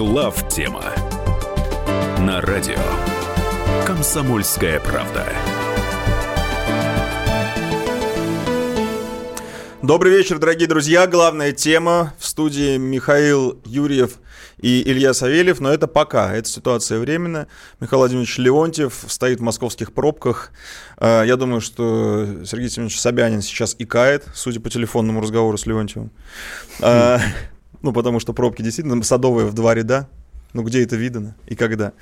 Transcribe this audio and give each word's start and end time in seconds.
Глав 0.00 0.48
тема 0.48 0.82
на 2.20 2.40
радио 2.40 2.78
Комсомольская 3.84 4.80
правда. 4.80 5.26
Добрый 9.82 10.16
вечер, 10.16 10.38
дорогие 10.38 10.66
друзья. 10.68 11.06
Главная 11.06 11.52
тема 11.52 12.14
в 12.18 12.24
студии 12.24 12.78
Михаил 12.78 13.60
Юрьев 13.66 14.12
и 14.56 14.82
Илья 14.90 15.12
Савельев, 15.12 15.60
но 15.60 15.70
это 15.70 15.86
пока, 15.86 16.34
это 16.34 16.48
ситуация 16.48 16.98
временная. 16.98 17.46
Михаил 17.78 17.98
Владимирович 17.98 18.38
Леонтьев 18.38 19.04
стоит 19.06 19.40
в 19.40 19.42
московских 19.42 19.92
пробках. 19.92 20.52
Э, 20.96 21.24
я 21.26 21.36
думаю, 21.36 21.60
что 21.60 22.26
Сергей 22.46 22.70
Семенович 22.70 22.98
Собянин 22.98 23.42
сейчас 23.42 23.76
икает, 23.78 24.24
судя 24.32 24.60
по 24.60 24.70
телефонному 24.70 25.20
разговору 25.20 25.58
с 25.58 25.66
Леонтьевым. 25.66 26.10
Э, 27.80 27.82
ну, 27.82 27.92
потому 27.92 28.20
что 28.20 28.32
пробки 28.32 28.62
действительно 28.62 29.02
садовые 29.02 29.46
в 29.46 29.54
два 29.54 29.74
ряда. 29.74 30.08
Ну, 30.52 30.64
где 30.64 30.82
это 30.82 30.96
видано 30.96 31.36
и 31.46 31.54
когда? 31.54 31.92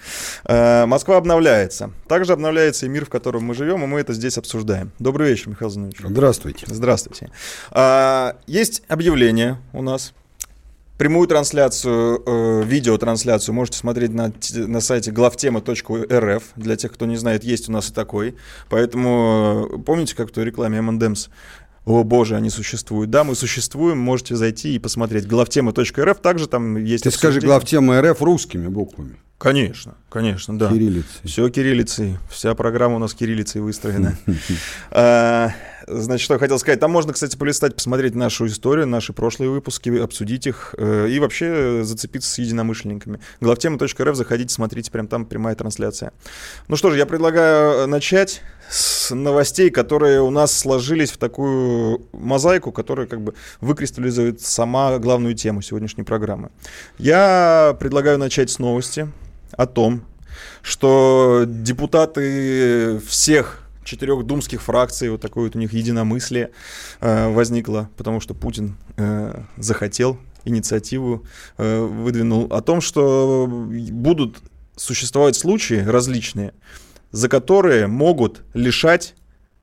Э, 0.45 0.87
Москва 0.87 1.19
обновляется. 1.19 1.91
Также 2.09 2.33
обновляется 2.33 2.87
и 2.87 2.89
мир, 2.89 3.05
в 3.05 3.11
котором 3.11 3.45
мы 3.45 3.55
живем, 3.55 3.85
и 3.85 3.87
мы 3.87 4.01
это 4.01 4.15
здесь 4.15 4.39
обсуждаем. 4.39 4.91
Добрый 4.99 5.29
вечер, 5.29 5.51
Михаил 5.51 5.71
Зинович. 5.71 5.99
Здравствуйте. 6.03 6.65
Здравствуйте. 6.67 7.31
А, 7.71 8.37
есть 8.47 8.83
объявление 8.89 9.59
у 9.75 9.83
нас. 9.83 10.15
Прямую 10.97 11.29
трансляцию, 11.29 12.23
э, 12.27 12.63
видеотрансляцию 12.65 13.55
можете 13.55 13.79
смотреть 13.79 14.13
на, 14.13 14.33
на 14.55 14.81
сайте 14.81 15.13
главтема.рф. 15.13 16.43
Для 16.57 16.77
тех, 16.77 16.93
кто 16.93 17.07
не 17.07 17.17
знает, 17.17 17.45
есть 17.45 17.69
у 17.69 17.73
нас 17.73 17.91
и 17.91 17.93
такой. 17.93 18.35
Поэтому 18.69 19.69
э, 19.71 19.79
помните, 19.79 20.17
как 20.17 20.31
в 20.31 20.33
той 20.33 20.45
рекламе 20.45 20.79
M&M's 20.79 21.29
о 21.89 22.05
боже, 22.05 22.37
они 22.37 22.51
существуют. 22.51 23.11
Да, 23.11 23.25
мы 23.25 23.35
существуем, 23.35 23.99
можете 23.99 24.37
зайти 24.37 24.75
и 24.75 24.79
посмотреть. 24.79 25.27
Главтема.рф, 25.27 26.21
также 26.21 26.47
там 26.47 26.77
есть... 26.77 27.05
Ты 27.05 27.11
скажи 27.11 27.41
главтема 27.41 28.01
РФ 28.01 28.21
русскими 28.23 28.69
буквами. 28.69 29.17
Конечно, 29.39 29.95
конечно, 30.09 30.59
да. 30.59 30.69
Кириллицей. 30.69 31.21
Все 31.25 31.49
кириллицей. 31.49 32.19
Вся 32.29 32.55
программа 32.55 32.97
у 32.97 32.99
нас 32.99 33.15
кириллицей 33.15 33.61
выстроена. 33.61 34.19
Значит, 35.91 36.25
что 36.25 36.35
я 36.35 36.41
хотел 36.41 36.59
сказать. 36.59 36.81
Там 36.81 36.91
можно, 36.91 37.13
кстати, 37.13 37.37
полистать, 37.37 37.75
посмотреть 37.75 38.15
нашу 38.15 38.47
историю, 38.47 38.87
наши 38.87 39.13
прошлые 39.13 39.51
выпуски, 39.51 39.89
обсудить 39.99 40.47
их 40.47 40.75
э, 40.77 41.09
и 41.09 41.19
вообще 41.19 41.83
зацепиться 41.83 42.31
с 42.31 42.39
единомышленниками. 42.39 43.21
Главтема.рф, 43.41 44.17
заходите, 44.17 44.55
смотрите, 44.55 44.91
прям 44.91 45.09
там 45.09 45.25
прямая 45.25 45.55
трансляция. 45.55 46.13
Ну 46.69 46.77
что 46.77 46.91
же, 46.91 46.99
я 46.99 47.07
предлагаю 47.07 47.89
начать 47.89 48.43
с 48.69 49.15
новостей, 49.15 49.71
которые 49.71 50.21
у 50.21 50.31
нас 50.31 50.53
сложились 50.53 51.11
в 51.11 51.17
такую 51.17 52.07
мозаику, 52.13 52.71
которая 52.71 53.07
как 53.07 53.23
бы 53.23 53.35
выкристаллизует 53.61 54.43
сама 54.43 54.99
главную 54.99 55.35
тему 55.35 55.63
сегодняшней 55.63 56.05
программы. 56.05 56.51
Я 56.99 57.77
предлагаю 57.81 58.19
начать 58.19 58.51
с 58.51 58.59
новости 58.59 59.11
о 59.53 59.67
том, 59.67 60.03
что 60.63 61.45
депутаты 61.47 63.01
всех 63.07 63.68
четырех 63.89 64.25
думских 64.25 64.63
фракций, 64.63 65.09
вот 65.09 65.21
такое 65.21 65.45
вот 65.45 65.57
у 65.57 65.59
них 65.59 65.73
единомыслие 65.73 66.51
э, 67.01 67.29
возникло, 67.33 67.89
потому 67.97 68.21
что 68.21 68.35
Путин 68.35 68.77
э, 68.97 69.43
захотел 69.57 70.19
инициативу, 70.45 71.25
э, 71.57 71.81
выдвинул 71.81 72.53
о 72.53 72.61
том, 72.61 72.81
что 72.81 73.47
будут 73.49 74.39
существовать 74.77 75.37
случаи 75.37 75.83
различные, 75.85 76.53
за 77.11 77.29
которые 77.29 77.87
могут 77.87 78.43
лишать 78.55 79.15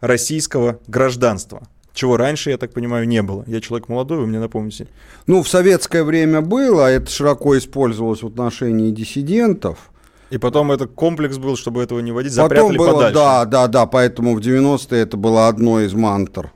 российского 0.02 0.80
гражданства. 0.88 1.68
Чего 1.94 2.18
раньше, 2.18 2.50
я 2.50 2.58
так 2.58 2.74
понимаю, 2.74 3.08
не 3.08 3.22
было. 3.22 3.46
Я 3.48 3.62
человек 3.62 3.88
молодой, 3.88 4.18
вы 4.18 4.28
мне 4.28 4.40
напомните. 4.40 4.88
Ну, 5.28 5.42
в 5.44 5.48
советское 5.48 6.04
время 6.04 6.42
было, 6.42 6.92
это 6.92 7.10
широко 7.10 7.58
использовалось 7.58 8.22
в 8.22 8.28
отношении 8.28 8.92
диссидентов. 8.92 9.92
И 10.32 10.38
потом 10.38 10.72
этот 10.72 10.92
комплекс 10.94 11.38
был, 11.38 11.56
чтобы 11.56 11.84
этого 11.84 12.00
не 12.00 12.12
водить, 12.12 12.32
запрятали 12.32 12.78
потом 12.78 12.78
было, 12.78 12.94
подальше. 12.94 13.14
Да, 13.14 13.46
да, 13.46 13.68
да, 13.68 13.86
поэтому 13.86 14.36
в 14.36 14.40
90-е 14.40 15.02
это 15.02 15.18
было 15.18 15.48
одно 15.48 15.82
из 15.82 15.94
мантр 15.94 16.52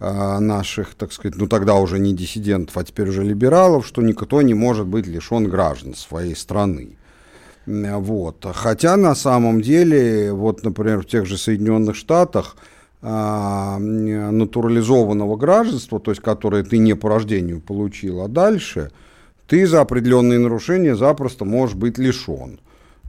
э, 0.00 0.38
наших, 0.38 0.94
так 0.94 1.12
сказать, 1.12 1.36
ну 1.38 1.46
тогда 1.46 1.74
уже 1.76 1.98
не 1.98 2.14
диссидентов, 2.14 2.76
а 2.76 2.84
теперь 2.84 3.08
уже 3.08 3.22
либералов, 3.22 3.86
что 3.86 4.02
никто 4.02 4.42
не 4.42 4.54
может 4.54 4.86
быть 4.86 5.06
лишен 5.06 5.48
граждан 5.48 5.94
своей 5.94 6.36
страны. 6.36 6.96
Вот. 7.66 8.44
Хотя 8.52 8.96
на 8.96 9.14
самом 9.14 9.62
деле, 9.62 10.32
вот, 10.32 10.62
например, 10.64 11.00
в 11.00 11.06
тех 11.06 11.24
же 11.24 11.38
Соединенных 11.38 11.96
Штатах 11.96 12.56
а, 13.00 13.78
натурализованного 13.78 15.36
гражданства, 15.36 15.98
то 15.98 16.10
есть 16.10 16.22
которое 16.22 16.62
ты 16.62 16.78
не 16.78 16.94
по 16.94 17.08
рождению 17.08 17.60
получил, 17.60 18.20
а 18.20 18.28
дальше 18.28 18.90
ты 19.46 19.66
за 19.66 19.80
определенные 19.80 20.38
нарушения 20.38 20.94
запросто 20.96 21.44
можешь 21.44 21.76
быть 21.76 21.98
лишен. 21.98 22.60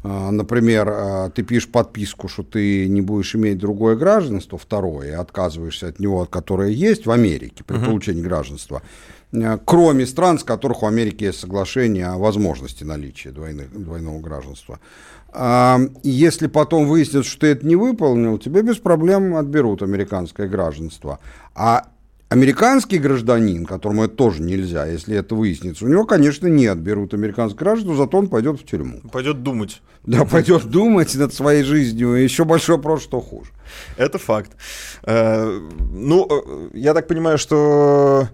А, 0.07 0.29
например, 0.29 0.87
а, 0.87 1.29
ты 1.31 1.41
пишешь 1.41 1.69
подписку, 1.69 2.27
что 2.27 2.43
ты 2.43 2.87
не 2.87 3.01
будешь 3.01 3.33
иметь 3.35 3.57
другое 3.57 3.95
гражданство, 3.95 4.57
второе, 4.57 5.07
и 5.07 5.11
отказываешься 5.11 5.87
от 5.87 5.99
него, 5.99 6.25
которое 6.25 6.69
есть 6.69 7.07
в 7.07 7.11
Америке 7.11 7.63
при 7.63 7.77
uh-huh. 7.77 7.85
получении 7.85 8.21
гражданства. 8.21 8.83
Э, 9.31 9.57
кроме 9.65 10.05
стран, 10.05 10.37
с 10.37 10.43
которых 10.43 10.83
у 10.83 10.85
Америки 10.85 11.23
есть 11.23 11.39
соглашение 11.39 12.05
о 12.05 12.17
возможности 12.17 12.83
наличия 12.83 13.31
двойных, 13.31 13.71
двойного 13.71 14.19
гражданства. 14.19 14.79
А, 15.29 15.79
если 16.03 16.45
потом 16.45 16.87
выяснится, 16.87 17.27
что 17.27 17.41
ты 17.41 17.47
это 17.47 17.65
не 17.65 17.75
выполнил, 17.75 18.37
тебе 18.37 18.61
без 18.61 18.77
проблем 18.77 19.35
отберут 19.35 19.81
американское 19.81 20.47
гражданство. 20.47 21.19
А 21.55 21.87
американский 22.29 22.97
гражданин, 22.97 23.65
которому 23.65 24.05
это 24.05 24.15
тоже 24.15 24.41
нельзя, 24.41 24.85
если 24.85 25.15
это 25.15 25.35
выяснится, 25.35 25.85
у 25.85 25.87
него, 25.87 26.05
конечно, 26.05 26.47
не 26.47 26.65
отберут 26.67 27.13
американское 27.13 27.59
гражданство, 27.59 27.95
зато 27.95 28.17
он 28.17 28.27
пойдет 28.27 28.59
в 28.59 28.65
тюрьму. 28.65 29.01
Пойдет 29.11 29.43
думать. 29.43 29.81
Да, 30.03 30.25
пойдет 30.25 30.65
думать 30.65 31.15
над 31.15 31.33
своей 31.33 31.63
жизнью. 31.63 32.15
И 32.15 32.23
еще 32.23 32.45
большой 32.45 32.77
вопрос, 32.77 33.03
что 33.03 33.21
хуже. 33.21 33.51
Это 33.97 34.17
факт. 34.17 34.51
Э, 35.03 35.59
ну, 35.91 36.27
э, 36.29 36.69
я 36.73 36.93
так 36.93 37.07
понимаю, 37.07 37.37
что 37.37 38.29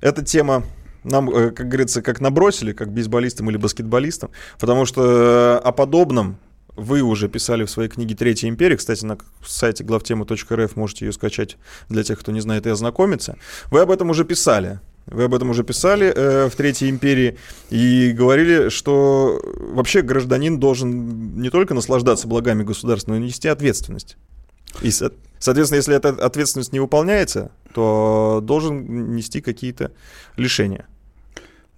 эта 0.00 0.24
тема 0.24 0.64
нам, 1.04 1.30
э, 1.30 1.50
как 1.50 1.68
говорится, 1.68 2.02
как 2.02 2.20
набросили, 2.20 2.72
как 2.72 2.92
бейсболистам 2.92 3.50
или 3.50 3.56
баскетболистам, 3.56 4.30
потому 4.58 4.84
что 4.84 5.60
о 5.62 5.72
подобном 5.72 6.38
вы 6.76 7.02
уже 7.02 7.28
писали 7.28 7.64
в 7.64 7.70
своей 7.70 7.88
книге 7.88 8.14
«Третья 8.14 8.48
империя». 8.48 8.76
Кстати, 8.76 9.04
на 9.04 9.18
сайте 9.44 9.84
главтема.рф 9.84 10.76
можете 10.76 11.06
ее 11.06 11.12
скачать 11.12 11.56
для 11.88 12.02
тех, 12.02 12.18
кто 12.18 12.32
не 12.32 12.40
знает 12.40 12.66
и 12.66 12.70
ознакомиться. 12.70 13.36
Вы 13.70 13.80
об 13.80 13.90
этом 13.90 14.10
уже 14.10 14.24
писали. 14.24 14.80
Вы 15.06 15.24
об 15.24 15.34
этом 15.34 15.50
уже 15.50 15.64
писали 15.64 16.12
э, 16.14 16.48
в 16.48 16.54
Третьей 16.54 16.88
империи 16.88 17.36
и 17.70 18.12
говорили, 18.12 18.68
что 18.68 19.40
вообще 19.58 20.02
гражданин 20.02 20.60
должен 20.60 21.40
не 21.40 21.50
только 21.50 21.74
наслаждаться 21.74 22.28
благами 22.28 22.62
государства, 22.62 23.10
но 23.10 23.16
и 23.18 23.20
нести 23.20 23.48
ответственность. 23.48 24.16
И, 24.80 24.90
соответственно, 24.90 25.76
если 25.76 25.96
эта 25.96 26.10
ответственность 26.10 26.72
не 26.72 26.80
выполняется, 26.80 27.50
то 27.74 28.40
должен 28.42 29.14
нести 29.14 29.40
какие-то 29.40 29.92
лишения. 30.36 30.86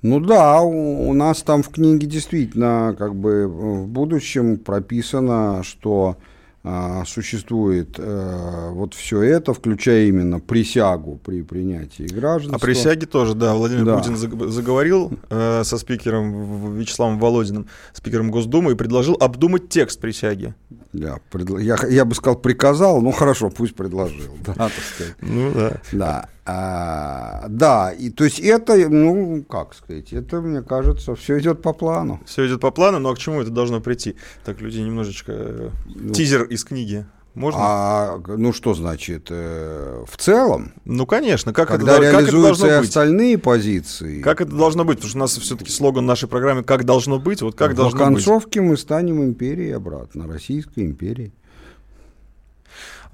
Ну 0.04 0.20
да, 0.20 0.60
у, 0.60 1.08
у 1.08 1.14
нас 1.14 1.42
там 1.42 1.62
в 1.62 1.70
книге 1.70 2.06
действительно 2.06 2.94
как 2.98 3.14
бы 3.14 3.48
в 3.48 3.86
будущем 3.88 4.58
прописано, 4.58 5.62
что 5.62 6.18
а, 6.62 7.06
существует 7.06 7.96
а, 7.98 8.70
вот 8.72 8.92
все 8.92 9.22
это, 9.22 9.54
включая 9.54 10.04
именно 10.04 10.40
присягу 10.40 11.18
при 11.24 11.40
принятии 11.40 12.02
гражданства. 12.02 12.56
А 12.56 12.58
присяги 12.58 13.06
тоже, 13.06 13.34
да, 13.34 13.54
Владимир 13.54 13.86
да. 13.86 13.96
Путин 13.96 14.16
заговорил 14.50 15.10
э, 15.30 15.62
со 15.64 15.78
спикером 15.78 16.76
Вячеславом 16.76 17.18
Володиным, 17.18 17.66
спикером 17.94 18.30
Госдумы, 18.30 18.72
и 18.72 18.74
предложил 18.74 19.16
обдумать 19.18 19.70
текст 19.70 20.02
присяги. 20.02 20.54
Да, 20.92 21.18
предл... 21.30 21.56
я, 21.56 21.78
я 21.88 22.04
бы 22.04 22.14
сказал, 22.14 22.36
приказал, 22.36 23.00
ну 23.00 23.10
хорошо, 23.10 23.48
пусть 23.48 23.74
предложил. 23.74 24.36
Да, 24.44 24.52
так 24.52 24.72
сказать. 24.94 25.16
Ну 25.22 25.50
да. 25.54 25.80
Да. 25.92 26.28
А, 26.46 27.46
да, 27.48 27.90
и 27.90 28.10
то 28.10 28.24
есть 28.24 28.38
это, 28.38 28.76
ну, 28.90 29.42
как 29.48 29.74
сказать, 29.74 30.12
это, 30.12 30.42
мне 30.42 30.60
кажется, 30.62 31.14
все 31.14 31.38
идет 31.38 31.62
по 31.62 31.72
плану. 31.72 32.20
Все 32.26 32.46
идет 32.46 32.60
по 32.60 32.70
плану, 32.70 32.98
но 32.98 33.14
к 33.14 33.18
чему 33.18 33.40
это 33.40 33.50
должно 33.50 33.80
прийти? 33.80 34.16
Так, 34.44 34.60
люди 34.60 34.78
немножечко 34.80 35.32
э, 35.32 35.70
ну, 35.86 36.12
тизер 36.12 36.42
из 36.44 36.64
книги. 36.64 37.06
Можно? 37.34 37.60
А 37.62 38.20
ну 38.28 38.52
что 38.52 38.74
значит 38.74 39.26
э, 39.30 40.04
в 40.06 40.16
целом? 40.18 40.72
Ну 40.84 41.04
конечно, 41.04 41.52
как 41.52 41.68
когда 41.68 41.94
это, 41.94 42.02
реализуются 42.02 42.62
как 42.62 42.70
это 42.70 42.80
и 42.80 42.86
остальные 42.86 43.38
позиции. 43.38 44.20
Как 44.20 44.40
это 44.40 44.52
должно 44.52 44.84
быть? 44.84 44.98
Потому 44.98 45.08
что 45.08 45.18
у 45.18 45.20
нас 45.20 45.36
все-таки 45.38 45.70
слоган 45.70 46.06
нашей 46.06 46.28
программы 46.28 46.62
"Как 46.62 46.84
должно 46.84 47.18
быть". 47.18 47.42
Вот 47.42 47.56
как 47.56 47.72
в 47.72 47.74
должно 47.74 47.98
быть. 47.98 48.06
В 48.06 48.14
концовке 48.14 48.60
мы 48.60 48.76
станем 48.76 49.20
империей 49.24 49.74
обратно, 49.74 50.28
Российской 50.28 50.84
империей. 50.84 51.32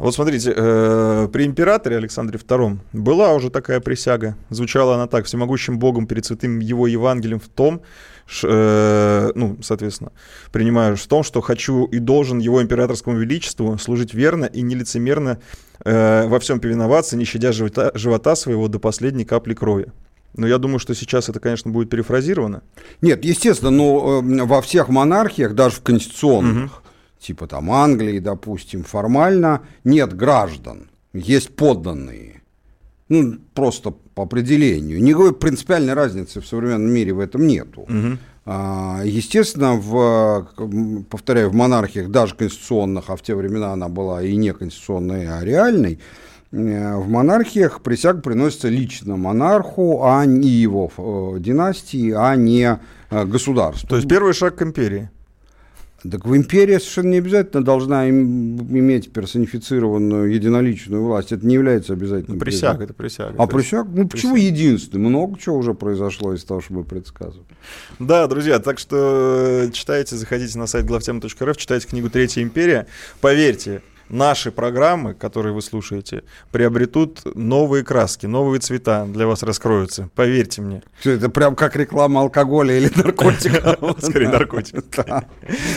Вот 0.00 0.14
смотрите, 0.14 0.52
э, 0.56 1.28
при 1.30 1.44
императоре 1.44 1.98
Александре 1.98 2.38
II 2.38 2.78
была 2.94 3.34
уже 3.34 3.50
такая 3.50 3.80
присяга. 3.80 4.34
Звучала 4.48 4.94
она 4.94 5.06
так: 5.06 5.26
всемогущим 5.26 5.78
Богом 5.78 6.06
перед 6.06 6.24
святым 6.24 6.58
его 6.58 6.86
Евангелием 6.86 7.38
в 7.38 7.48
том, 7.48 7.82
ш, 8.26 8.48
э, 8.50 9.32
ну, 9.34 9.58
соответственно, 9.62 10.12
принимаю 10.52 10.96
в 10.96 11.06
том, 11.06 11.22
что 11.22 11.42
хочу 11.42 11.84
и 11.84 11.98
должен 11.98 12.38
его 12.38 12.62
императорскому 12.62 13.18
величеству 13.18 13.76
служить 13.76 14.14
верно 14.14 14.46
и 14.46 14.62
нелицемерно 14.62 15.38
э, 15.84 16.26
во 16.28 16.38
всем 16.38 16.60
повиноваться, 16.60 17.16
не 17.18 17.24
щадя 17.26 17.52
живота, 17.52 17.90
живота 17.94 18.36
своего 18.36 18.68
до 18.68 18.78
последней 18.78 19.26
капли 19.26 19.52
крови. 19.52 19.92
Но 20.34 20.46
я 20.46 20.56
думаю, 20.56 20.78
что 20.78 20.94
сейчас 20.94 21.28
это, 21.28 21.40
конечно, 21.40 21.70
будет 21.70 21.90
перефразировано. 21.90 22.62
Нет, 23.02 23.22
естественно, 23.24 23.70
но 23.70 24.22
э, 24.22 24.44
во 24.44 24.62
всех 24.62 24.88
монархиях, 24.88 25.54
даже 25.54 25.76
в 25.76 25.82
конституционных, 25.82 26.64
угу. 26.64 26.89
Типа 27.20 27.46
там 27.46 27.70
Англии, 27.70 28.18
допустим, 28.18 28.82
формально 28.84 29.62
нет 29.84 30.16
граждан, 30.16 30.90
есть 31.12 31.54
подданные. 31.54 32.42
Ну, 33.08 33.38
просто 33.54 33.90
по 33.90 34.22
определению. 34.22 35.02
Никакой 35.02 35.34
принципиальной 35.34 35.94
разницы 35.94 36.40
в 36.40 36.46
современном 36.46 36.92
мире 36.92 37.12
в 37.12 37.18
этом 37.18 37.46
нету. 37.46 37.82
Угу. 37.82 38.18
Естественно, 39.04 39.74
в, 39.74 40.48
повторяю, 41.10 41.50
в 41.50 41.54
монархиях, 41.54 42.08
даже 42.08 42.34
конституционных, 42.34 43.10
а 43.10 43.16
в 43.16 43.22
те 43.22 43.34
времена 43.34 43.72
она 43.72 43.88
была 43.88 44.22
и 44.22 44.34
не 44.34 44.52
конституционной, 44.52 45.28
а 45.28 45.44
реальной, 45.44 46.00
э, 46.50 46.96
в 46.96 47.08
монархиях 47.08 47.82
присяга 47.82 48.20
приносится 48.20 48.68
лично 48.68 49.16
монарху, 49.16 50.04
а 50.04 50.24
не 50.24 50.48
его 50.48 50.90
э, 50.96 51.38
династии, 51.38 52.12
а 52.16 52.34
не 52.34 52.78
э, 53.10 53.24
государству. 53.24 53.88
То 53.88 53.96
есть 53.96 54.08
первый 54.08 54.32
шаг 54.32 54.56
к 54.56 54.62
империи. 54.62 55.10
Так 56.02 56.24
в 56.24 56.34
империи 56.34 56.78
совершенно 56.78 57.10
не 57.10 57.18
обязательно 57.18 57.62
должна 57.62 58.08
иметь 58.08 59.12
персонифицированную 59.12 60.32
единоличную 60.32 61.04
власть. 61.04 61.32
Это 61.32 61.46
не 61.46 61.54
является 61.54 61.92
обязательным. 61.92 62.38
Ну, 62.38 62.44
присяга, 62.44 62.84
это 62.84 62.94
присяга. 62.94 63.34
А 63.36 63.46
присяга? 63.46 63.90
Ну, 63.92 64.08
почему 64.08 64.36
единственный? 64.36 65.00
Много 65.08 65.38
чего 65.38 65.58
уже 65.58 65.74
произошло 65.74 66.32
из 66.32 66.42
того, 66.44 66.60
что 66.62 66.72
мы 66.72 66.84
предсказывали. 66.84 67.44
Да, 67.98 68.26
друзья, 68.28 68.58
так 68.60 68.78
что 68.78 69.68
читайте, 69.72 70.16
заходите 70.16 70.58
на 70.58 70.66
сайт 70.66 70.86
главтема.рф, 70.86 71.56
читайте 71.56 71.86
книгу 71.86 72.08
«Третья 72.08 72.42
империя». 72.42 72.86
Поверьте, 73.20 73.82
наши 74.10 74.50
программы, 74.50 75.14
которые 75.14 75.52
вы 75.52 75.62
слушаете, 75.62 76.24
приобретут 76.50 77.22
новые 77.34 77.84
краски, 77.84 78.26
новые 78.26 78.60
цвета 78.60 79.06
для 79.06 79.26
вас 79.26 79.42
раскроются. 79.42 80.10
Поверьте 80.14 80.60
мне. 80.60 80.82
Все, 81.00 81.12
это 81.12 81.28
прям 81.28 81.56
как 81.56 81.76
реклама 81.76 82.20
алкоголя 82.20 82.76
или 82.76 82.90
наркотиков. 82.94 83.78
Скорее 84.02 84.28
наркотик. 84.28 84.84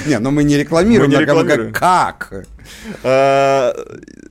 Не, 0.06 0.19
но 0.19 0.31
мы 0.31 0.44
не 0.44 0.57
рекламируем. 0.57 1.12
Мы 1.12 1.18
не 1.18 1.21
рекламируем. 1.21 1.74
Как? 1.74 2.45
А, 3.03 3.74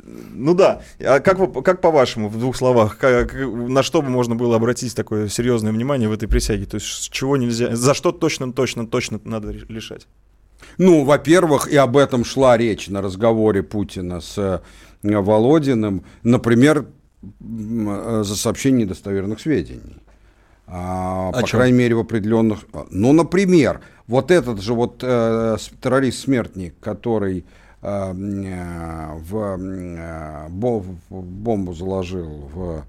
ну 0.04 0.54
да. 0.54 0.82
А 1.00 1.20
как, 1.20 1.64
как 1.64 1.80
по-вашему, 1.80 2.28
в 2.28 2.38
двух 2.38 2.56
словах, 2.56 2.98
как, 2.98 3.34
на 3.34 3.82
что 3.82 4.02
бы 4.02 4.08
можно 4.08 4.34
было 4.34 4.56
обратить 4.56 4.94
такое 4.94 5.28
серьезное 5.28 5.72
внимание 5.72 6.08
в 6.08 6.12
этой 6.12 6.28
присяге? 6.28 6.66
То 6.66 6.76
есть, 6.76 7.10
чего 7.10 7.36
нельзя, 7.36 7.74
за 7.74 7.94
что 7.94 8.12
точно, 8.12 8.52
точно, 8.52 8.86
точно 8.86 9.20
надо 9.24 9.50
лишать? 9.50 10.06
Ну, 10.78 11.04
во-первых, 11.04 11.68
и 11.68 11.76
об 11.76 11.96
этом 11.96 12.24
шла 12.24 12.56
речь 12.56 12.88
на 12.88 13.02
разговоре 13.02 13.62
Путина 13.62 14.20
с 14.20 14.38
э, 14.38 14.60
Володиным, 15.02 16.04
например, 16.22 16.86
э, 17.22 18.22
за 18.24 18.36
сообщение 18.36 18.84
недостоверных 18.84 19.40
сведений. 19.40 20.02
А, 20.66 21.32
по 21.32 21.42
чем? 21.42 21.58
крайней 21.58 21.76
мере, 21.76 21.94
в 21.94 22.00
определенных... 22.00 22.64
Ну, 22.90 23.12
например, 23.12 23.80
вот 24.06 24.30
этот 24.30 24.60
же 24.60 24.74
вот 24.74 25.00
э, 25.02 25.56
террорист-смертник, 25.82 26.74
который 26.80 27.44
э, 27.82 28.14
э 28.14 29.14
в, 29.16 29.58
э, 29.60 30.48
бомбу 31.10 31.74
заложил 31.74 32.48
в 32.54 32.84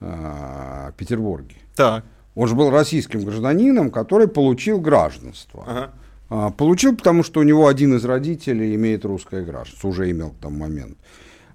э, 0.00 0.92
Петербурге. 0.96 1.56
Так. 1.74 2.04
Он 2.34 2.48
же 2.48 2.54
был 2.54 2.70
российским 2.70 3.24
гражданином, 3.24 3.90
который 3.90 4.28
получил 4.28 4.80
гражданство. 4.80 5.64
Ага. 5.66 5.90
А, 6.30 6.50
получил, 6.50 6.96
потому 6.96 7.22
что 7.22 7.40
у 7.40 7.42
него 7.42 7.68
один 7.68 7.96
из 7.96 8.04
родителей 8.04 8.74
имеет 8.74 9.04
русское 9.04 9.42
гражданство, 9.42 9.88
уже 9.88 10.10
имел 10.10 10.30
к 10.30 10.38
тому 10.40 10.58
момент. 10.58 10.96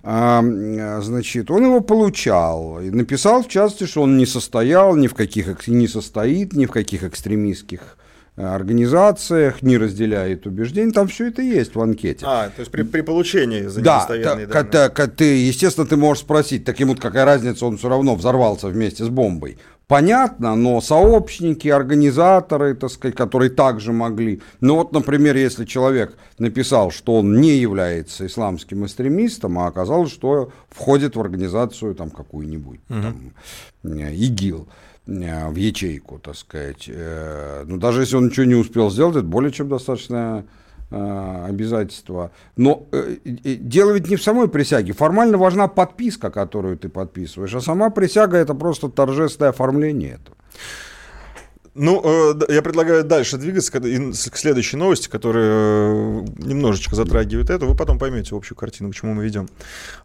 А, 0.01 0.41
значит, 1.01 1.51
он 1.51 1.65
его 1.65 1.81
получал 1.81 2.79
и 2.79 2.89
написал, 2.89 3.43
в 3.43 3.47
частности, 3.47 3.85
что 3.85 4.03
он 4.03 4.17
не 4.17 4.25
состоял 4.25 4.95
ни 4.95 5.07
в 5.07 5.13
каких, 5.13 5.67
не 5.67 5.87
состоит 5.87 6.53
ни 6.53 6.65
в 6.65 6.71
каких 6.71 7.03
экстремистских 7.03 7.97
э, 8.37 8.45
организациях, 8.45 9.61
не 9.61 9.77
разделяет 9.77 10.45
убеждений, 10.45 10.93
там 10.93 11.09
все 11.09 11.27
это 11.27 11.41
есть 11.41 11.75
в 11.75 11.81
анкете. 11.81 12.25
А, 12.25 12.47
то 12.47 12.61
есть 12.61 12.71
при, 12.71 12.83
при 12.83 13.01
получении 13.01 13.63
за 13.63 13.81
да, 13.81 13.95
недостоверные 13.95 14.47
та, 14.47 14.63
данные. 14.63 15.07
ты, 15.09 15.45
естественно, 15.45 15.85
ты 15.85 15.97
можешь 15.97 16.23
спросить, 16.23 16.63
так 16.63 16.79
ему 16.79 16.95
какая 16.95 17.25
разница, 17.25 17.65
он 17.65 17.77
все 17.77 17.89
равно 17.89 18.15
взорвался 18.15 18.67
вместе 18.67 19.03
с 19.03 19.09
бомбой 19.09 19.57
понятно, 19.89 20.55
но 20.55 20.81
сообщники, 20.81 21.67
организаторы, 21.67 22.75
так 22.75 22.91
сказать, 22.91 23.15
которые 23.15 23.49
также 23.49 23.91
могли. 23.91 24.39
Ну 24.61 24.75
вот, 24.75 24.93
например, 24.93 25.35
если 25.35 25.65
человек 25.65 26.15
написал, 26.37 26.91
что 26.91 27.15
он 27.15 27.41
не 27.41 27.57
является 27.57 28.27
исламским 28.27 28.85
экстремистом, 28.85 29.57
а 29.57 29.65
оказалось, 29.65 30.11
что 30.11 30.51
входит 30.69 31.15
в 31.15 31.19
организацию 31.19 31.95
там 31.95 32.11
какую-нибудь, 32.11 32.79
угу. 32.87 33.01
там, 33.01 33.33
э, 33.83 34.13
ИГИЛ 34.13 34.67
э, 35.07 35.49
в 35.49 35.55
ячейку, 35.55 36.19
так 36.19 36.35
сказать. 36.35 36.85
Э, 36.87 37.63
ну, 37.65 37.77
даже 37.77 38.01
если 38.01 38.15
он 38.15 38.27
ничего 38.27 38.45
не 38.45 38.55
успел 38.55 38.91
сделать, 38.91 39.15
это 39.15 39.25
более 39.25 39.51
чем 39.51 39.69
достаточно 39.69 40.45
обязательства. 40.91 42.31
Но 42.57 42.87
э, 42.91 43.17
дело 43.23 43.91
ведь 43.91 44.09
не 44.09 44.15
в 44.15 44.23
самой 44.23 44.47
присяге. 44.47 44.93
Формально 44.93 45.37
важна 45.37 45.67
подписка, 45.67 46.31
которую 46.31 46.77
ты 46.77 46.89
подписываешь, 46.89 47.53
а 47.55 47.61
сама 47.61 47.89
присяга 47.89 48.37
это 48.37 48.55
просто 48.55 48.89
торжественное 48.89 49.49
оформление 49.49 50.19
этого. 50.21 50.37
Ну, 51.81 52.01
э, 52.03 52.53
я 52.53 52.61
предлагаю 52.61 53.05
дальше 53.05 53.37
двигаться 53.37 53.71
к 53.71 54.37
следующей 54.37 54.75
новости, 54.75 55.07
которая 55.07 56.25
немножечко 56.37 56.93
затрагивает 56.93 57.49
это. 57.49 57.65
Вы 57.65 57.73
потом 57.73 57.97
поймете 57.97 58.35
общую 58.35 58.57
картину, 58.57 58.91
к 58.91 58.95
чему 58.95 59.13
мы 59.13 59.23
ведем. 59.23 59.47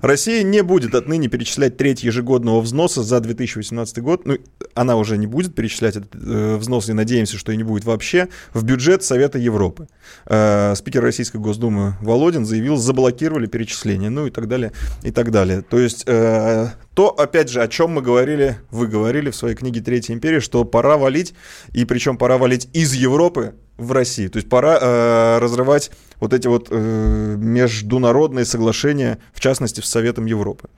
Россия 0.01 0.45
не 0.45 0.63
будет 0.63 0.95
отныне 0.95 1.27
перечислять 1.27 1.77
треть 1.77 2.05
ежегодного 2.05 2.61
взноса 2.61 3.03
за 3.03 3.19
2018 3.19 3.99
год. 3.99 4.25
Ну, 4.25 4.39
она 4.75 4.95
уже 4.95 5.19
не 5.19 5.27
будет 5.27 5.57
перечислять 5.57 5.97
этот 5.97 6.15
взнос, 6.15 6.89
и 6.89 6.93
надеемся, 6.93 7.39
что 7.39 7.51
и 7.51 7.57
не 7.57 7.65
будет 7.65 7.85
вообще, 7.85 8.29
в 8.53 8.63
бюджет 8.63 9.03
Совета 9.03 9.39
Европы. 9.41 9.89
Э, 10.27 10.75
спикер 10.77 11.03
Российской 11.03 11.39
Госдумы 11.39 11.97
Володин 12.01 12.47
заявил, 12.47 12.77
заблокировали 12.77 13.47
перечисления, 13.47 14.11
ну 14.11 14.29
и 14.29 14.31
так 14.31 14.47
далее, 14.47 14.71
и 15.03 15.11
так 15.11 15.33
далее. 15.33 15.63
То 15.63 15.81
есть 15.81 16.05
э, 16.07 16.69
то, 16.95 17.09
опять 17.09 17.51
же, 17.51 17.61
о 17.61 17.69
чем 17.69 17.91
мы 17.91 18.03
говорили, 18.03 18.57
вы 18.71 18.87
говорили 18.87 19.31
в 19.31 19.37
своей 19.37 19.57
книге 19.57 19.81
«Третья 19.81 20.15
империя», 20.15 20.41
что 20.41 20.65
пора 20.65 20.97
валить, 20.97 21.35
и 21.73 21.85
причем 21.85 22.17
пора 22.17 22.39
валить 22.39 22.69
из 22.73 22.95
Европы 22.95 23.55
в 23.77 23.93
Россию. 23.93 24.31
То 24.31 24.39
есть 24.39 24.49
пора 24.49 24.79
э, 24.81 25.39
разрывать 25.39 25.91
вот 26.21 26.33
эти 26.33 26.47
вот 26.47 26.69
э, 26.71 27.37
международные 27.37 28.45
соглашения, 28.45 29.19
в 29.33 29.41
частности, 29.41 29.81
с 29.81 29.87
Советом 29.87 30.27
Европы. 30.27 30.69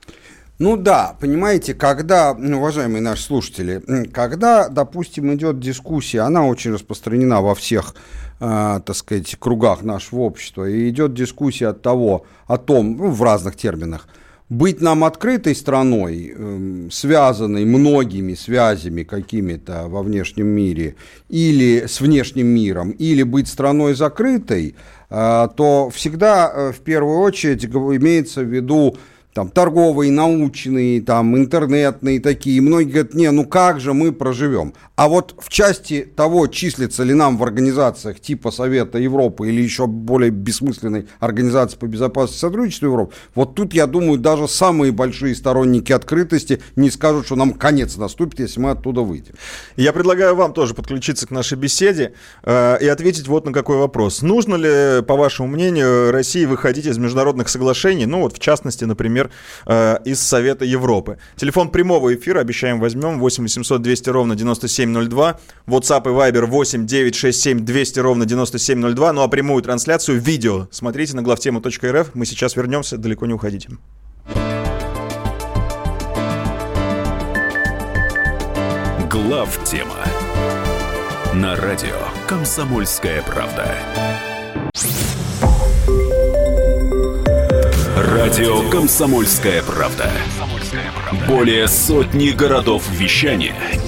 Ну 0.57 0.75
да, 0.75 1.15
понимаете, 1.19 1.75
когда, 1.75 2.33
ну, 2.33 2.57
уважаемые 2.57 3.01
наши 3.01 3.21
слушатели, 3.21 4.07
когда, 4.11 4.69
допустим, 4.69 5.31
идет 5.35 5.59
дискуссия, 5.59 6.21
она 6.21 6.45
очень 6.45 6.73
распространена 6.73 7.43
во 7.43 7.53
всех 7.53 7.93
э, 8.39 8.79
так 8.83 8.95
сказать, 8.95 9.35
кругах 9.39 9.83
нашего 9.83 10.21
общества. 10.21 10.67
И 10.67 10.89
идет 10.89 11.13
дискуссия 11.13 11.67
от 11.67 11.83
того, 11.83 12.25
о 12.47 12.57
том, 12.57 12.97
ну, 12.97 13.11
в 13.11 13.21
разных 13.21 13.55
терминах, 13.55 14.07
быть 14.49 14.81
нам 14.81 15.03
открытой 15.03 15.55
страной, 15.55 16.33
э, 16.35 16.87
связанной 16.91 17.65
многими 17.65 18.33
связями 18.33 19.03
какими-то 19.03 19.87
во 19.87 20.01
внешнем 20.01 20.47
мире, 20.47 20.95
или 21.29 21.85
с 21.85 21.99
внешним 21.99 22.47
миром, 22.47 22.91
или 22.91 23.23
быть 23.23 23.47
страной 23.47 23.93
закрытой, 23.93 24.75
э, 25.09 25.47
то 25.55 25.89
всегда 25.93 26.51
э, 26.53 26.71
в 26.71 26.79
первую 26.79 27.19
очередь 27.19 27.65
имеется 27.65 28.41
в 28.41 28.47
виду 28.47 28.95
там 29.33 29.49
торговые, 29.49 30.11
научные, 30.11 30.99
там 31.01 31.37
интернетные 31.37 32.19
такие. 32.19 32.59
Многие 32.59 32.89
говорят, 32.89 33.13
не, 33.13 33.29
ну 33.29 33.45
как 33.45 33.79
же 33.79 33.93
мы 33.93 34.11
проживем? 34.11 34.73
А 34.97 35.09
вот 35.09 35.35
в 35.37 35.49
части 35.49 36.09
того, 36.15 36.47
числится 36.47 37.03
ли 37.03 37.13
нам 37.13 37.37
в 37.37 37.43
организациях 37.43 38.19
типа 38.19 38.49
Совета 38.49 38.97
Европы 38.97 39.47
или 39.47 39.61
еще 39.61 39.85
более 39.85 40.31
бессмысленной 40.31 41.07
организации 41.19 41.77
по 41.77 41.85
безопасности 41.85 42.39
и 42.39 42.41
сотрудничеству 42.41 42.87
Европы, 42.87 43.13
вот 43.35 43.53
тут, 43.53 43.75
я 43.75 43.85
думаю, 43.85 44.17
даже 44.17 44.47
самые 44.47 44.91
большие 44.91 45.35
сторонники 45.35 45.91
открытости 45.91 46.63
не 46.75 46.89
скажут, 46.89 47.27
что 47.27 47.35
нам 47.35 47.53
конец 47.53 47.95
наступит, 47.95 48.39
если 48.39 48.59
мы 48.59 48.71
оттуда 48.71 49.01
выйдем. 49.01 49.35
Я 49.75 49.93
предлагаю 49.93 50.35
вам 50.35 50.51
тоже 50.51 50.73
подключиться 50.73 51.27
к 51.27 51.31
нашей 51.31 51.59
беседе 51.59 52.13
э, 52.41 52.79
и 52.81 52.87
ответить 52.87 53.27
вот 53.27 53.45
на 53.45 53.53
какой 53.53 53.77
вопрос. 53.77 54.23
Нужно 54.23 54.55
ли, 54.55 55.03
по 55.03 55.15
вашему 55.15 55.47
мнению, 55.47 56.09
России 56.09 56.45
выходить 56.45 56.87
из 56.87 56.97
международных 56.97 57.49
соглашений, 57.49 58.07
ну 58.07 58.21
вот 58.21 58.35
в 58.35 58.39
частности, 58.39 58.85
например, 58.85 59.29
э, 59.67 59.99
из 60.05 60.19
Совета 60.21 60.65
Европы? 60.65 61.19
Телефон 61.35 61.69
прямого 61.69 62.15
эфира, 62.15 62.39
обещаем, 62.39 62.79
возьмем, 62.79 63.19
8 63.19 63.43
800 63.43 63.79
200 63.79 64.09
ровно 64.09 64.35
97 64.35 64.86
9702. 64.93 65.39
WhatsApp 65.67 66.05
и 66.05 66.09
Viber 66.09 66.45
8 66.45 66.85
967 66.85 67.65
200 67.65 67.99
ровно 67.99 68.25
9702. 68.25 69.13
Ну 69.13 69.21
а 69.21 69.27
прямую 69.27 69.61
трансляцию 69.63 70.19
видео 70.19 70.67
смотрите 70.71 71.15
на 71.15 71.21
главтему.рф. 71.21 72.11
Мы 72.13 72.25
сейчас 72.25 72.55
вернемся, 72.55 72.97
далеко 72.97 73.25
не 73.25 73.33
уходите. 73.33 73.69
Глав 79.09 79.59
тема 79.63 79.95
на 81.33 81.55
радио 81.55 81.97
Комсомольская 82.27 83.21
правда. 83.23 83.75
Радио 87.95 88.69
Комсомольская 88.69 89.63
правда. 89.63 90.09
Более 91.27 91.67
сотни 91.67 92.29
городов 92.29 92.83
вещания– 92.91 93.55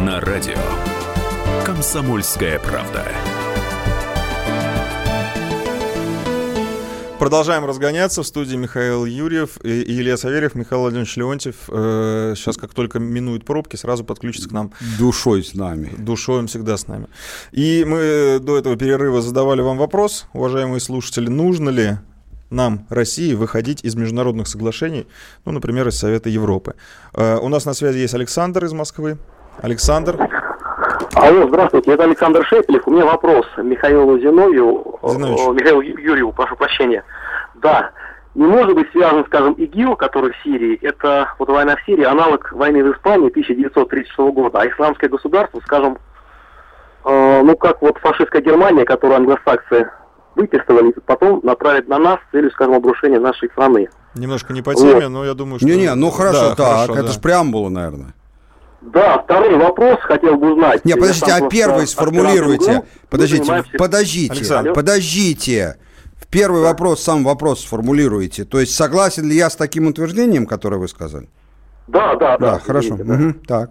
на 0.00 0.18
радио 0.20 0.54
Комсомольская 1.62 2.58
правда. 2.58 3.04
Продолжаем 7.18 7.66
разгоняться. 7.66 8.22
В 8.22 8.26
студии 8.26 8.56
Михаил 8.56 9.04
Юрьев 9.04 9.62
и 9.62 9.82
Илья 9.82 10.16
Саверьев, 10.16 10.54
Михаил 10.54 10.82
Владимирович 10.82 11.16
Леонтьев. 11.16 11.56
Э, 11.68 12.32
сейчас, 12.34 12.56
как 12.56 12.72
только 12.72 12.98
минуют 12.98 13.44
пробки, 13.44 13.76
сразу 13.76 14.02
подключится 14.02 14.48
к 14.48 14.52
нам. 14.52 14.72
Душой 14.98 15.44
с 15.44 15.52
нами. 15.52 15.92
Душой 15.98 16.38
он 16.38 16.46
всегда 16.46 16.78
с 16.78 16.88
нами. 16.88 17.08
И 17.52 17.84
мы 17.86 18.38
до 18.40 18.56
этого 18.56 18.76
перерыва 18.76 19.20
задавали 19.20 19.60
вам 19.60 19.76
вопрос, 19.76 20.26
уважаемые 20.32 20.80
слушатели, 20.80 21.28
нужно 21.28 21.68
ли 21.68 21.98
нам, 22.48 22.86
России, 22.88 23.34
выходить 23.34 23.84
из 23.84 23.96
международных 23.96 24.48
соглашений, 24.48 25.06
ну, 25.44 25.52
например, 25.52 25.88
из 25.88 25.98
Совета 25.98 26.30
Европы. 26.30 26.74
Э, 27.12 27.36
у 27.36 27.48
нас 27.48 27.66
на 27.66 27.74
связи 27.74 27.98
есть 27.98 28.14
Александр 28.14 28.64
из 28.64 28.72
Москвы. 28.72 29.18
Александр. 29.62 30.16
Алло, 31.14 31.48
здравствуйте, 31.48 31.92
это 31.92 32.04
Александр 32.04 32.44
Шепелев. 32.46 32.86
У 32.86 32.90
меня 32.90 33.04
вопрос 33.04 33.46
Михаилу 33.56 34.18
Зиновью, 34.18 34.98
Зинович. 35.02 35.40
Михаилу 35.54 35.80
Юрьеву, 35.82 36.32
прошу 36.32 36.56
прощения. 36.56 37.04
Да, 37.54 37.90
не 38.34 38.46
может 38.46 38.74
быть 38.74 38.90
связан, 38.92 39.24
скажем, 39.26 39.54
ИГИЛ, 39.54 39.96
который 39.96 40.32
в 40.32 40.42
Сирии, 40.44 40.78
это 40.82 41.28
вот 41.38 41.48
война 41.48 41.76
в 41.76 41.82
Сирии, 41.84 42.04
аналог 42.04 42.52
войны 42.52 42.84
в 42.84 42.92
Испании 42.92 43.28
1936 43.28 44.16
года, 44.32 44.60
а 44.60 44.68
исламское 44.68 45.10
государство, 45.10 45.60
скажем, 45.64 45.98
э, 47.04 47.42
ну 47.42 47.56
как 47.56 47.82
вот 47.82 47.98
фашистская 47.98 48.40
Германия, 48.40 48.84
которую 48.84 49.16
англосаксы 49.16 49.90
выписывали, 50.36 50.92
потом 51.06 51.40
направить 51.42 51.88
на 51.88 51.98
нас 51.98 52.18
с 52.28 52.30
целью, 52.30 52.50
скажем, 52.52 52.74
обрушения 52.74 53.18
нашей 53.18 53.48
страны. 53.50 53.88
Немножко 54.14 54.52
не 54.52 54.62
по 54.62 54.74
теме, 54.74 54.94
вот. 54.94 55.08
но 55.08 55.24
я 55.24 55.34
думаю, 55.34 55.58
что... 55.58 55.66
Не-не, 55.66 55.94
ну 55.94 56.10
хорошо, 56.10 56.50
да, 56.50 56.54
так, 56.54 56.66
хорошо, 56.66 56.92
это 56.94 57.02
да. 57.02 57.12
же 57.12 57.20
преамбула, 57.20 57.68
наверное. 57.68 58.14
Да, 58.80 59.18
второй 59.18 59.56
вопрос 59.56 59.98
хотел 60.00 60.36
бы 60.36 60.52
узнать. 60.52 60.84
Не, 60.84 60.94
подождите, 60.94 61.32
а 61.32 61.48
первый 61.48 61.86
сформулируйте. 61.86 62.82
Подождите, 63.10 63.64
подождите, 63.78 64.32
Александр. 64.32 64.72
подождите. 64.72 65.76
Первый 66.30 66.62
вопрос, 66.62 67.02
сам 67.02 67.24
вопрос 67.24 67.60
сформулируйте. 67.60 68.44
То 68.44 68.60
есть 68.60 68.74
согласен 68.74 69.28
ли 69.28 69.34
я 69.34 69.50
с 69.50 69.56
таким 69.56 69.88
утверждением, 69.88 70.46
которое 70.46 70.76
вы 70.76 70.86
сказали? 70.86 71.28
Да, 71.88 72.14
да, 72.14 72.38
да. 72.38 72.52
Да, 72.52 72.58
хорошо. 72.60 72.96
да. 72.96 73.14
Угу, 73.14 73.32
так. 73.46 73.70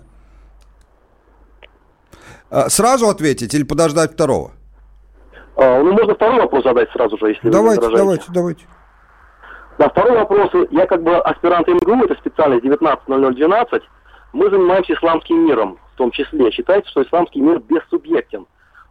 А, 2.51 2.69
сразу 2.69 3.07
ответить 3.07 3.53
или 3.53 3.63
подождать 3.63 4.13
второго? 4.13 4.51
А, 5.55 5.81
ну, 5.81 5.93
можно 5.93 6.15
второй 6.15 6.41
вопрос 6.41 6.63
задать 6.63 6.89
сразу 6.91 7.17
же, 7.17 7.29
если 7.29 7.49
давайте, 7.49 7.87
вы 7.87 7.97
Давайте, 7.97 8.25
давайте, 8.29 8.65
Да, 9.77 9.89
второй 9.89 10.17
вопрос. 10.17 10.49
Я 10.71 10.85
как 10.85 11.01
бы 11.01 11.17
аспирант 11.17 11.67
МГУ, 11.67 12.03
это 12.03 12.15
специальность 12.15 12.65
19.0012. 12.65 13.81
Мы 14.33 14.49
занимаемся 14.49 14.93
исламским 14.93 15.45
миром 15.45 15.79
в 15.93 15.97
том 15.97 16.11
числе. 16.11 16.51
Считается, 16.51 16.89
что 16.91 17.03
исламский 17.03 17.41
мир 17.41 17.59
бессубъектен. 17.59 18.45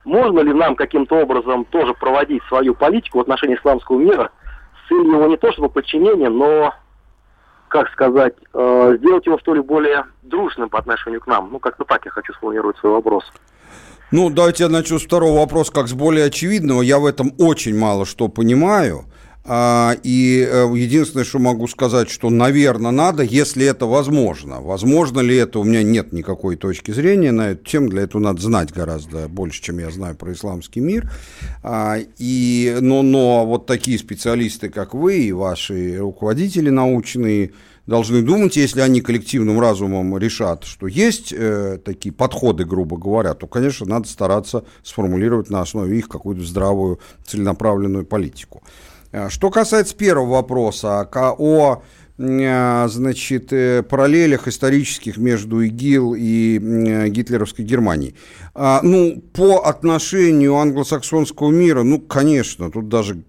Можно 0.05 0.41
ли 0.41 0.53
нам 0.53 0.77
каким-то 0.77 1.17
образом 1.17 1.65
тоже 1.67 1.95
проводить 1.95 2.43
свою 2.45 2.75
политику 2.75 3.19
в 3.19 3.21
отношении 3.23 3.57
исламского 3.57 3.99
мира 3.99 4.31
с 4.85 4.89
целью 4.89 5.13
его 5.13 5.27
не 5.27 5.37
то 5.37 5.53
чтобы 5.53 5.69
подчинения, 5.69 6.29
но, 6.29 6.75
как 7.69 7.91
сказать, 7.91 8.35
э, 8.55 8.97
сделать 8.99 9.27
его 9.27 9.39
что 9.39 9.55
ли 9.55 9.61
более 9.61 10.05
дружным 10.23 10.69
по 10.71 10.79
отношению 10.79 11.21
к 11.21 11.27
нам? 11.27 11.51
Ну, 11.53 11.59
как-то 11.59 11.85
так 11.85 12.05
я 12.05 12.11
хочу 12.11 12.33
сформулировать 12.33 12.79
свой 12.79 12.93
вопрос. 12.93 13.25
Ну, 14.11 14.31
давайте 14.31 14.65
я 14.65 14.71
начну 14.71 14.99
с 14.99 15.05
второго 15.05 15.41
вопроса, 15.41 15.73
как 15.73 15.89
с 15.89 15.93
более 15.93 16.27
очевидного. 16.27 16.81
Я 16.81 16.99
в 16.99 17.05
этом 17.05 17.33
очень 17.39 17.79
мало 17.79 18.07
что 18.07 18.29
понимаю. 18.29 19.05
А, 19.51 19.97
и 20.03 20.47
э, 20.47 20.71
единственное, 20.77 21.25
что 21.25 21.39
могу 21.39 21.67
сказать, 21.69 22.11
что, 22.11 22.29
наверное, 22.29 22.91
надо, 22.91 23.23
если 23.23 23.65
это 23.65 23.87
возможно. 23.87 24.61
Возможно 24.61 25.21
ли 25.21 25.37
это? 25.37 25.59
У 25.59 25.65
меня 25.65 25.83
нет 25.83 26.13
никакой 26.13 26.57
точки 26.57 26.91
зрения 26.91 27.33
на 27.33 27.53
эту 27.53 27.65
тему. 27.65 27.89
Для 27.89 28.03
этого 28.03 28.21
надо 28.21 28.43
знать 28.43 28.73
гораздо 28.75 29.27
больше, 29.27 29.63
чем 29.63 29.79
я 29.79 29.91
знаю 29.91 30.17
про 30.17 30.35
исламский 30.35 30.81
мир. 30.81 31.11
А, 31.63 31.97
и, 32.19 32.77
но, 32.83 33.01
но 33.01 33.47
вот 33.47 33.65
такие 33.65 33.99
специалисты, 33.99 34.69
как 34.69 34.93
вы 34.93 35.21
и 35.23 35.33
ваши 35.33 35.97
руководители 35.97 36.69
научные, 36.69 37.53
должны 37.87 38.21
думать, 38.21 38.55
если 38.57 38.83
они 38.83 39.01
коллективным 39.01 39.59
разумом 39.59 40.19
решат, 40.19 40.65
что 40.65 40.87
есть 40.87 41.33
э, 41.33 41.79
такие 41.83 42.13
подходы, 42.13 42.67
грубо 42.67 42.99
говоря, 42.99 43.33
то, 43.33 43.47
конечно, 43.47 43.87
надо 43.87 44.07
стараться 44.09 44.65
сформулировать 44.83 45.49
на 45.49 45.63
основе 45.63 45.99
их 45.99 46.07
какую-то 46.07 46.45
здравую 46.45 47.01
целенаправленную 47.27 48.05
политику. 48.05 48.63
Э, 49.13 49.29
что 49.29 49.51
касается 49.51 49.97
первого 49.97 50.33
вопроса 50.33 51.09
о 51.13 51.83
э, 52.19 52.89
значит, 52.89 53.53
э, 53.53 53.83
параллелях 53.83 54.49
исторических 54.49 55.17
между 55.17 55.63
ИГИЛ 55.63 56.15
и 56.17 57.09
гитлеровской 57.09 57.65
Германией. 57.65 58.15
А, 58.55 58.81
ну, 58.83 59.23
по 59.33 59.67
отношению 59.67 60.57
англосаксонского 60.57 61.51
мира, 61.51 61.83
ну, 61.83 62.01
конечно, 62.01 62.71
тут 62.71 62.89
даже, 62.89 63.23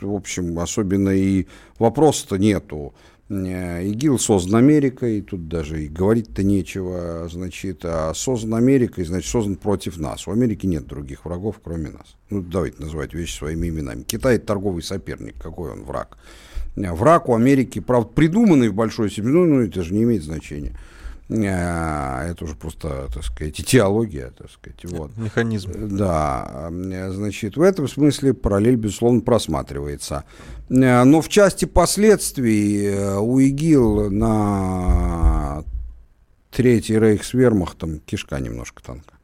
в 0.00 0.14
общем, 0.14 0.58
особенно 0.58 1.10
и 1.10 1.46
вопроса-то 1.78 2.36
нету. 2.36 2.94
Э, 3.32 3.82
ИГИЛ 3.82 4.18
создан 4.18 4.56
Америкой, 4.56 5.22
тут 5.22 5.48
даже 5.48 5.84
и 5.84 5.88
говорить-то 5.88 6.42
нечего, 6.42 7.26
значит, 7.30 7.80
а 7.82 8.12
создан 8.14 8.54
Америкой, 8.54 9.04
значит, 9.04 9.30
создан 9.30 9.56
против 9.56 9.96
нас. 9.98 10.28
У 10.28 10.32
Америки 10.32 10.66
нет 10.66 10.86
других 10.86 11.24
врагов, 11.24 11.56
кроме 11.64 11.90
нас. 11.90 12.16
Ну, 12.28 12.42
давайте 12.42 12.82
называть 12.82 13.14
вещи 13.14 13.38
своими 13.38 13.68
именами. 13.68 14.02
Китай– 14.02 14.38
торговый 14.38 14.82
соперник, 14.82 15.34
какой 15.40 15.72
он 15.72 15.84
враг? 15.84 16.18
Э, 16.76 16.92
враг 16.92 17.30
у 17.30 17.34
Америки, 17.34 17.78
правда, 17.80 18.10
придуманный 18.10 18.68
в 18.68 18.74
большой 18.74 19.10
семье, 19.10 19.32
ну, 19.32 19.46
ну, 19.46 19.60
это 19.62 19.82
же 19.82 19.94
не 19.94 20.02
имеет 20.02 20.24
значения. 20.24 20.76
Э, 21.32 22.30
это 22.30 22.44
уже 22.44 22.54
просто, 22.54 23.08
так 23.12 23.24
сказать, 23.24 23.56
теология, 23.56 24.32
так 24.36 24.50
сказать. 24.50 24.84
Вот. 24.84 25.16
Механизм. 25.16 25.96
Да, 25.96 26.68
значит, 27.10 27.56
в 27.56 27.62
этом 27.62 27.88
смысле 27.88 28.34
параллель, 28.34 28.76
безусловно, 28.76 29.20
просматривается. 29.20 30.24
Э, 30.68 31.04
но 31.04 31.20
в 31.20 31.28
части 31.28 31.64
последствий 31.64 32.86
э, 32.86 33.18
у 33.18 33.38
ИГИЛ 33.38 34.10
на 34.10 35.64
Третий 36.50 36.98
рейх 36.98 37.24
с 37.24 37.32
вермахтом 37.32 38.00
кишка 38.00 38.38
немножко 38.38 38.82
танка. 38.82 39.14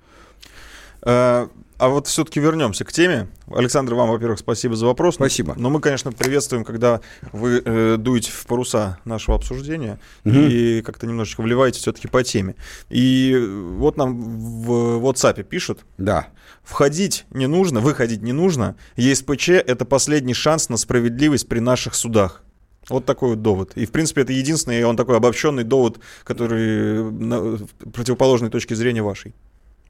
А 1.79 1.89
вот 1.89 2.09
все-таки 2.09 2.41
вернемся 2.41 2.85
к 2.85 2.93
теме. 2.93 3.29
Александр, 3.55 3.95
вам, 3.95 4.11
во-первых, 4.11 4.41
спасибо 4.41 4.75
за 4.75 4.87
вопрос. 4.87 5.15
Спасибо. 5.15 5.55
Но 5.57 5.71
мы, 5.71 5.81
конечно, 5.81 6.11
приветствуем, 6.11 6.65
когда 6.65 7.01
вы 7.33 7.63
э, 7.65 7.97
дуете 7.97 8.33
в 8.33 8.47
паруса 8.47 8.99
нашего 9.05 9.37
обсуждения 9.37 10.01
угу. 10.25 10.35
и 10.35 10.83
как-то 10.83 11.07
немножечко 11.07 11.41
вливаете 11.41 11.79
все-таки 11.79 12.09
по 12.09 12.25
теме. 12.25 12.57
И 12.91 13.37
вот 13.77 13.97
нам 13.97 14.21
в 14.63 14.71
WhatsApp 15.07 15.45
пишут. 15.45 15.85
Да. 15.99 16.29
Входить 16.65 17.27
не 17.31 17.47
нужно, 17.47 17.79
выходить 17.79 18.23
не 18.23 18.33
нужно. 18.33 18.75
ЕСПЧ— 18.97 19.49
это 19.51 19.85
последний 19.85 20.35
шанс 20.35 20.69
на 20.69 20.77
справедливость 20.77 21.49
при 21.49 21.61
наших 21.61 21.95
судах. 21.95 22.43
Вот 22.89 23.05
такой 23.05 23.31
вот 23.31 23.43
довод. 23.43 23.73
И, 23.77 23.87
в 23.87 23.93
принципе, 23.93 24.23
это 24.23 24.33
единственный, 24.33 24.83
он 24.83 24.97
такой 24.97 25.17
обобщенный 25.17 25.63
довод, 25.63 26.01
который 26.25 27.09
на 27.11 27.59
противоположной 27.93 28.51
точки 28.51 28.75
зрения 28.75 29.03
вашей. 29.03 29.35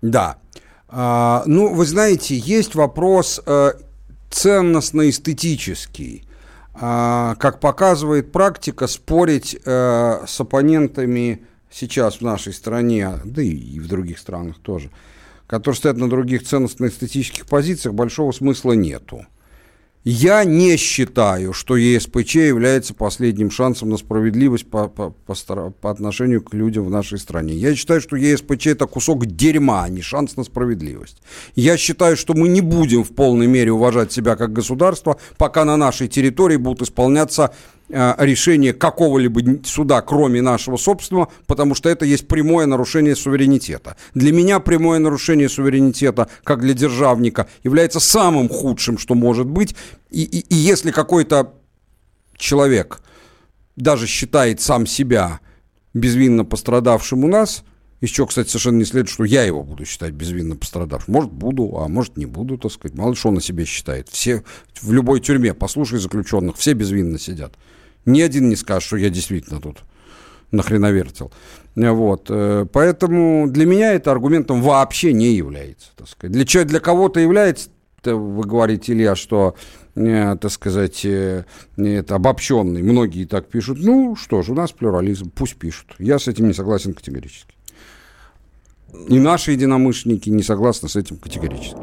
Да. 0.02 0.37
А, 0.88 1.42
ну, 1.47 1.75
вы 1.75 1.85
знаете, 1.85 2.37
есть 2.37 2.75
вопрос 2.75 3.40
э, 3.45 3.73
ценностно-эстетический. 4.30 6.25
А, 6.75 7.35
как 7.37 7.61
показывает 7.61 8.33
практика, 8.33 8.87
спорить 8.87 9.59
э, 9.64 10.25
с 10.26 10.40
оппонентами 10.40 11.45
сейчас 11.71 12.16
в 12.16 12.23
нашей 12.23 12.52
стране, 12.52 13.18
да 13.25 13.42
и 13.42 13.78
в 13.78 13.88
других 13.88 14.18
странах 14.18 14.59
тоже, 14.62 14.90
которые 15.47 15.76
стоят 15.76 15.97
на 15.97 16.09
других 16.09 16.45
ценностно-эстетических 16.45 17.47
позициях, 17.47 17.95
большого 17.95 18.33
смысла 18.33 18.73
нету. 18.73 19.26
Я 20.05 20.45
не 20.45 20.76
считаю, 20.76 21.52
что 21.52 21.76
ЕСПЧ 21.76 22.37
является 22.37 22.95
последним 22.95 23.50
шансом 23.50 23.90
на 23.90 23.97
справедливость 23.97 24.71
по, 24.71 24.88
по, 24.88 25.11
по, 25.11 25.35
по 25.71 25.90
отношению 25.90 26.40
к 26.43 26.55
людям 26.55 26.85
в 26.85 26.90
нашей 26.90 27.19
стране. 27.19 27.55
Я 27.55 27.75
считаю, 27.75 28.00
что 28.00 28.17
ЕСПЧ 28.17 28.69
это 28.69 28.87
кусок 28.87 29.26
дерьма, 29.26 29.83
а 29.83 29.88
не 29.88 30.00
шанс 30.00 30.37
на 30.37 30.45
справедливость. 30.45 31.21
Я 31.57 31.76
считаю, 31.76 32.17
что 32.17 32.35
мы 32.35 32.49
не 32.49 32.61
будем 32.61 33.02
в 33.02 33.11
полной 33.14 33.49
мере 33.49 33.73
уважать 33.73 34.12
себя 34.12 34.37
как 34.37 34.52
государство, 34.52 35.19
пока 35.37 35.64
на 35.64 35.76
нашей 35.76 36.07
территории 36.07 36.57
будут 36.57 36.83
исполняться 36.83 37.52
э, 37.88 38.14
решения 38.18 38.73
какого-либо 38.73 39.64
суда, 39.64 40.00
кроме 40.02 40.42
нашего 40.42 40.76
собственного, 40.76 41.28
потому 41.47 41.75
что 41.75 41.88
это 41.88 42.04
есть 42.04 42.28
прямое 42.28 42.66
нарушение 42.66 43.16
суверенитета. 43.16 43.97
Для 44.14 44.33
меня 44.33 44.61
прямое 44.61 44.99
нарушение 44.99 45.49
суверенитета, 45.49 46.28
как 46.45 46.61
для 46.61 46.75
державника, 46.75 47.49
является 47.62 48.00
самым 48.00 48.49
худшим, 48.49 48.99
что 48.99 49.14
может 49.14 49.47
быть. 49.47 49.75
И, 50.11 50.23
и, 50.23 50.40
и 50.40 50.54
если 50.54 50.90
какой-то 50.90 51.54
человек 52.37 53.00
даже 53.76 54.07
считает 54.07 54.61
сам 54.61 54.87
себя 54.87 55.40
безвинно 55.95 56.45
пострадавшим 56.45 57.25
у 57.25 57.28
нас, 57.28 57.64
чего, 58.07 58.28
кстати, 58.28 58.49
совершенно 58.49 58.78
не 58.78 58.85
следует, 58.85 59.09
что 59.09 59.25
я 59.25 59.42
его 59.42 59.64
буду 59.64 59.85
считать 59.85 60.12
безвинно 60.12 60.54
пострадавшим. 60.54 61.12
Может, 61.12 61.33
буду, 61.33 61.78
а 61.78 61.88
может, 61.88 62.16
не 62.16 62.26
буду, 62.26 62.57
так 62.57 62.71
сказать. 62.71 62.97
Мало 62.97 63.11
ли 63.11 63.16
что 63.16 63.30
он 63.30 63.38
о 63.38 63.40
себе 63.40 63.64
считает. 63.64 64.09
Все 64.09 64.45
в 64.80 64.92
любой 64.92 65.21
тюрьме, 65.21 65.52
послушай 65.52 65.99
заключенных, 65.99 66.57
все 66.57 66.75
безвинно 66.75 67.18
сидят. 67.18 67.54
Ни 68.05 68.21
один 68.21 68.49
не 68.49 68.57
скажет, 68.57 68.85
что 68.85 68.97
я 68.97 69.11
действительно 69.11 69.61
тут 69.61 69.78
нахреновертел. 70.50 71.33
Вот. 71.75 72.26
Э, 72.31 72.67
поэтому 72.73 73.49
для 73.49 73.67
меня 73.67 73.93
это 73.93 74.11
аргументом 74.11 74.62
вообще 74.62 75.12
не 75.12 75.35
является. 75.35 75.90
Так 75.97 76.09
сказать. 76.09 76.33
Для, 76.33 76.64
для 76.64 76.81
кого-то 76.81 77.21
является, 77.21 77.71
вы 78.05 78.45
говорите, 78.45 78.93
Илья, 78.93 79.14
что 79.14 79.55
э, 79.95 80.37
так 80.40 80.50
сказать, 80.50 81.05
э, 81.05 81.45
это 81.76 82.14
обобщенный. 82.14 82.83
Многие 82.83 83.26
так 83.26 83.49
пишут. 83.49 83.78
Ну, 83.81 84.17
что 84.17 84.43
ж, 84.43 84.50
у 84.50 84.55
нас 84.55 84.73
плюрализм, 84.73 85.31
пусть 85.31 85.57
пишут. 85.57 85.95
Я 85.99 86.19
с 86.19 86.28
этим 86.28 86.49
не 86.49 86.55
согласен 86.55 86.95
категорически. 86.95 87.55
И 89.09 89.19
наши 89.19 89.52
единомышленники 89.52 90.31
не 90.31 90.43
согласны 90.43 90.88
с 90.88 90.97
этим 90.97 91.19
категорически. 91.19 91.76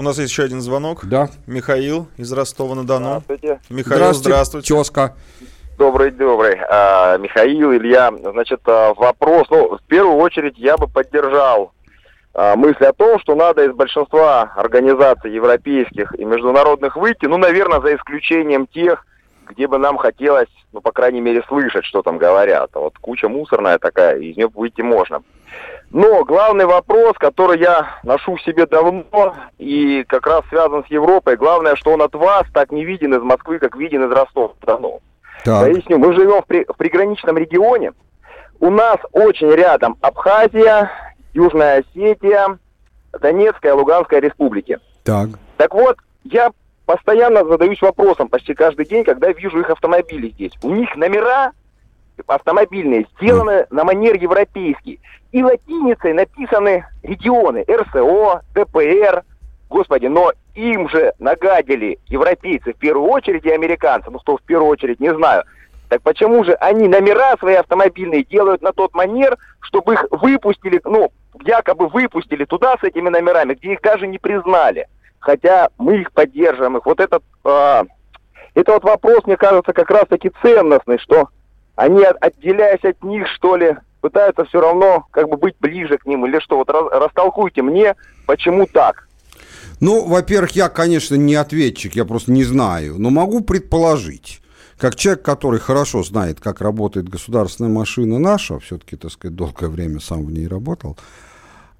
У 0.00 0.04
нас 0.04 0.16
есть 0.18 0.30
еще 0.30 0.44
один 0.44 0.60
звонок. 0.60 1.06
Да. 1.06 1.28
Михаил 1.48 2.06
из 2.16 2.32
Ростова-на-Дону. 2.32 3.22
Здравствуйте. 3.24 3.60
Михаил, 3.68 3.96
здравствуйте. 3.96 4.28
здравствуйте. 4.28 4.74
Тезка. 4.74 5.14
Добрый, 5.76 6.12
добрый. 6.12 6.56
А, 6.70 7.18
Михаил, 7.18 7.72
Илья. 7.72 8.12
Значит, 8.32 8.60
а, 8.66 8.94
вопрос. 8.94 9.48
Ну, 9.50 9.76
в 9.76 9.82
первую 9.88 10.18
очередь 10.18 10.56
я 10.56 10.76
бы 10.76 10.86
поддержал 10.86 11.72
а, 12.32 12.54
мысль 12.54 12.84
о 12.84 12.92
том, 12.92 13.18
что 13.18 13.34
надо 13.34 13.64
из 13.64 13.72
большинства 13.72 14.52
организаций 14.54 15.32
европейских 15.32 16.14
и 16.16 16.24
международных 16.24 16.94
выйти, 16.94 17.26
ну, 17.26 17.36
наверное, 17.36 17.80
за 17.80 17.96
исключением 17.96 18.68
тех, 18.68 19.04
где 19.48 19.66
бы 19.66 19.78
нам 19.78 19.96
хотелось, 19.96 20.46
ну, 20.72 20.80
по 20.80 20.92
крайней 20.92 21.20
мере, 21.20 21.42
слышать, 21.48 21.84
что 21.84 22.02
там 22.02 22.18
говорят. 22.18 22.70
А 22.74 22.78
вот 22.78 22.96
куча 23.00 23.28
мусорная 23.28 23.78
такая, 23.78 24.16
из 24.20 24.36
нее 24.36 24.46
выйти 24.46 24.82
можно. 24.82 25.22
Но 25.90 26.24
главный 26.24 26.66
вопрос, 26.66 27.16
который 27.18 27.58
я 27.60 27.98
ношу 28.02 28.36
в 28.36 28.42
себе 28.42 28.66
давно 28.66 29.34
и 29.56 30.04
как 30.06 30.26
раз 30.26 30.44
связан 30.48 30.84
с 30.84 30.88
Европой, 30.88 31.36
главное, 31.36 31.76
что 31.76 31.92
он 31.92 32.02
от 32.02 32.14
вас 32.14 32.44
так 32.52 32.72
не 32.72 32.84
виден 32.84 33.14
из 33.14 33.22
Москвы, 33.22 33.58
как 33.58 33.76
виден 33.76 34.04
из 34.04 34.12
Ростова-на-Дону. 34.12 35.00
Поясню, 35.44 35.98
мы 35.98 36.12
живем 36.12 36.42
в, 36.42 36.46
при, 36.46 36.64
в 36.64 36.76
приграничном 36.76 37.38
регионе. 37.38 37.92
У 38.60 38.70
нас 38.70 38.98
очень 39.12 39.50
рядом 39.50 39.96
Абхазия, 40.02 40.90
Южная 41.32 41.78
Осетия, 41.78 42.58
Донецкая, 43.18 43.74
Луганская 43.74 44.20
республики. 44.20 44.78
Так. 45.04 45.30
Так 45.56 45.74
вот, 45.74 45.96
я 46.24 46.50
постоянно 46.84 47.44
задаюсь 47.44 47.80
вопросом 47.80 48.28
почти 48.28 48.54
каждый 48.54 48.84
день, 48.84 49.04
когда 49.04 49.30
вижу 49.32 49.60
их 49.60 49.70
автомобили 49.70 50.30
здесь. 50.30 50.52
У 50.62 50.70
них 50.70 50.94
номера 50.96 51.52
автомобильные 52.26 53.06
сделаны 53.16 53.66
на 53.70 53.84
манер 53.84 54.16
европейский. 54.16 55.00
И 55.32 55.42
латиницей 55.42 56.12
написаны 56.14 56.86
регионы 57.02 57.64
РСО, 57.68 58.42
ДПР. 58.54 59.22
Господи, 59.68 60.06
но 60.06 60.32
им 60.54 60.88
же 60.88 61.12
нагадили 61.18 61.98
европейцы 62.06 62.72
в 62.72 62.78
первую 62.78 63.10
очередь 63.10 63.44
и 63.44 63.50
американцы. 63.50 64.10
Ну, 64.10 64.18
кто 64.18 64.36
в 64.36 64.42
первую 64.42 64.70
очередь, 64.70 65.00
не 65.00 65.14
знаю. 65.14 65.44
Так 65.88 66.02
почему 66.02 66.44
же 66.44 66.52
они 66.54 66.88
номера 66.88 67.36
свои 67.38 67.54
автомобильные 67.54 68.24
делают 68.24 68.62
на 68.62 68.72
тот 68.72 68.94
манер, 68.94 69.38
чтобы 69.60 69.94
их 69.94 70.06
выпустили, 70.10 70.80
ну, 70.84 71.10
якобы 71.44 71.88
выпустили 71.88 72.44
туда 72.44 72.76
с 72.80 72.84
этими 72.84 73.08
номерами, 73.08 73.54
где 73.54 73.72
их 73.72 73.80
даже 73.80 74.06
не 74.06 74.18
признали. 74.18 74.86
Хотя 75.18 75.68
мы 75.78 75.98
их 75.98 76.12
поддерживаем. 76.12 76.76
Их. 76.76 76.86
Вот 76.86 77.00
этот, 77.00 77.22
э, 77.44 77.84
это 78.54 78.72
вот 78.72 78.84
вопрос, 78.84 79.24
мне 79.26 79.36
кажется, 79.36 79.72
как 79.72 79.90
раз-таки 79.90 80.30
ценностный, 80.42 80.98
что 80.98 81.28
они, 81.78 82.02
отделяясь 82.02 82.82
от 82.82 83.04
них, 83.04 83.28
что 83.36 83.54
ли, 83.54 83.76
пытаются 84.00 84.44
все 84.46 84.60
равно 84.60 85.06
как 85.12 85.28
бы 85.28 85.36
быть 85.36 85.54
ближе 85.60 85.96
к 85.96 86.06
ним. 86.06 86.26
Или 86.26 86.40
что, 86.40 86.56
вот 86.58 86.68
растолкуйте 86.68 87.62
мне, 87.62 87.94
почему 88.26 88.66
так. 88.66 89.06
Ну, 89.78 90.04
во-первых, 90.04 90.50
я, 90.56 90.70
конечно, 90.70 91.14
не 91.14 91.36
ответчик, 91.36 91.94
я 91.94 92.04
просто 92.04 92.32
не 92.32 92.42
знаю, 92.42 92.96
но 92.98 93.10
могу 93.10 93.42
предположить. 93.42 94.40
Как 94.76 94.96
человек, 94.96 95.22
который 95.22 95.60
хорошо 95.60 96.02
знает, 96.02 96.40
как 96.40 96.60
работает 96.60 97.08
государственная 97.08 97.70
машина 97.70 98.18
наша, 98.18 98.58
все-таки, 98.58 98.96
так 98.96 99.12
сказать, 99.12 99.36
долгое 99.36 99.68
время 99.68 100.00
сам 100.00 100.26
в 100.26 100.32
ней 100.32 100.48
работал, 100.48 100.98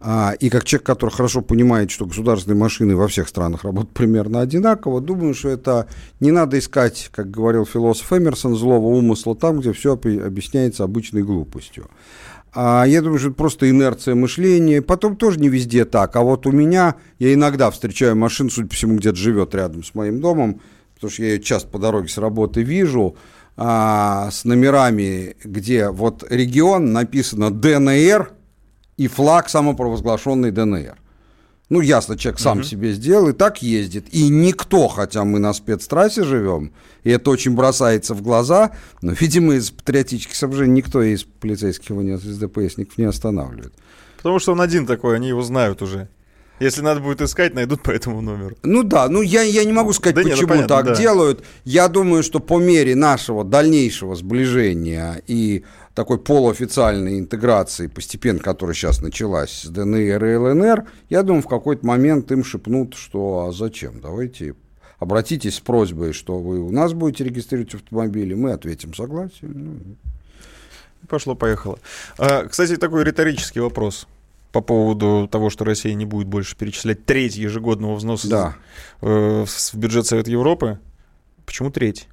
а, 0.01 0.35
и 0.39 0.49
как 0.49 0.65
человек, 0.65 0.87
который 0.87 1.11
хорошо 1.11 1.43
понимает, 1.43 1.91
что 1.91 2.07
государственные 2.07 2.59
машины 2.59 2.95
во 2.95 3.09
всех 3.09 3.29
странах 3.29 3.65
работают 3.65 3.95
примерно 3.95 4.41
одинаково, 4.41 5.01
думаю, 5.01 5.35
что 5.35 5.49
это 5.49 5.89
не 6.21 6.31
надо 6.31 6.59
искать, 6.59 7.11
как 7.13 7.31
говорил 7.31 7.67
философ 7.67 8.13
Эмерсон, 8.13 8.55
злого 8.57 8.87
умысла 8.87 9.35
там, 9.35 9.59
где 9.61 9.73
все 9.73 9.95
объясняется 9.95 10.85
обычной 10.85 11.23
глупостью. 11.23 11.89
А 12.55 12.85
я 12.87 13.03
думаю, 13.03 13.19
что 13.19 13.29
это 13.29 13.37
просто 13.37 13.69
инерция 13.69 14.15
мышления. 14.15 14.81
Потом 14.81 15.17
тоже 15.17 15.39
не 15.39 15.49
везде 15.49 15.85
так. 15.85 16.17
А 16.17 16.23
вот 16.23 16.47
у 16.47 16.51
меня, 16.51 16.95
я 17.19 17.35
иногда 17.35 17.71
встречаю 17.71 18.17
машину, 18.17 18.51
судя 18.51 18.69
по 18.69 18.75
всему, 18.75 18.97
где-то 18.97 19.17
живет 19.17 19.55
рядом 19.55 19.85
с 19.85 19.95
моим 19.95 20.21
домом, 20.21 20.61
потому 20.95 21.11
что 21.11 21.23
я 21.23 21.35
ее 21.35 21.43
часто 21.43 21.69
по 21.69 21.79
дороге 21.79 22.09
с 22.09 22.19
работы 22.19 22.63
вижу, 22.63 23.17
а, 23.57 24.31
с 24.31 24.45
номерами, 24.45 25.37
где 25.45 25.91
вот 25.91 26.25
регион 26.31 26.93
написано 26.93 27.51
ДНР, 27.51 28.33
и 28.99 29.07
флаг 29.07 29.49
самопровозглашенный 29.49 30.51
ДНР. 30.51 30.99
Ну, 31.71 31.81
ясно, 31.81 32.17
человек 32.17 32.41
сам 32.41 32.61
uh-huh. 32.61 32.65
себе 32.65 32.93
сделал 32.93 33.29
и 33.29 33.33
так 33.33 33.63
ездит. 33.63 34.07
И 34.11 34.29
никто, 34.29 34.89
хотя 34.89 35.25
мы 35.25 35.39
на 35.39 35.53
спецтрассе 35.53 36.25
живем, 36.25 36.73
и 37.05 37.11
это 37.11 37.31
очень 37.31 37.55
бросается 37.55 38.15
в 38.15 38.23
глаза, 38.23 38.73
но, 39.03 39.13
видимо, 39.13 39.55
из 39.55 39.71
патриотических 39.71 40.35
соображений 40.35 40.73
никто 40.73 41.03
из 41.03 41.25
полицейских 41.25 41.91
его, 41.91 42.03
не, 42.03 42.15
из 42.15 42.39
ДПСников 42.39 42.97
не 42.97 43.05
останавливает. 43.05 43.75
Потому 44.17 44.39
что 44.39 44.53
он 44.53 44.63
один 44.63 44.87
такой, 44.87 45.17
они 45.17 45.29
его 45.29 45.43
знают 45.43 45.83
уже. 45.83 46.09
Если 46.59 46.81
надо 46.81 47.01
будет 47.01 47.21
искать, 47.21 47.55
найдут 47.55 47.83
по 47.83 47.91
этому 47.91 48.21
номеру. 48.21 48.57
Ну 48.65 48.83
да, 48.83 49.09
ну 49.09 49.23
я, 49.23 49.43
я 49.43 49.65
не 49.65 49.73
могу 49.73 49.93
сказать, 49.93 50.17
да 50.17 50.23
почему 50.23 50.37
не, 50.37 50.43
ну, 50.43 50.49
понятно, 50.49 50.69
так 50.69 50.87
да. 50.87 50.95
делают. 50.97 51.45
Я 51.65 51.87
думаю, 51.89 52.23
что 52.25 52.41
по 52.41 52.59
мере 52.59 52.97
нашего 52.97 53.45
дальнейшего 53.45 54.17
сближения 54.17 55.23
и 55.29 55.65
такой 55.99 56.21
полуофициальной 56.21 57.19
интеграции, 57.19 57.89
постепенно, 57.89 58.39
которая 58.39 58.73
сейчас 58.73 59.01
началась 59.01 59.63
с 59.63 59.67
ДНР 59.67 60.25
и 60.27 60.37
ЛНР, 60.37 60.87
я 61.11 61.25
думаю, 61.25 61.43
в 61.43 61.49
какой-то 61.49 61.85
момент 61.85 62.31
им 62.31 62.45
шепнут, 62.45 62.95
что 62.95 63.49
а 63.49 63.53
зачем, 63.53 64.01
давайте 64.01 64.55
обратитесь 65.01 65.57
с 65.57 65.61
просьбой, 65.61 66.13
что 66.13 66.39
вы 66.39 66.61
у 66.61 66.71
нас 66.71 66.93
будете 66.93 67.25
регистрировать 67.25 67.75
автомобили, 67.75 68.35
мы 68.35 68.53
ответим 68.53 68.95
согласие. 68.95 69.51
Ну. 69.53 69.81
Пошло-поехало. 71.09 71.81
А, 72.17 72.47
кстати, 72.47 72.77
такой 72.77 73.03
риторический 73.03 73.59
вопрос 73.59 74.07
по 74.53 74.61
поводу 74.61 75.29
того, 75.29 75.51
что 75.51 75.65
Россия 75.65 75.95
не 75.95 76.05
будет 76.05 76.29
больше 76.29 76.55
перечислять 76.55 77.07
треть 77.07 77.35
ежегодного 77.35 77.97
взноса 77.97 78.29
да. 78.29 78.57
в 79.01 79.49
бюджет 79.75 80.07
Совета 80.07 80.31
Европы. 80.31 80.79
Почему 81.45 81.73
треть? 81.73 82.07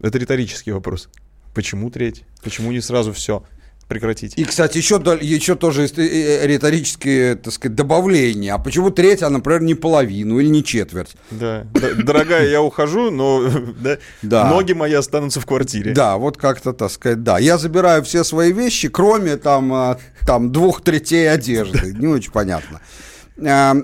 Это 0.00 0.16
риторический 0.16 0.72
вопрос. 0.72 1.10
Почему 1.54 1.90
треть? 1.90 2.24
Почему 2.42 2.72
не 2.72 2.80
сразу 2.80 3.12
все? 3.12 3.44
прекратить. 3.90 4.34
И, 4.38 4.44
кстати, 4.44 4.78
еще, 4.78 5.02
еще 5.20 5.56
тоже 5.56 5.82
э, 5.82 5.88
э, 5.96 6.46
риторические, 6.46 7.34
так 7.34 7.52
сказать, 7.52 7.74
добавления. 7.74 8.54
А 8.54 8.58
почему 8.58 8.90
треть, 8.90 9.22
а, 9.22 9.30
например, 9.30 9.62
не 9.62 9.74
половину 9.74 10.38
или 10.38 10.48
не 10.48 10.62
четверть? 10.62 11.16
Да. 11.30 11.66
Дорогая, 11.96 12.48
я 12.48 12.62
ухожу, 12.62 13.10
но 13.10 13.50
да, 13.80 13.98
да. 14.22 14.48
ноги 14.48 14.72
мои 14.74 14.94
останутся 14.94 15.40
в 15.40 15.46
квартире. 15.46 15.92
Да, 15.92 16.16
вот 16.16 16.36
как-то, 16.36 16.72
так 16.72 16.90
сказать, 16.90 17.24
да. 17.24 17.40
Я 17.40 17.58
забираю 17.58 18.02
все 18.04 18.22
свои 18.22 18.52
вещи, 18.52 18.88
кроме 18.88 19.36
там, 19.36 19.72
а, 19.72 19.98
там 20.24 20.52
двух 20.52 20.82
третей 20.82 21.28
одежды. 21.28 21.92
Не 21.92 22.06
очень 22.06 22.30
понятно. 22.30 22.80
А, 23.44 23.74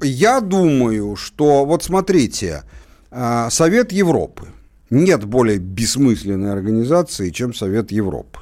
я 0.00 0.40
думаю, 0.40 1.16
что, 1.16 1.64
вот 1.64 1.82
смотрите, 1.82 2.62
Совет 3.50 3.90
Европы– 3.92 4.46
нет 4.92 5.24
более 5.24 5.58
бессмысленной 5.58 6.52
организации, 6.52 7.30
чем 7.30 7.54
Совет 7.54 7.90
Европы. 7.90 8.40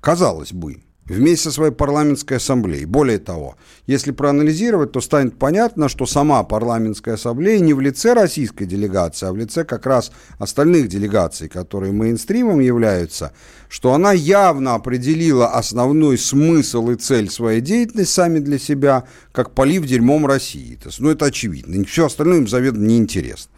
Казалось 0.00 0.52
бы, 0.52 0.82
вместе 1.06 1.44
со 1.44 1.50
своей 1.50 1.72
парламентской 1.72 2.34
ассамблеей. 2.34 2.84
Более 2.84 3.18
того, 3.18 3.56
если 3.86 4.10
проанализировать, 4.10 4.92
то 4.92 5.00
станет 5.00 5.38
понятно, 5.38 5.88
что 5.88 6.06
сама 6.06 6.42
парламентская 6.42 7.14
ассамблея 7.14 7.58
не 7.60 7.72
в 7.72 7.80
лице 7.80 8.12
российской 8.12 8.66
делегации, 8.66 9.26
а 9.26 9.32
в 9.32 9.36
лице 9.36 9.64
как 9.64 9.86
раз 9.86 10.12
остальных 10.38 10.88
делегаций, 10.88 11.48
которые 11.48 11.92
мейнстримом 11.92 12.60
являются, 12.60 13.32
что 13.68 13.94
она 13.94 14.12
явно 14.12 14.74
определила 14.74 15.48
основной 15.48 16.18
смысл 16.18 16.90
и 16.90 16.96
цель 16.96 17.30
своей 17.30 17.60
деятельности 17.60 18.12
сами 18.12 18.38
для 18.40 18.58
себя, 18.58 19.04
как 19.32 19.52
полив 19.54 19.86
дерьмом 19.86 20.26
России. 20.26 20.78
Ну, 20.98 21.10
это 21.10 21.26
очевидно. 21.26 21.82
Все 21.84 22.06
остальное 22.06 22.38
им 22.38 22.48
заведомо 22.48 22.86
неинтересно. 22.86 23.50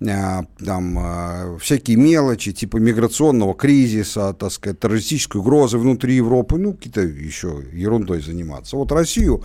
Э, 0.00 0.42
там 0.64 0.98
э, 0.98 1.58
всякие 1.60 1.96
мелочи, 1.96 2.52
типа 2.52 2.76
миграционного 2.78 3.54
кризиса, 3.54 4.32
так 4.32 4.52
сказать, 4.52 4.80
террористической 4.80 5.40
угрозы 5.40 5.78
внутри 5.78 6.16
Европы, 6.16 6.56
ну, 6.58 6.74
какие-то 6.74 7.02
еще 7.02 7.62
ерундой 7.72 8.20
заниматься. 8.20 8.76
Вот 8.76 8.92
Россию 8.92 9.42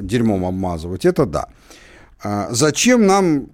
дерьмом 0.00 0.44
обмазывать, 0.44 1.04
это 1.04 1.26
да. 1.26 1.48
А 2.22 2.48
зачем 2.50 3.06
нам 3.06 3.48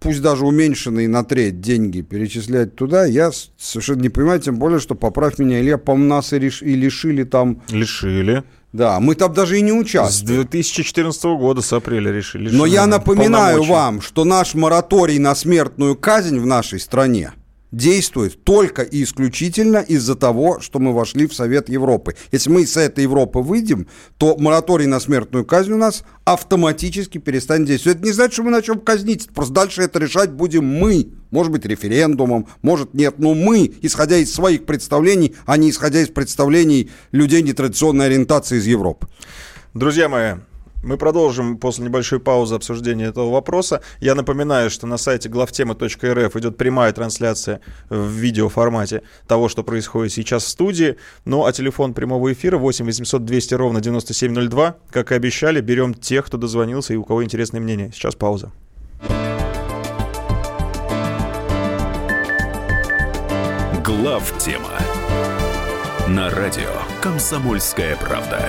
пусть 0.00 0.22
даже 0.22 0.46
уменьшенные 0.46 1.08
на 1.08 1.24
треть 1.24 1.60
деньги 1.60 2.00
перечислять 2.00 2.76
туда, 2.76 3.04
я 3.06 3.30
совершенно 3.56 4.02
не 4.02 4.08
понимаю, 4.08 4.40
тем 4.40 4.56
более, 4.58 4.78
что, 4.78 4.94
поправь 4.94 5.38
меня, 5.38 5.60
Илья, 5.60 5.78
по 5.78 5.96
нас 5.96 6.32
и 6.32 6.38
лишили 6.38 7.24
там... 7.24 7.62
Лишили. 7.70 8.44
Да, 8.76 9.00
мы 9.00 9.14
там 9.14 9.32
даже 9.32 9.58
и 9.58 9.62
не 9.62 9.72
участвовали. 9.72 10.42
С 10.42 10.48
2014 10.48 11.24
года, 11.24 11.62
с 11.62 11.72
апреля 11.72 12.12
решили. 12.12 12.50
Но 12.50 12.66
я 12.66 12.86
напоминаю 12.86 13.62
вам, 13.62 14.02
что 14.02 14.24
наш 14.24 14.54
мораторий 14.54 15.18
на 15.18 15.34
смертную 15.34 15.96
казнь 15.96 16.38
в 16.38 16.44
нашей 16.44 16.78
стране 16.78 17.32
действует 17.72 18.42
только 18.44 18.82
и 18.82 19.02
исключительно 19.02 19.78
из-за 19.78 20.14
того, 20.14 20.60
что 20.60 20.78
мы 20.78 20.92
вошли 20.92 21.26
в 21.26 21.34
Совет 21.34 21.68
Европы. 21.68 22.16
Если 22.32 22.50
мы 22.50 22.62
из 22.62 22.76
этой 22.76 23.02
Европы 23.02 23.40
выйдем, 23.40 23.86
то 24.18 24.36
мораторий 24.36 24.86
на 24.86 25.00
смертную 25.00 25.44
казнь 25.44 25.72
у 25.72 25.76
нас 25.76 26.04
автоматически 26.24 27.18
перестанет 27.18 27.66
действовать. 27.66 27.98
Это 27.98 28.06
не 28.06 28.12
значит, 28.12 28.34
что 28.34 28.42
мы 28.42 28.50
начнем 28.50 28.80
казнить, 28.80 29.28
просто 29.34 29.54
дальше 29.54 29.82
это 29.82 29.98
решать 29.98 30.32
будем 30.32 30.64
мы. 30.64 31.08
Может 31.30 31.52
быть, 31.52 31.66
референдумом, 31.66 32.46
может 32.62 32.94
нет, 32.94 33.18
но 33.18 33.34
мы, 33.34 33.74
исходя 33.82 34.16
из 34.16 34.32
своих 34.32 34.64
представлений, 34.64 35.34
а 35.44 35.56
не 35.56 35.70
исходя 35.70 36.00
из 36.00 36.08
представлений 36.08 36.90
людей 37.10 37.42
нетрадиционной 37.42 38.06
ориентации 38.06 38.58
из 38.58 38.66
Европы. 38.66 39.08
Друзья 39.74 40.08
мои, 40.08 40.34
мы 40.82 40.96
продолжим 40.96 41.58
после 41.58 41.84
небольшой 41.84 42.20
паузы 42.20 42.54
обсуждения 42.54 43.06
этого 43.06 43.30
вопроса. 43.30 43.82
Я 44.00 44.14
напоминаю, 44.14 44.70
что 44.70 44.86
на 44.86 44.96
сайте 44.96 45.28
главтема.рф 45.28 46.36
идет 46.36 46.56
прямая 46.56 46.92
трансляция 46.92 47.60
в 47.88 48.08
видеоформате 48.08 49.02
того, 49.26 49.48
что 49.48 49.62
происходит 49.62 50.12
сейчас 50.12 50.44
в 50.44 50.48
студии. 50.48 50.96
Ну 51.24 51.44
а 51.44 51.52
телефон 51.52 51.94
прямого 51.94 52.32
эфира 52.32 52.58
8 52.58 52.84
800 52.84 53.24
200 53.24 53.54
ровно 53.54 53.80
9702. 53.80 54.76
Как 54.90 55.12
и 55.12 55.14
обещали, 55.14 55.60
берем 55.60 55.94
тех, 55.94 56.26
кто 56.26 56.36
дозвонился 56.36 56.94
и 56.94 56.96
у 56.96 57.04
кого 57.04 57.24
интересное 57.24 57.60
мнение. 57.60 57.90
Сейчас 57.92 58.14
пауза. 58.14 58.52
Главтема 63.84 64.78
на 66.08 66.30
радио 66.30 66.70
«Комсомольская 67.00 67.96
правда». 67.96 68.48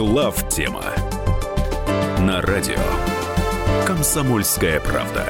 Глав 0.00 0.48
тема 0.48 0.82
на 2.20 2.40
радио 2.40 2.80
Комсомольская 3.86 4.80
правда. 4.80 5.26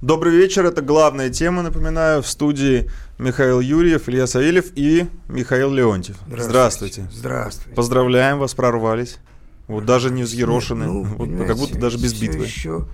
Добрый 0.00 0.36
вечер, 0.36 0.66
это 0.66 0.82
главная 0.82 1.30
тема, 1.30 1.62
напоминаю, 1.62 2.22
в 2.22 2.28
студии 2.28 2.88
Михаил 3.18 3.58
Юрьев, 3.58 4.08
Илья 4.08 4.28
Савельев 4.28 4.66
и 4.76 5.08
Михаил 5.26 5.72
Леонтьев. 5.72 6.16
Здравствуйте. 6.28 6.48
Здравствуйте. 6.48 7.08
Здравствуйте. 7.10 7.74
Поздравляем 7.74 8.38
вас, 8.38 8.54
прорвались. 8.54 9.18
Вот 9.66 9.84
даже 9.84 10.10
не 10.10 10.22
взъерошены, 10.22 10.86
ну, 10.86 11.02
вот, 11.02 11.28
как 11.48 11.56
будто 11.56 11.76
даже 11.76 11.98
без 11.98 12.14
битвы. 12.14 12.44
Еще, 12.44 12.86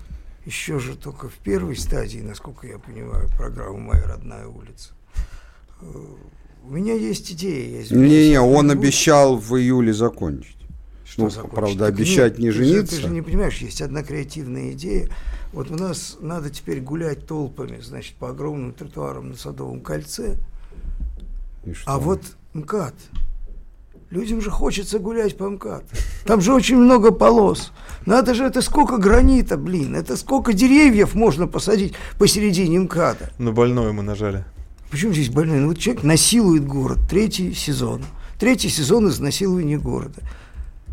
еще 0.47 0.79
же 0.79 0.97
только 0.97 1.29
в 1.29 1.35
первой 1.35 1.77
стадии, 1.77 2.21
насколько 2.21 2.67
я 2.67 2.79
понимаю, 2.79 3.29
программы 3.37 3.79
«Моя 3.79 4.07
родная 4.07 4.47
улица» 4.47 4.95
у 6.65 6.73
меня 6.73 6.95
есть 6.95 7.33
идея. 7.33 7.85
Не-не, 7.91 8.41
он 8.41 8.71
обещал 8.71 9.37
в 9.37 9.57
июле 9.57 9.93
закончить. 9.93 10.57
Что 11.05 11.23
ну, 11.23 11.31
закончить? 11.31 11.55
Правда, 11.55 11.79
так 11.87 11.95
обещать 11.95 12.33
нет, 12.33 12.39
не 12.39 12.51
жениться. 12.51 12.97
Ты 12.97 13.03
же 13.03 13.09
не 13.09 13.23
понимаешь, 13.23 13.59
есть 13.59 13.81
одна 13.81 14.03
креативная 14.03 14.73
идея. 14.73 15.09
Вот 15.53 15.71
у 15.71 15.77
нас 15.77 16.19
надо 16.21 16.51
теперь 16.51 16.81
гулять 16.81 17.27
толпами, 17.27 17.81
значит, 17.81 18.15
по 18.17 18.31
огромным 18.31 18.73
тротуарам 18.73 19.31
на 19.31 19.37
Садовом 19.37 19.81
кольце. 19.81 20.37
А 21.87 21.99
вот 21.99 22.23
МКАД. 22.53 22.95
Людям 24.11 24.41
же 24.41 24.51
хочется 24.51 24.99
гулять 24.99 25.37
по 25.37 25.49
МКАД. 25.49 25.85
Там 26.25 26.41
же 26.41 26.55
очень 26.55 26.77
много 26.77 27.11
полос. 27.11 27.73
Надо 28.07 28.35
же, 28.35 28.45
это 28.45 28.63
сколько 28.63 28.97
гранита, 28.97 29.59
блин. 29.59 29.95
Это 29.95 30.17
сколько 30.17 30.55
деревьев 30.55 31.15
можно 31.15 31.47
посадить 31.47 31.95
посередине 32.19 32.79
МКАДа. 32.81 33.31
На 33.39 33.53
больное 33.53 33.93
мы 33.93 34.03
нажали. 34.03 34.45
Почему 34.91 35.13
здесь 35.13 35.29
больной? 35.29 35.59
Ну, 35.59 35.69
вот 35.69 35.79
человек 35.79 36.03
насилует 36.03 36.67
город. 36.67 36.99
Третий 37.09 37.53
сезон. 37.53 38.05
Третий 38.39 38.69
сезон 38.69 39.09
изнасилования 39.09 39.79
города. 39.79 40.23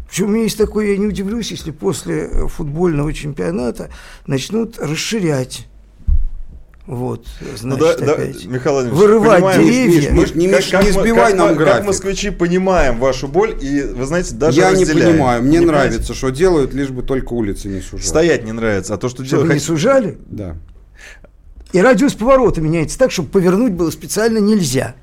Причем 0.07 0.27
у 0.27 0.29
меня 0.29 0.43
есть 0.43 0.57
такое, 0.57 0.91
я 0.91 0.97
не 0.97 1.07
удивлюсь, 1.07 1.51
если 1.51 1.71
после 1.71 2.47
футбольного 2.47 3.13
чемпионата 3.13 3.89
начнут 4.27 4.77
расширять 4.79 5.67
вот, 6.87 7.25
значит, 7.39 7.63
ну, 7.63 7.77
да, 7.77 7.91
опять. 7.93 8.43
Да, 8.43 8.49
Михаил 8.49 8.73
Владимирович, 8.75 9.01
вырывать 9.01 9.43
понимаем, 9.43 9.63
деревья. 9.63 10.11
Мы, 10.11 10.25
не, 10.35 10.49
как, 10.49 10.69
как, 10.69 10.83
не 10.83 10.91
сбивай 10.91 11.31
как, 11.31 11.35
нам 11.35 11.47
как, 11.49 11.57
график. 11.57 11.77
Как 11.77 11.87
москвичи 11.87 12.29
понимаем 12.29 12.99
вашу 12.99 13.27
боль, 13.27 13.57
и 13.59 13.81
вы 13.81 14.05
знаете, 14.05 14.35
даже 14.35 14.59
Я 14.59 14.69
разделяем. 14.69 14.97
не 14.97 15.13
понимаю, 15.13 15.41
мне 15.41 15.57
не 15.57 15.65
нравится, 15.65 15.97
понимаете? 15.97 16.13
что 16.13 16.29
делают, 16.29 16.73
лишь 16.75 16.89
бы 16.89 17.01
только 17.01 17.33
улицы 17.33 17.69
не 17.69 17.81
сужали. 17.81 18.07
Стоять 18.07 18.45
не 18.45 18.51
нравится, 18.51 18.93
а 18.93 18.97
то, 18.97 19.09
что 19.09 19.25
Чтобы 19.25 19.43
делают... 19.43 19.53
не 19.55 19.59
сужали? 19.59 20.17
Да. 20.27 20.57
И 21.73 21.79
радиус 21.79 22.13
поворота 22.13 22.61
меняется 22.61 22.97
так, 22.97 23.11
чтобы 23.11 23.29
повернуть 23.29 23.73
было 23.73 23.91
специально 23.91 24.37
нельзя. 24.37 24.95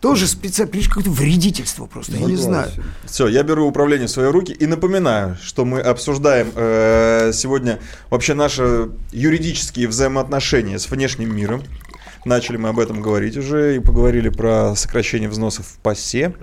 Тоже 0.00 0.26
специально, 0.26 0.72
какое-то 0.72 1.10
вредительство 1.10 1.84
просто, 1.84 2.12
я 2.16 2.24
не 2.24 2.36
знаю. 2.36 2.70
Все, 3.04 3.28
я 3.28 3.42
беру 3.42 3.66
управление 3.66 4.08
в 4.08 4.10
свои 4.10 4.30
руки 4.30 4.50
и 4.52 4.66
напоминаю, 4.66 5.36
что 5.42 5.66
мы 5.66 5.80
обсуждаем 5.80 6.52
э, 6.54 7.32
сегодня 7.34 7.80
вообще 8.08 8.32
наши 8.32 8.90
юридические 9.12 9.88
взаимоотношения 9.88 10.78
с 10.78 10.88
внешним 10.88 11.36
миром. 11.36 11.62
Начали 12.24 12.58
мы 12.58 12.68
об 12.68 12.78
этом 12.78 13.00
говорить 13.00 13.36
уже 13.36 13.76
и 13.76 13.80
поговорили 13.80 14.28
про 14.28 14.74
сокращение 14.74 15.28
взносов 15.28 15.66
в 15.66 15.78
ПАСЕ. 15.80 16.34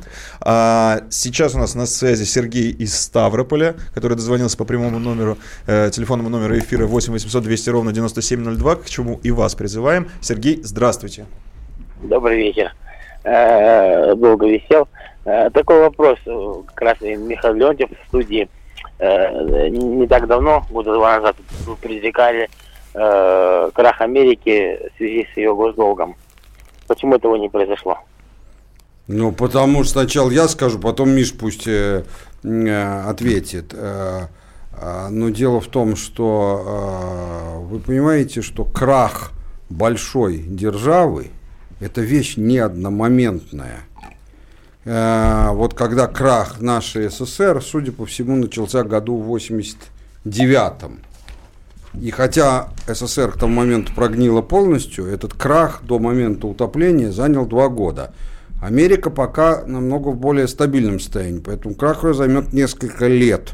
А 0.41 1.01
сейчас 1.11 1.53
у 1.53 1.59
нас 1.59 1.75
на 1.75 1.85
связи 1.85 2.23
Сергей 2.23 2.71
из 2.71 2.99
Ставрополя, 2.99 3.75
который 3.93 4.15
дозвонился 4.15 4.57
по 4.57 4.65
прямому 4.65 4.97
номеру, 4.97 5.37
э, 5.67 5.91
телефонному 5.91 6.29
номеру 6.29 6.57
эфира 6.57 6.87
8 6.87 7.13
800 7.13 7.43
200 7.43 7.69
ровно 7.69 7.93
9702, 7.93 8.75
к 8.77 8.85
чему 8.85 9.19
и 9.21 9.29
вас 9.29 9.53
призываем. 9.53 10.09
Сергей, 10.21 10.61
здравствуйте. 10.63 11.25
Добрый 12.01 12.37
вечер. 12.37 12.73
Э, 13.23 14.15
долго 14.15 14.47
висел. 14.47 14.87
Э, 15.25 15.49
такой 15.51 15.81
вопрос, 15.81 16.17
э, 16.25 16.53
как 16.67 16.81
раз 16.81 17.01
Михаил 17.01 17.53
Леонтьев 17.53 17.89
в 17.89 18.07
студии. 18.07 18.49
Не 18.99 20.07
так 20.07 20.25
давно, 20.25 20.63
года 20.71 20.93
два 20.93 21.17
назад, 21.17 21.35
предрекали 21.81 22.49
э, 22.97 23.71
крах 23.73 24.01
Америки 24.01 24.79
в 24.93 24.97
связи 24.97 25.27
с 25.33 25.37
ее 25.37 25.55
госдолгом. 25.55 26.15
Почему 26.87 27.15
этого 27.15 27.35
не 27.35 27.49
произошло? 27.49 27.99
Ну, 29.07 29.31
потому 29.31 29.83
что 29.83 29.93
сначала 29.93 30.29
я 30.31 30.47
скажу, 30.47 30.79
потом 30.79 31.11
Миш 31.11 31.33
пусть 31.33 31.67
э, 31.67 32.03
э, 32.43 33.01
ответит. 33.09 33.73
Э, 33.73 34.27
э, 34.73 35.07
но 35.09 35.29
дело 35.29 35.61
в 35.61 35.67
том, 35.67 35.95
что 35.95 36.63
э, 36.65 37.65
вы 37.65 37.79
понимаете, 37.79 38.41
что 38.41 38.65
крах 38.65 39.31
большой 39.69 40.39
державы– 40.39 41.27
это 41.79 42.01
вещь 42.01 42.35
не 42.37 42.57
одномоментная. 42.57 43.79
Э, 44.83 45.51
вот 45.51 45.73
когда 45.73 46.07
крах 46.07 46.59
нашей 46.59 47.09
СССР, 47.09 47.61
судя 47.61 47.91
по 47.91 48.05
всему, 48.05 48.35
начался 48.35 48.83
году 48.83 49.17
в 49.17 49.33
89-м. 49.35 50.99
И 52.01 52.11
хотя 52.11 52.69
СССР 52.87 53.31
к 53.31 53.39
тому 53.39 53.55
моменту 53.55 53.91
прогнила 53.93 54.41
полностью, 54.41 55.05
этот 55.05 55.33
крах 55.33 55.81
до 55.83 55.99
момента 55.99 56.47
утопления 56.47 57.11
занял 57.11 57.45
два 57.45 57.69
года. 57.69 58.13
Америка 58.61 59.09
пока 59.09 59.63
намного 59.65 60.09
в 60.09 60.17
более 60.17 60.47
стабильном 60.47 60.99
состоянии, 60.99 61.39
поэтому 61.39 61.75
крах 61.75 62.03
ее 62.03 62.13
займет 62.13 62.53
несколько 62.53 63.07
лет. 63.07 63.51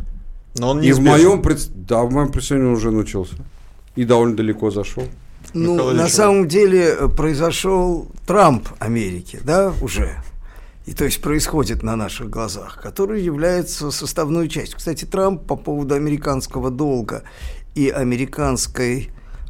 Но 0.57 0.71
он 0.71 0.81
не 0.81 0.89
И 0.89 0.93
в 0.93 0.99
моем, 0.99 1.41
пред... 1.41 1.59
да, 1.85 2.03
в 2.03 2.11
моем 2.11 2.31
представлении 2.31 2.71
уже 2.71 2.91
начался. 2.91 3.35
И 3.95 4.05
довольно 4.05 4.35
далеко 4.35 4.71
зашел. 4.71 5.03
Ну, 5.53 5.91
на 5.91 6.07
самом 6.07 6.47
деле 6.47 6.95
э, 6.97 7.07
произошел 7.09 8.07
Трамп 8.25 8.67
Америки, 8.79 9.39
да, 9.43 9.73
уже. 9.81 10.15
И 10.85 10.93
то 10.93 11.05
есть 11.05 11.21
происходит 11.21 11.83
на 11.83 11.95
наших 11.95 12.29
глазах, 12.29 12.79
который 12.81 13.21
является 13.21 13.91
составной 13.91 14.49
частью. 14.49 14.77
Кстати, 14.77 15.05
Трамп 15.05 15.45
по 15.45 15.55
поводу 15.55 15.95
американского 15.95 16.71
долга 16.71 17.23
и 17.75 17.89
американской 17.89 19.09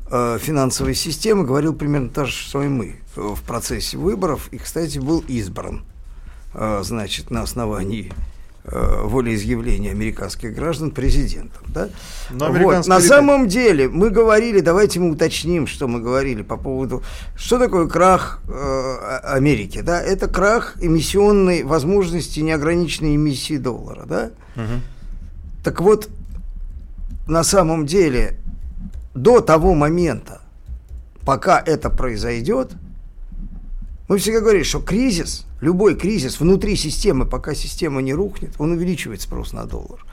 э, 0.10 0.38
финансовой 0.40 0.96
системы 0.96 1.46
говорил 1.46 1.74
примерно 1.74 2.10
то 2.10 2.26
же, 2.26 2.32
что 2.32 2.64
и 2.64 2.68
мы 2.68 2.96
в 3.16 3.42
процессе 3.44 3.98
выборов. 3.98 4.50
И, 4.52 4.58
кстати, 4.58 5.00
был 5.00 5.24
избран, 5.28 5.84
э, 6.54 6.82
значит, 6.84 7.32
на 7.32 7.42
основании 7.42 8.12
э, 8.66 9.02
волеизъявления 9.04 9.92
американских 9.92 10.54
граждан 10.56 10.92
президентом. 10.92 11.64
Да? 11.68 11.90
вот. 12.30 12.88
На 12.88 13.02
самом 13.02 13.48
деле 13.48 13.90
мы 13.90 14.10
говорили, 14.10 14.62
давайте 14.62 15.00
мы 15.00 15.12
уточним, 15.12 15.68
что 15.68 15.88
мы 15.88 16.00
говорили 16.00 16.42
по 16.44 16.58
поводу, 16.58 17.04
что 17.36 17.60
такое 17.60 17.88
крах 17.88 18.40
э, 18.48 19.20
Америки. 19.24 19.82
Да? 19.82 20.02
Это 20.02 20.28
крах 20.28 20.78
эмиссионной 20.82 21.64
возможности 21.64 22.40
неограниченной 22.40 23.16
эмиссии 23.16 23.58
доллара. 23.58 24.06
Да? 24.06 24.32
Угу. 24.56 24.82
Так 25.64 25.82
вот, 25.82 26.10
на 27.28 27.44
самом 27.44 27.86
деле, 27.86 28.38
до 29.14 29.42
того 29.42 29.74
момента, 29.74 30.42
пока 31.26 31.62
это 31.66 31.90
произойдет, 31.90 32.72
мы 34.08 34.18
всегда 34.18 34.42
говорим, 34.42 34.64
что 34.64 34.80
кризис, 34.80 35.46
любой 35.62 35.96
кризис 35.96 36.40
внутри 36.40 36.76
системы, 36.76 37.26
пока 37.26 37.56
система 37.56 38.02
не 38.02 38.14
рухнет, 38.14 38.54
он 38.60 38.72
увеличивает 38.72 39.22
спрос 39.22 39.54
на 39.54 39.66
доллар, 39.66 40.06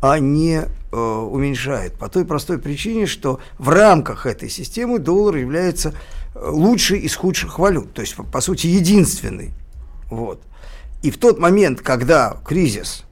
а 0.00 0.18
не 0.18 0.62
э, 0.62 0.96
уменьшает. 0.96 1.94
По 1.94 2.08
той 2.08 2.24
простой 2.24 2.58
причине, 2.58 3.06
что 3.06 3.40
в 3.58 3.68
рамках 3.68 4.24
этой 4.24 4.48
системы 4.48 4.98
доллар 4.98 5.36
является 5.36 5.92
э, 6.34 6.48
лучшей 6.48 7.00
из 7.00 7.14
худших 7.14 7.58
валют, 7.58 7.92
то 7.92 8.00
есть, 8.00 8.14
по, 8.16 8.22
по 8.22 8.40
сути, 8.40 8.66
единственный. 8.66 9.50
Вот. 10.10 10.40
И 11.02 11.10
в 11.10 11.18
тот 11.18 11.38
момент, 11.38 11.82
когда 11.82 12.38
кризис 12.44 13.04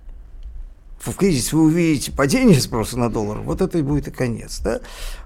в 0.98 1.14
кризис 1.14 1.52
вы 1.52 1.62
увидите 1.62 2.12
падение 2.12 2.60
спроса 2.60 2.98
на 2.98 3.10
доллар, 3.10 3.38
вот 3.40 3.60
это 3.60 3.78
и 3.78 3.82
будет 3.82 4.08
и 4.08 4.10
конец. 4.10 4.60
Да? 4.60 4.80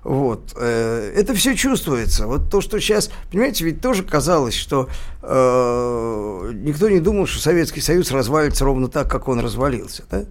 Вот. 0.05 0.55
Э, 0.57 1.13
это 1.17 1.35
все 1.35 1.55
чувствуется. 1.55 2.27
Вот 2.27 2.51
то, 2.51 2.61
что 2.61 2.79
сейчас, 2.81 3.11
понимаете, 3.31 3.65
ведь 3.65 3.81
тоже 3.81 4.03
казалось, 4.03 4.55
что 4.55 4.89
э, 5.23 6.51
никто 6.55 6.89
не 6.89 7.01
думал, 7.01 7.27
что 7.27 7.41
Советский 7.41 7.81
Союз 7.81 8.11
развалится 8.11 8.65
ровно 8.65 8.89
так, 8.89 9.11
как 9.11 9.29
он 9.29 9.41
развалился. 9.41 10.05
Да? 10.11 10.25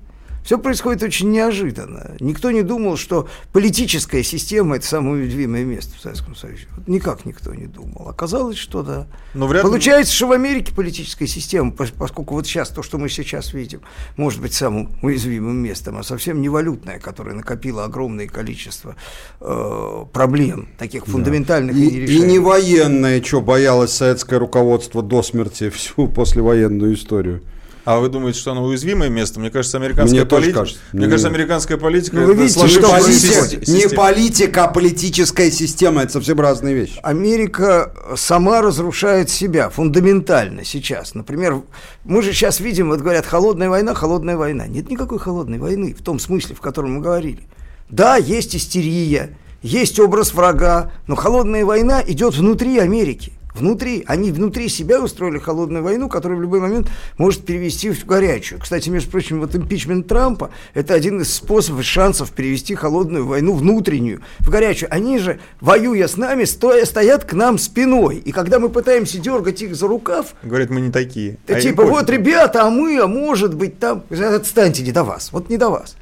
Все 0.43 0.57
происходит 0.57 1.03
очень 1.03 1.31
неожиданно. 1.31 2.15
Никто 2.19 2.51
не 2.51 2.61
думал, 2.61 2.97
что 2.97 3.27
политическая 3.51 4.23
система– 4.23 4.75
это 4.77 4.85
самое 4.85 5.23
уязвимое 5.23 5.63
место 5.63 5.95
в 5.97 6.01
Советском 6.01 6.35
Союзе. 6.35 6.67
Вот 6.75 6.87
никак 6.87 7.25
никто 7.25 7.53
не 7.53 7.65
думал. 7.65 8.09
Оказалось, 8.09 8.57
что 8.57 8.83
да. 8.83 9.07
Но 9.33 9.47
вряд 9.47 9.63
Получается, 9.63 10.13
что 10.13 10.27
в 10.27 10.31
Америке 10.31 10.73
политическая 10.73 11.27
система, 11.27 11.71
поскольку 11.71 12.33
вот 12.33 12.47
сейчас 12.47 12.69
то, 12.69 12.83
что 12.83 12.97
мы 12.97 13.09
сейчас 13.09 13.53
видим, 13.53 13.81
может 14.17 14.41
быть 14.41 14.53
самым 14.53 14.89
уязвимым 15.01 15.57
местом, 15.57 15.97
а 15.97 16.03
совсем 16.03 16.41
не 16.41 16.49
валютная, 16.49 16.99
которая 16.99 17.35
накопила 17.35 17.85
огромное 17.85 18.27
количество 18.27 18.95
э, 19.41 20.05
проблем, 20.11 20.69
таких 20.77 21.05
да. 21.05 21.11
фундаментальных 21.11 21.75
и, 21.75 22.05
и 22.05 22.17
И 22.17 22.19
не 22.21 22.39
военная, 22.39 23.21
что 23.21 23.41
боялось 23.41 23.91
советское 23.91 24.39
руководство 24.39 25.03
до 25.03 25.21
смерти 25.23 25.69
всю 25.69 26.07
послевоенную 26.07 26.95
историю. 26.95 27.43
А 27.85 27.99
вы 27.99 28.09
думаете, 28.09 28.39
что 28.39 28.51
оно 28.51 28.63
уязвимое 28.63 29.09
место? 29.09 29.39
Мне 29.39 29.49
кажется, 29.49 29.77
американская 29.77 30.21
Мне 30.21 30.29
политика. 30.29 30.59
Кажется. 30.59 30.81
Мне 30.91 31.05
не... 31.05 31.09
кажется, 31.09 31.27
американская 31.29 31.77
политика. 31.77 32.15
Ну, 32.17 32.25
вы 32.25 32.35
видите, 32.35 32.67
что 32.67 32.89
политика, 32.89 33.71
не 33.71 33.89
политика, 33.89 34.65
а 34.65 34.67
политическая 34.67 35.49
система 35.49 36.03
это 36.03 36.13
совсем 36.13 36.39
разные 36.39 36.75
вещи. 36.75 36.99
Америка 37.01 37.93
сама 38.15 38.61
разрушает 38.61 39.29
себя 39.29 39.69
фундаментально 39.69 40.65
сейчас. 40.65 41.15
Например, 41.15 41.61
мы 42.03 42.21
же 42.21 42.33
сейчас 42.33 42.59
видим, 42.59 42.89
вот 42.89 42.99
говорят, 42.99 43.25
холодная 43.25 43.69
война, 43.69 43.93
холодная 43.93 44.37
война. 44.37 44.67
Нет 44.67 44.89
никакой 44.89 45.19
холодной 45.19 45.57
войны 45.57 45.95
в 45.97 46.03
том 46.03 46.19
смысле, 46.19 46.55
в 46.55 46.61
котором 46.61 46.95
мы 46.95 47.01
говорили. 47.01 47.47
Да, 47.89 48.17
есть 48.17 48.55
истерия, 48.55 49.35
есть 49.61 49.99
образ 49.99 50.33
врага, 50.33 50.91
но 51.07 51.15
холодная 51.15 51.65
война 51.65 52.03
идет 52.05 52.35
внутри 52.35 52.77
Америки. 52.77 53.33
Внутри, 53.53 54.03
они 54.07 54.31
внутри 54.31 54.69
себя 54.69 55.01
устроили 55.01 55.39
холодную 55.39 55.83
войну, 55.83 56.07
которая 56.07 56.37
в 56.37 56.41
любой 56.41 56.59
момент 56.59 56.87
может 57.17 57.45
перевести 57.45 57.89
в 57.89 58.05
горячую. 58.05 58.61
Кстати, 58.61 58.89
между 58.89 59.09
прочим, 59.09 59.39
вот 59.39 59.55
импичмент 59.55 60.07
Трампа– 60.07 60.51
это 60.73 60.93
один 60.93 61.21
из 61.21 61.33
способов, 61.33 61.83
шансов 61.83 62.31
перевести 62.31 62.75
холодную 62.75 63.25
войну 63.25 63.53
внутреннюю 63.53 64.21
в 64.39 64.49
горячую. 64.49 64.93
Они 64.93 65.17
же, 65.17 65.39
воюя 65.61 66.07
с 66.07 66.15
нами, 66.15 66.43
стоя, 66.43 66.85
стоят 66.85 67.25
к 67.25 67.33
нам 67.33 67.57
спиной. 67.57 68.17
И 68.17 68.31
когда 68.31 68.59
мы 68.59 68.69
пытаемся 68.69 69.17
дергать 69.17 69.61
их 69.61 69.75
за 69.75 69.87
рукав… 69.87 70.35
Говорят, 70.43 70.69
мы 70.69 70.81
не 70.81 70.91
такие. 70.91 71.37
А 71.47 71.59
типа, 71.59 71.83
вот, 71.85 72.09
ребята, 72.09 72.65
а 72.65 72.69
мы, 72.69 72.99
а 72.99 73.07
может 73.07 73.55
быть 73.55 73.79
там… 73.79 74.03
Отстаньте, 74.11 74.83
не 74.83 74.91
до 74.91 75.03
вас, 75.03 75.31
вот 75.31 75.49
не 75.49 75.57
до 75.57 75.69
вас. 75.69 75.95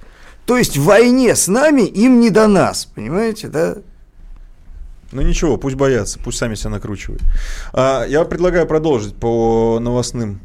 То 0.46 0.58
есть 0.58 0.78
в 0.78 0.84
войне 0.84 1.36
с 1.36 1.48
нами 1.48 1.82
им 1.82 2.20
не 2.20 2.30
до 2.30 2.48
нас, 2.48 2.86
понимаете, 2.86 3.48
да? 3.48 3.78
Ну 5.18 5.24
ничего, 5.24 5.58
пусть 5.58 5.76
боятся, 5.76 6.20
пусть 6.24 6.38
сами 6.38 6.54
себя 6.54 6.70
накручивают. 6.70 7.24
А, 7.74 8.06
я 8.06 8.24
предлагаю 8.24 8.68
продолжить 8.68 9.16
по 9.16 9.80
новостным 9.82 10.40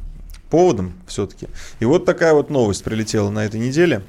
поводам 0.49 0.95
все-таки. 1.07 1.49
И 1.79 1.85
вот 1.85 2.07
такая 2.07 2.33
вот 2.33 2.49
новость 2.49 2.83
прилетела 2.83 3.29
на 3.29 3.45
этой 3.45 3.61
неделе. 3.61 4.01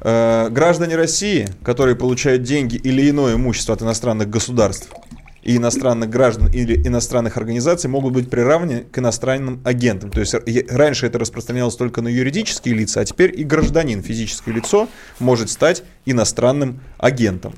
А, 0.00 0.50
граждане 0.50 0.96
России, 0.96 1.46
которые 1.62 1.94
получают 1.94 2.42
деньги 2.42 2.74
или 2.74 3.08
иное 3.08 3.36
имущество 3.36 3.76
от 3.76 3.82
иностранных 3.82 4.28
государств 4.28 4.88
и 5.44 5.56
иностранных 5.56 6.10
граждан 6.10 6.50
или 6.52 6.84
иностранных 6.84 7.36
организаций 7.36 7.88
могут 7.88 8.12
быть 8.12 8.28
приравнены 8.28 8.86
к 8.90 8.98
иностранным 8.98 9.60
агентам. 9.64 10.10
То 10.10 10.18
есть 10.18 10.34
раньше 10.68 11.06
это 11.06 11.20
распространялось 11.20 11.76
только 11.76 12.02
на 12.02 12.08
юридические 12.08 12.74
лица, 12.74 13.02
а 13.02 13.04
теперь 13.04 13.40
и 13.40 13.44
гражданин, 13.44 14.02
физическое 14.02 14.50
лицо, 14.50 14.88
может 15.20 15.48
стать 15.48 15.84
иностранным 16.06 16.80
агентом. 16.98 17.54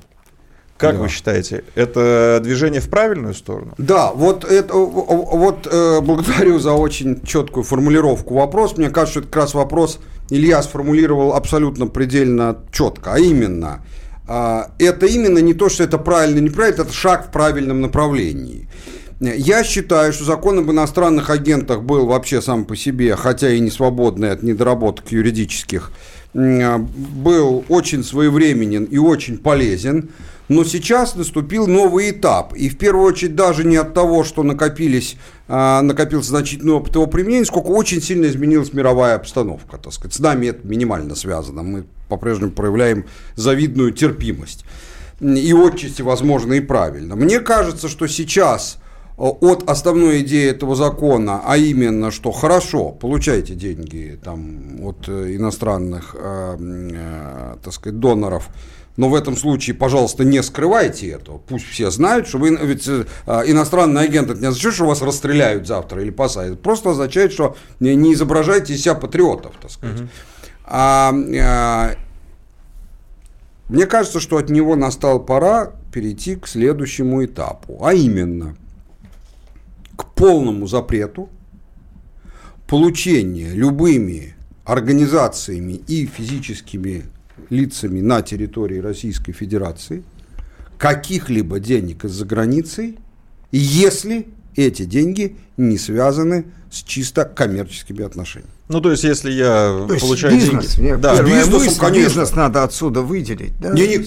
Как 0.78 0.94
да. 0.94 1.02
вы 1.02 1.08
считаете, 1.08 1.64
это 1.74 2.40
движение 2.42 2.80
в 2.80 2.88
правильную 2.88 3.34
сторону? 3.34 3.74
Да, 3.78 4.12
вот 4.12 4.44
это 4.44 4.74
вот 4.74 5.66
э, 5.68 6.00
благодарю 6.00 6.60
за 6.60 6.72
очень 6.72 7.20
четкую 7.26 7.64
формулировку 7.64 8.34
вопрос. 8.34 8.76
Мне 8.76 8.88
кажется, 8.88 9.14
что 9.14 9.20
это 9.20 9.28
как 9.28 9.42
раз 9.42 9.54
вопрос 9.54 9.98
Илья 10.30 10.62
сформулировал 10.62 11.34
абсолютно 11.34 11.88
предельно 11.88 12.58
четко, 12.70 13.14
а 13.14 13.18
именно 13.18 13.84
э, 14.28 14.60
это 14.78 15.06
именно 15.06 15.38
не 15.38 15.52
то, 15.52 15.68
что 15.68 15.82
это 15.82 15.98
правильно, 15.98 16.38
неправильно, 16.38 16.82
это 16.82 16.92
шаг 16.92 17.26
в 17.26 17.32
правильном 17.32 17.80
направлении. 17.80 18.68
Я 19.20 19.64
считаю, 19.64 20.12
что 20.12 20.22
закон 20.22 20.60
об 20.60 20.70
иностранных 20.70 21.28
агентах 21.28 21.82
был 21.82 22.06
вообще 22.06 22.40
сам 22.40 22.64
по 22.64 22.76
себе, 22.76 23.16
хотя 23.16 23.50
и 23.50 23.58
не 23.58 23.70
свободный 23.70 24.30
от 24.30 24.44
недоработок 24.44 25.10
юридических, 25.10 25.90
был 26.34 27.64
очень 27.68 28.04
своевременен 28.04 28.84
и 28.84 28.98
очень 28.98 29.38
полезен. 29.38 30.10
Но 30.48 30.64
сейчас 30.64 31.14
наступил 31.14 31.66
новый 31.66 32.10
этап. 32.10 32.54
И 32.54 32.68
в 32.68 32.78
первую 32.78 33.06
очередь 33.06 33.34
даже 33.34 33.64
не 33.64 33.76
от 33.76 33.92
того, 33.92 34.24
что 34.24 34.42
накопились, 34.42 35.16
а, 35.46 35.82
накопился 35.82 36.30
значительный 36.30 36.72
опыт 36.72 36.94
его 36.94 37.06
применения, 37.06 37.44
сколько 37.44 37.66
очень 37.66 38.00
сильно 38.00 38.26
изменилась 38.26 38.72
мировая 38.72 39.16
обстановка. 39.16 39.76
Так 39.76 39.92
сказать. 39.92 40.14
С 40.14 40.18
нами 40.20 40.46
это 40.46 40.66
минимально 40.66 41.14
связано. 41.14 41.62
Мы 41.62 41.84
по-прежнему 42.08 42.52
проявляем 42.52 43.04
завидную 43.36 43.92
терпимость. 43.92 44.64
И 45.20 45.52
отчасти, 45.52 46.02
возможно, 46.02 46.54
и 46.54 46.60
правильно. 46.60 47.16
Мне 47.16 47.40
кажется, 47.40 47.88
что 47.88 48.06
сейчас 48.06 48.78
от 49.18 49.68
основной 49.68 50.20
идеи 50.22 50.48
этого 50.48 50.76
закона, 50.76 51.42
а 51.44 51.56
именно, 51.56 52.12
что 52.12 52.30
хорошо, 52.30 52.90
получайте 52.90 53.54
деньги 53.54 54.18
там, 54.22 54.80
от 54.84 55.08
э, 55.08 55.34
иностранных 55.34 56.14
э, 56.16 56.56
э, 56.60 57.56
так 57.60 57.72
сказать, 57.72 57.98
доноров, 57.98 58.48
но 58.98 59.08
в 59.08 59.14
этом 59.14 59.36
случае, 59.36 59.76
пожалуйста, 59.76 60.24
не 60.24 60.42
скрывайте 60.42 61.08
этого. 61.10 61.38
Пусть 61.38 61.66
все 61.66 61.88
знают, 61.88 62.26
что 62.26 62.38
вы 62.38 62.56
ведь 62.56 62.88
э, 62.88 63.04
иностранный 63.46 64.02
агент, 64.02 64.28
это 64.28 64.40
не 64.40 64.46
означает, 64.46 64.74
что 64.74 64.86
вас 64.86 65.00
расстреляют 65.02 65.68
завтра 65.68 66.02
или 66.02 66.10
посадят. 66.10 66.54
Это 66.54 66.62
просто 66.62 66.90
означает, 66.90 67.32
что 67.32 67.56
не, 67.78 67.94
не 67.94 68.12
изображайте 68.14 68.74
из 68.74 68.82
себя 68.82 68.96
патриотов, 68.96 69.52
так 69.62 69.70
сказать. 69.70 70.00
Угу. 70.00 70.08
А, 70.64 71.14
а, 71.14 71.90
мне 73.68 73.86
кажется, 73.86 74.18
что 74.18 74.36
от 74.36 74.50
него 74.50 74.74
настала 74.74 75.20
пора 75.20 75.74
перейти 75.92 76.34
к 76.34 76.48
следующему 76.48 77.24
этапу, 77.24 77.78
а 77.84 77.94
именно 77.94 78.56
к 79.96 80.06
полному 80.06 80.66
запрету 80.66 81.30
получения 82.66 83.50
любыми 83.50 84.34
организациями 84.64 85.74
и 85.86 86.04
физическими 86.04 87.04
лицами 87.50 88.00
на 88.00 88.22
территории 88.22 88.78
Российской 88.78 89.32
Федерации 89.32 90.02
каких-либо 90.78 91.58
денег 91.58 92.04
из-за 92.04 92.24
границы, 92.24 92.96
если 93.50 94.28
эти 94.56 94.84
деньги 94.84 95.36
не 95.56 95.78
связаны 95.78 96.46
с 96.70 96.82
чисто 96.82 97.24
коммерческими 97.24 98.04
отношениями. 98.04 98.52
Ну, 98.68 98.80
то 98.80 98.90
есть, 98.90 99.04
если 99.04 99.30
я 99.30 99.86
то 99.88 99.96
получаю 99.98 100.34
бизнес, 100.34 100.74
деньги... 100.74 100.80
Мне 100.80 100.96
да, 100.98 101.22
бизнесом, 101.22 101.52
мысль, 101.52 101.80
конечно. 101.80 102.08
Бизнес 102.08 102.32
надо 102.32 102.64
отсюда 102.64 103.00
выделить. 103.00 103.58
Да, 103.58 103.70
не, 103.70 103.86
не, 103.86 104.06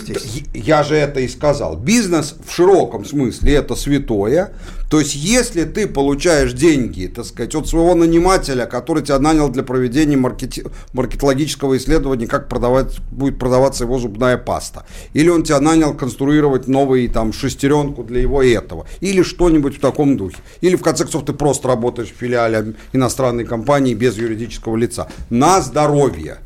я 0.53 0.83
же 0.83 0.95
это 0.95 1.19
и 1.19 1.27
сказал. 1.27 1.77
Бизнес 1.77 2.35
в 2.45 2.53
широком 2.53 3.05
смысле 3.05 3.55
это 3.55 3.75
святое. 3.75 4.53
То 4.91 4.99
есть, 4.99 5.15
если 5.15 5.63
ты 5.63 5.87
получаешь 5.87 6.51
деньги, 6.51 7.07
так 7.07 7.23
сказать, 7.23 7.55
от 7.55 7.65
своего 7.65 7.95
нанимателя, 7.95 8.65
который 8.65 9.01
тебя 9.01 9.19
нанял 9.19 9.47
для 9.47 9.63
проведения 9.63 10.17
маркети... 10.17 10.65
маркетологического 10.91 11.77
исследования, 11.77 12.27
как 12.27 12.49
продавать, 12.49 12.99
будет 13.09 13.39
продаваться 13.39 13.85
его 13.85 13.99
зубная 13.99 14.37
паста, 14.37 14.85
или 15.13 15.29
он 15.29 15.43
тебя 15.43 15.61
нанял 15.61 15.93
конструировать 15.93 16.67
новый 16.67 17.07
там 17.07 17.31
шестеренку 17.31 18.03
для 18.03 18.19
его 18.19 18.43
этого, 18.43 18.85
или 18.99 19.21
что-нибудь 19.21 19.77
в 19.77 19.79
таком 19.79 20.17
духе, 20.17 20.39
или 20.59 20.75
в 20.75 20.81
конце 20.81 21.05
концов 21.05 21.23
ты 21.23 21.31
просто 21.31 21.69
работаешь 21.69 22.09
в 22.09 22.17
филиале 22.17 22.73
иностранной 22.91 23.45
компании 23.45 23.93
без 23.93 24.17
юридического 24.17 24.75
лица. 24.75 25.07
На 25.29 25.61
здоровье. 25.61 26.39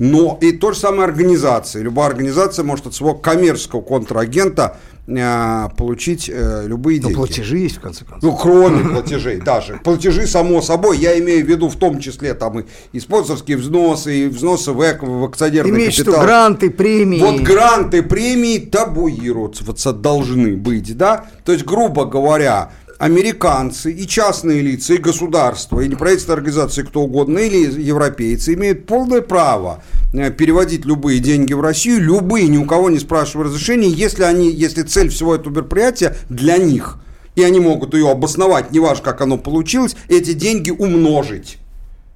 Но 0.00 0.38
и 0.40 0.52
то 0.52 0.72
же 0.72 0.78
самое 0.78 1.04
организация. 1.04 1.82
Любая 1.82 2.08
организация 2.08 2.64
может 2.64 2.86
от 2.86 2.94
своего 2.94 3.14
коммерческого 3.14 3.82
контрагента 3.82 4.78
э, 5.06 5.68
получить 5.76 6.30
э, 6.32 6.62
любые 6.66 7.00
Но 7.02 7.08
деньги. 7.08 7.16
платежи 7.18 7.58
есть, 7.58 7.76
в 7.76 7.80
конце 7.80 8.06
концов. 8.06 8.22
Ну, 8.22 8.34
кроме 8.34 8.82
платежей 8.82 9.40
даже. 9.44 9.78
Платежи, 9.84 10.26
само 10.26 10.62
собой, 10.62 10.96
я 10.96 11.18
имею 11.18 11.44
в 11.44 11.48
виду 11.50 11.68
в 11.68 11.76
том 11.76 12.00
числе 12.00 12.32
там 12.32 12.60
и, 12.60 12.64
и 12.94 12.98
спонсорские 12.98 13.58
взносы, 13.58 14.20
и 14.20 14.28
взносы 14.28 14.72
в, 14.72 14.80
эко, 14.82 15.04
в 15.04 15.22
акционерный 15.22 15.70
Имеешь 15.70 15.98
капитал. 15.98 16.22
гранты, 16.22 16.70
премии. 16.70 17.20
Вот 17.20 17.40
гранты, 17.42 18.02
премии 18.02 18.58
табуироваться 18.58 19.92
должны 19.92 20.56
быть, 20.56 20.96
да? 20.96 21.26
То 21.44 21.52
есть, 21.52 21.66
грубо 21.66 22.06
говоря, 22.06 22.70
американцы 23.00 23.90
и 23.92 24.06
частные 24.06 24.60
лица, 24.60 24.94
и 24.94 24.98
государства, 24.98 25.80
и 25.80 25.88
неправительственные 25.88 26.36
организации, 26.36 26.82
кто 26.82 27.00
угодно, 27.00 27.38
или 27.38 27.80
европейцы 27.80 28.52
имеют 28.52 28.86
полное 28.86 29.22
право 29.22 29.82
э, 30.12 30.30
переводить 30.30 30.84
любые 30.84 31.18
деньги 31.18 31.54
в 31.54 31.62
Россию, 31.62 32.02
любые, 32.02 32.46
ни 32.48 32.58
у 32.58 32.66
кого 32.66 32.90
не 32.90 32.98
спрашивая 32.98 33.46
разрешения, 33.46 33.88
если, 33.88 34.22
они, 34.24 34.50
если 34.50 34.82
цель 34.82 35.08
всего 35.08 35.34
этого 35.34 35.54
мероприятия 35.54 36.14
для 36.28 36.58
них, 36.58 36.98
и 37.36 37.42
они 37.42 37.58
могут 37.58 37.94
ее 37.94 38.10
обосновать, 38.10 38.70
неважно, 38.70 39.02
как 39.02 39.22
оно 39.22 39.38
получилось, 39.38 39.96
эти 40.08 40.34
деньги 40.34 40.70
умножить. 40.70 41.56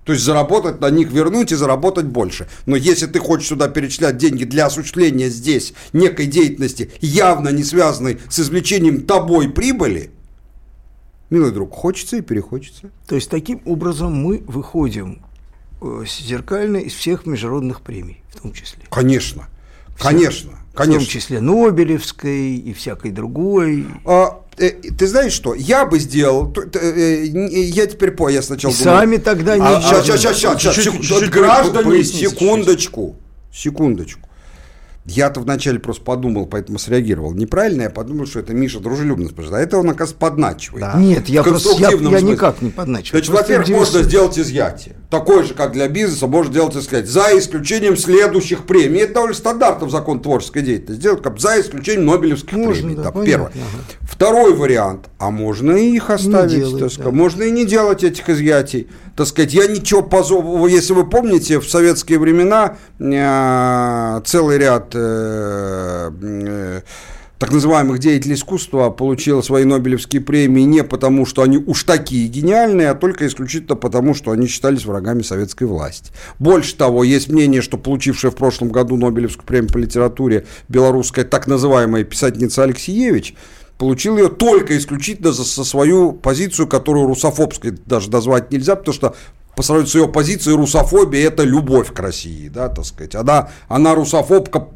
То 0.05 0.13
есть 0.13 0.23
заработать 0.23 0.83
на 0.83 0.91
них, 0.91 1.11
вернуть 1.11 1.51
и 1.51 1.55
заработать 1.55 2.05
больше. 2.05 2.47
Но 2.67 2.77
если 2.77 3.07
ты 3.07 3.21
хочешь 3.21 3.49
сюда 3.49 3.69
перечислять 3.69 4.19
деньги 4.19 4.45
для 4.45 4.67
осуществления 4.67 5.31
здесь 5.31 5.73
некой 5.95 6.27
деятельности, 6.27 6.91
явно 7.01 7.49
не 7.49 7.65
связанной 7.65 8.19
с 8.29 8.39
извлечением 8.39 9.07
тобой 9.07 9.49
прибыли, 9.49 10.11
милый 11.35 11.51
друг, 11.51 11.75
хочется 11.75 12.17
и 12.17 12.21
перехочется. 12.21 12.91
То 13.07 13.17
есть 13.17 13.29
таким 13.29 13.61
образом 13.65 14.15
мы 14.15 14.43
выходим 14.47 15.23
э, 15.83 16.05
зеркально 16.07 16.79
из 16.79 16.95
всех 16.95 17.27
международных 17.27 17.81
премий, 17.81 18.23
в 18.31 18.41
том 18.41 18.53
числе. 18.53 18.85
Конечно, 18.91 19.49
конечно, 19.99 20.53
конечно. 20.75 21.01
В 21.01 21.03
том 21.03 21.07
числе 21.07 21.41
Нобелевской 21.41 22.57
и 22.57 22.73
всякой 22.73 23.11
другой. 23.11 23.87
А, 24.05 24.41
э, 24.57 24.71
ты 24.71 25.07
знаешь 25.07 25.33
что? 25.33 25.55
Я 25.55 25.85
бы 25.87 25.99
сделал. 25.99 26.55
Э, 26.75 27.25
я 27.25 27.87
теперь 27.87 28.13
по, 28.13 28.29
я 28.29 28.41
сначала 28.41 28.73
и 28.73 28.77
думал. 28.77 28.99
Сами 28.99 29.17
тогда 29.17 29.59
не. 29.59 29.65
А, 29.65 29.83
сейчас, 29.83 30.07
сейчас, 30.07 30.37
сейчас, 30.37 30.63
сейчас, 30.63 30.77
сейчас, 30.77 31.29
граждане, 31.29 32.05
секундочку, 32.05 33.17
секундочку. 33.53 34.29
Я-то 35.07 35.41
вначале 35.41 35.79
просто 35.79 36.03
подумал, 36.03 36.47
поэтому 36.47 36.79
среагировал. 36.79 37.35
Неправильно, 37.35 37.83
я 37.83 37.91
подумал, 37.91 38.27
что 38.27 38.41
это 38.41 38.55
Миша 38.55 38.81
дружелюбно 38.81 39.29
спрашивает. 39.29 39.61
А 39.61 39.63
это 39.63 39.79
он, 39.79 39.91
оказывается, 39.91 40.17
подначивает. 40.17 40.81
Да. 40.81 40.95
Нет, 40.99 41.29
я 41.29 41.43
просто 41.43 41.77
я, 41.79 41.91
я 41.91 42.21
никак 42.21 42.63
не 42.63 42.71
подначиваю. 42.71 43.23
Значит, 43.23 43.43
во-первых, 43.43 43.69
можно 43.69 44.03
сделать 44.03 44.39
изъятие. 44.39 44.97
Такое 45.15 45.45
же, 45.45 45.55
как 45.55 45.71
для 45.71 45.87
бизнеса, 45.87 46.27
можно 46.27 46.51
сделать, 46.51 46.73
так 46.73 46.83
сказать, 46.83 47.07
за 47.07 47.39
исключением 47.39 47.97
следующих 47.97 48.65
премий. 48.65 49.03
Это 49.03 49.15
довольно 49.15 49.37
стандартно 49.37 49.87
в 49.87 49.91
закон 49.93 50.19
творческой 50.19 50.63
деятельности. 50.63 51.01
Сделать 51.01 51.23
как 51.23 51.39
за 51.39 51.61
исключением 51.61 52.07
Нобелевских 52.07 52.53
можно, 52.55 52.75
премий. 52.75 52.97
Да, 52.97 53.13
да, 53.13 53.25
первое. 53.25 53.47
Ага. 53.51 53.85
Второй 54.01 54.55
вариант. 54.55 55.09
А 55.21 55.31
можно 55.31 55.71
и 55.71 55.95
их 55.95 56.11
оставить. 56.11 56.57
Делать, 56.57 56.81
так 56.81 56.91
сказать. 56.91 57.13
Да. 57.13 57.17
Можно 57.17 57.45
и 57.45 57.53
не 57.53 57.65
делать 57.65 58.03
этих 58.03 58.29
изъятий. 58.29 58.89
Так 59.15 59.29
сказать, 59.29 59.55
я 59.55 59.69
ничего 59.69 60.03
позову. 60.03 60.67
Если 60.67 60.93
вы 60.93 61.09
помните, 61.09 61.61
в 61.61 61.71
советские 61.71 62.19
времена 62.19 62.77
э, 62.99 64.21
целый 64.25 64.59
ряд 64.59 64.91
э, 64.95 66.11
э, 66.23 66.81
так 67.45 67.53
называемых 67.53 67.99
деятелей 67.99 68.37
искусства 68.37 68.89
получил 68.89 69.43
свои 69.43 69.65
Нобелевские 69.65 70.23
премии 70.23 70.63
не 70.63 70.83
потому, 70.83 71.27
что 71.27 71.43
они 71.43 71.59
уж 71.59 71.85
такие 71.85 72.27
гениальные, 72.27 72.89
а 72.89 72.95
только 72.95 73.27
исключительно 73.27 73.77
потому, 73.77 74.15
что 74.15 74.31
они 74.31 74.47
считались 74.47 74.87
врагами 74.87 75.21
советской 75.21 75.65
власти. 75.65 76.11
Больше 76.39 76.75
того, 76.75 77.05
есть 77.05 77.29
мнение, 77.29 77.61
что 77.61 77.77
получившая 77.77 78.31
в 78.31 78.35
прошлом 78.35 78.71
году 78.71 78.97
Нобелевскую 78.97 79.45
премию 79.45 79.71
по 79.71 79.77
литературе 79.77 80.47
белорусская 80.71 81.25
так 81.25 81.47
называемая 81.47 82.05
писательница 82.05 82.63
Алексеевич 82.63 83.35
получил 83.77 84.17
ее 84.17 84.31
только 84.31 84.79
исключительно 84.79 85.33
за, 85.33 85.45
за 85.45 85.65
свою 85.65 86.13
позицию, 86.13 86.67
которую 86.67 87.09
русофобской 87.09 87.73
даже 87.73 88.11
назвать 88.11 88.53
нельзя, 88.53 88.75
потому 88.75 88.95
что 88.95 89.17
по 89.55 89.63
сравнению 89.63 89.91
с 89.91 89.95
ее 89.97 90.09
позицией 90.09 90.57
русофобия– 90.57 91.27
это 91.29 91.43
любовь 91.43 91.93
к 91.93 92.01
России, 92.01 92.49
да, 92.49 92.71
так 92.71 92.87
сказать. 92.87 93.15
Она, 93.15 93.51
она 93.69 93.95
русофобка 93.95 94.69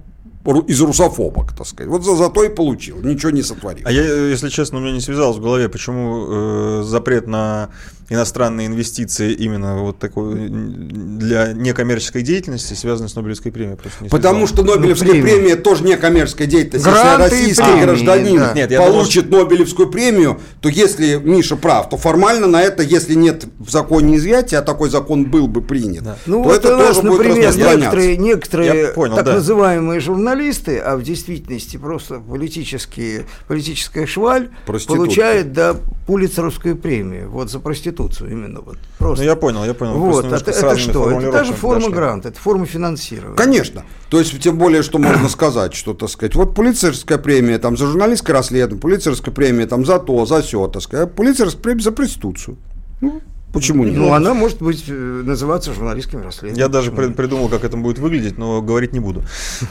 из 0.66 0.80
русофобок, 0.80 1.52
так 1.52 1.66
сказать. 1.66 1.90
Вот 1.90 2.04
за, 2.04 2.16
зато 2.16 2.44
и 2.44 2.48
получил, 2.48 3.00
ничего 3.02 3.30
не 3.30 3.42
сотворил. 3.42 3.82
А 3.84 3.92
я, 3.92 4.02
если 4.02 4.48
честно, 4.48 4.78
у 4.78 4.80
меня 4.80 4.92
не 4.92 5.00
связалось 5.00 5.37
в 5.37 5.42
голове, 5.42 5.68
почему 5.68 6.26
э, 6.28 6.82
запрет 6.84 7.26
на 7.26 7.70
иностранные 8.10 8.68
инвестиции 8.68 9.32
именно 9.32 9.76
вот 9.76 9.98
такой 9.98 10.48
для 10.48 11.52
некоммерческой 11.52 12.22
деятельности 12.22 12.74
связаны 12.74 13.08
с 13.08 13.14
Нобелевской 13.14 13.52
премией. 13.52 13.76
Просто 13.76 14.04
не 14.04 14.08
Потому 14.08 14.46
что 14.46 14.62
Нобелевская 14.62 15.14
ну, 15.14 15.22
премия 15.22 15.56
тоже 15.56 15.84
некоммерческая 15.84 16.46
деятельность. 16.46 16.84
Гранты 16.84 17.24
если 17.24 17.36
российский 17.36 17.64
премии, 17.64 17.82
гражданин 17.82 18.38
да. 18.38 18.52
Нет, 18.54 18.76
получит 18.76 19.28
думал, 19.28 19.44
Нобелевскую 19.44 19.90
премию, 19.90 20.40
то 20.60 20.68
если 20.68 21.16
Миша 21.16 21.56
прав, 21.56 21.90
то 21.90 21.96
формально 21.96 22.46
на 22.46 22.62
это, 22.62 22.82
если 22.82 23.14
нет 23.14 23.44
в 23.58 23.70
законе 23.70 24.16
изъятия, 24.16 24.58
а 24.58 24.62
такой 24.62 24.88
закон 24.88 25.26
был 25.26 25.46
бы 25.46 25.60
принят, 25.60 26.04
да. 26.04 26.16
ну, 26.26 26.42
то 26.42 26.48
вот 26.48 26.58
это 26.58 26.68
тоже 26.68 27.02
нас, 27.02 27.02
будет 27.02 27.26
например, 27.26 27.56
некоторые, 27.56 28.16
некоторые 28.16 28.88
понял, 28.88 29.16
так 29.16 29.26
да. 29.26 29.34
называемые 29.34 30.00
журналисты, 30.00 30.78
а 30.78 30.96
в 30.96 31.02
действительности 31.02 31.76
просто 31.76 32.20
политические, 32.20 33.26
политическая 33.46 34.06
шваль 34.06 34.48
получает 34.66 35.52
да, 35.52 35.76
Пулицеровскую 36.06 36.74
премию 36.74 37.28
вот 37.30 37.50
за 37.50 37.60
проституцию 37.98 38.30
именно 38.30 38.61
вот 38.61 38.76
просто. 38.98 39.24
Ну 39.24 39.30
я 39.30 39.37
понял, 39.37 39.64
я 39.64 39.74
понял. 39.74 39.94
Вот, 39.94 40.24
это, 40.24 40.50
это 40.50 40.78
что? 40.78 41.11
Это 41.11 41.44
же 41.44 41.52
форма 41.52 41.80
дошли. 41.80 41.94
гранта, 41.94 42.28
это 42.28 42.38
форма 42.38 42.66
финансирования. 42.66 43.37
Конечно. 43.37 43.84
То 44.11 44.18
есть 44.18 44.38
тем 44.40 44.58
более, 44.58 44.82
что 44.82 44.98
можно 44.98 45.28
сказать, 45.28 45.74
что, 45.74 45.94
так 45.94 46.08
сказать, 46.08 46.34
вот 46.34 46.54
Пулицерская 46.54 47.18
премия 47.18 47.58
там 47.58 47.76
за 47.76 47.87
журналистское 47.87 48.34
расследование, 48.34 48.80
Пулицерская 48.80 49.34
премия 49.34 49.66
там 49.66 49.84
за 49.84 49.98
то, 49.98 50.24
за 50.26 50.42
все, 50.42 50.66
так 50.68 50.82
сказать, 50.82 51.12
Пулицерская 51.14 51.62
премия 51.62 51.82
за 51.82 51.92
проституцию. 51.92 52.56
Ну, 53.00 53.20
Почему 53.52 53.84
нет? 53.84 53.96
Ну, 53.96 54.12
она 54.12 54.34
может 54.34 54.58
быть 54.58 54.84
э, 54.88 54.92
называться 54.92 55.72
журналистским 55.72 56.22
расследованием. 56.22 56.66
Я 56.66 56.68
даже 56.68 56.92
при, 56.92 57.08
придумал, 57.08 57.48
как 57.48 57.64
это 57.64 57.78
будет 57.78 57.98
выглядеть, 57.98 58.37
но 58.37 58.61
говорить 58.61 58.92
не 58.92 59.00
буду. 59.00 59.22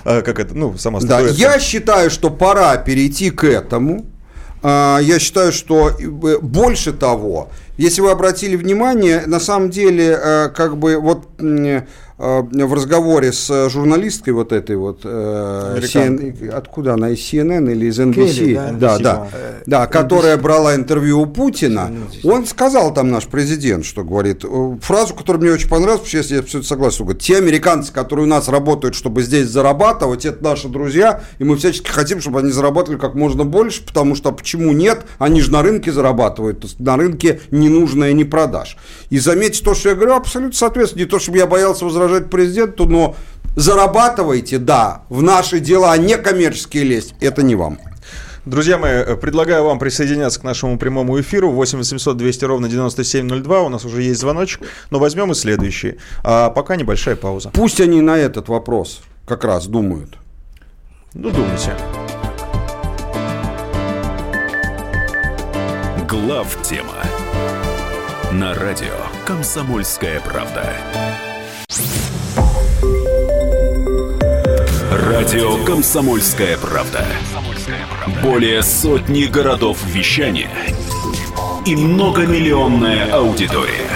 А, 0.04 0.24
как 0.24 0.40
это, 0.40 0.56
ну, 0.56 0.76
сама 0.78 1.00
Да, 1.02 1.20
я 1.20 1.60
считаю, 1.60 2.10
что 2.10 2.32
пора 2.32 2.76
перейти 2.78 3.30
к 3.30 3.44
этому. 3.44 4.08
А, 4.63 5.00
я 5.00 5.20
считаю, 5.20 5.52
что 5.52 5.90
э, 5.90 6.40
больше 6.42 6.92
того, 6.92 7.52
если 7.78 8.02
вы 8.02 8.12
обратили 8.12 8.56
внимание, 8.56 9.24
на 9.26 9.40
самом 9.40 9.70
деле, 9.70 10.18
э, 10.22 10.50
как 10.50 10.78
бы 10.78 10.98
вот 10.98 11.28
Э, 12.20 12.42
в 12.42 12.74
разговоре 12.74 13.32
с 13.32 13.70
журналисткой 13.70 14.34
вот 14.34 14.52
этой 14.52 14.76
вот, 14.76 15.02
э, 15.04 15.80
CN, 15.84 16.50
откуда 16.50 16.96
она, 16.96 17.10
из 17.12 17.20
CNN 17.20 17.72
или 17.72 17.86
из 17.86 18.00
NBC, 18.00 18.34
Келли, 18.34 18.56
да, 18.56 18.72
да, 18.72 18.98
да, 18.98 19.28
да, 19.68 19.86
которая 19.86 20.36
брала 20.38 20.74
интервью 20.74 21.22
у 21.22 21.26
Путина, 21.28 21.92
он 22.24 22.48
сказал 22.48 22.92
там 22.92 23.12
наш 23.12 23.28
президент, 23.28 23.86
что 23.86 24.04
говорит, 24.04 24.44
э, 24.44 24.78
фразу, 24.82 25.13
которая 25.13 25.44
мне 25.44 25.52
очень 25.52 25.70
понравилась, 25.70 26.02
потому 26.02 26.24
что 26.24 26.34
я 26.34 26.42
все 26.42 26.63
согласен, 26.63 27.04
говорит, 27.04 27.22
те 27.22 27.38
американцы, 27.38 27.94
которые 27.94 28.26
у 28.26 28.30
нас 28.30 28.48
работают, 28.48 28.96
чтобы 28.96 29.22
здесь 29.22 29.46
зарабатывать, 29.46 30.26
это 30.26 30.44
наши 30.44 30.70
друзья, 30.70 31.22
и 31.38 31.44
мы 31.44 31.56
всячески 31.56 31.92
хотим, 31.92 32.20
чтобы 32.20 32.40
они 32.40 32.50
зарабатывали 32.50 32.98
как 32.98 33.13
можно 33.13 33.44
больше, 33.44 33.86
потому 33.86 34.16
что 34.16 34.32
почему 34.32 34.72
нет, 34.72 35.06
они 35.20 35.40
же 35.40 35.52
на 35.52 35.62
рынке 35.62 35.92
зарабатывают, 35.92 36.80
на 36.80 36.98
рынке 36.98 37.42
ненужное 37.68 38.13
не 38.13 38.24
продашь. 38.24 38.78
И 39.10 39.20
заметьте 39.20 39.63
то, 39.63 39.74
что 39.74 39.90
я 39.90 39.96
говорю, 39.96 40.15
абсолютно 40.15 40.58
соответственно, 40.58 41.04
не 41.04 41.10
то, 41.10 41.20
чтобы 41.20 41.38
я 41.38 41.48
боялся 41.48 41.86
возражать 41.86 42.30
президенту, 42.30 42.86
но 42.86 43.15
зарабатывайте, 43.56 44.58
да, 44.58 45.04
в 45.10 45.22
наши 45.22 45.60
дела, 45.60 45.92
а 45.92 45.98
не 45.98 46.18
коммерческие 46.18 46.84
лезть, 46.84 47.13
это 47.20 47.44
не 47.44 47.56
вам. 47.56 47.80
Друзья 48.46 48.78
мои, 48.78 49.04
предлагаю 49.18 49.65
вам 49.65 49.78
присоединяться 49.78 50.40
к 50.40 50.44
нашему 50.44 50.78
прямому 50.78 51.20
эфиру 51.20 51.52
8 51.52 51.80
800 51.80 52.15
200 52.15 52.46
ровно 52.46 52.70
9702. 52.70 53.62
У 53.62 53.68
нас 53.68 53.84
уже 53.84 54.04
есть 54.04 54.22
звоночек, 54.22 54.62
но 54.90 55.00
возьмем 55.00 55.34
и 55.34 55.36
следующий. 55.36 55.98
А 56.24 56.50
пока 56.50 56.78
небольшая 56.78 57.18
пауза. 57.18 57.50
Пусть 57.54 57.82
они 57.82 58.00
на 58.00 58.18
этот 58.18 58.48
вопрос 58.48 59.02
как 59.26 59.44
раз 59.44 59.68
думают. 59.68 60.18
Ну, 61.13 61.30
думайте. 61.30 61.74
Глав 66.08 66.58
тема 66.63 66.94
на 68.38 68.54
радио 68.54 68.94
«Комсомольская 69.25 70.19
правда». 70.19 70.71
Радио 74.92 75.65
«Комсомольская 75.65 76.56
правда». 76.60 77.04
Более 78.21 78.62
сотни 78.62 79.23
городов 79.23 79.83
вещания 79.88 80.52
и 81.65 81.75
многомиллионная 81.75 83.12
аудитория. 83.12 83.90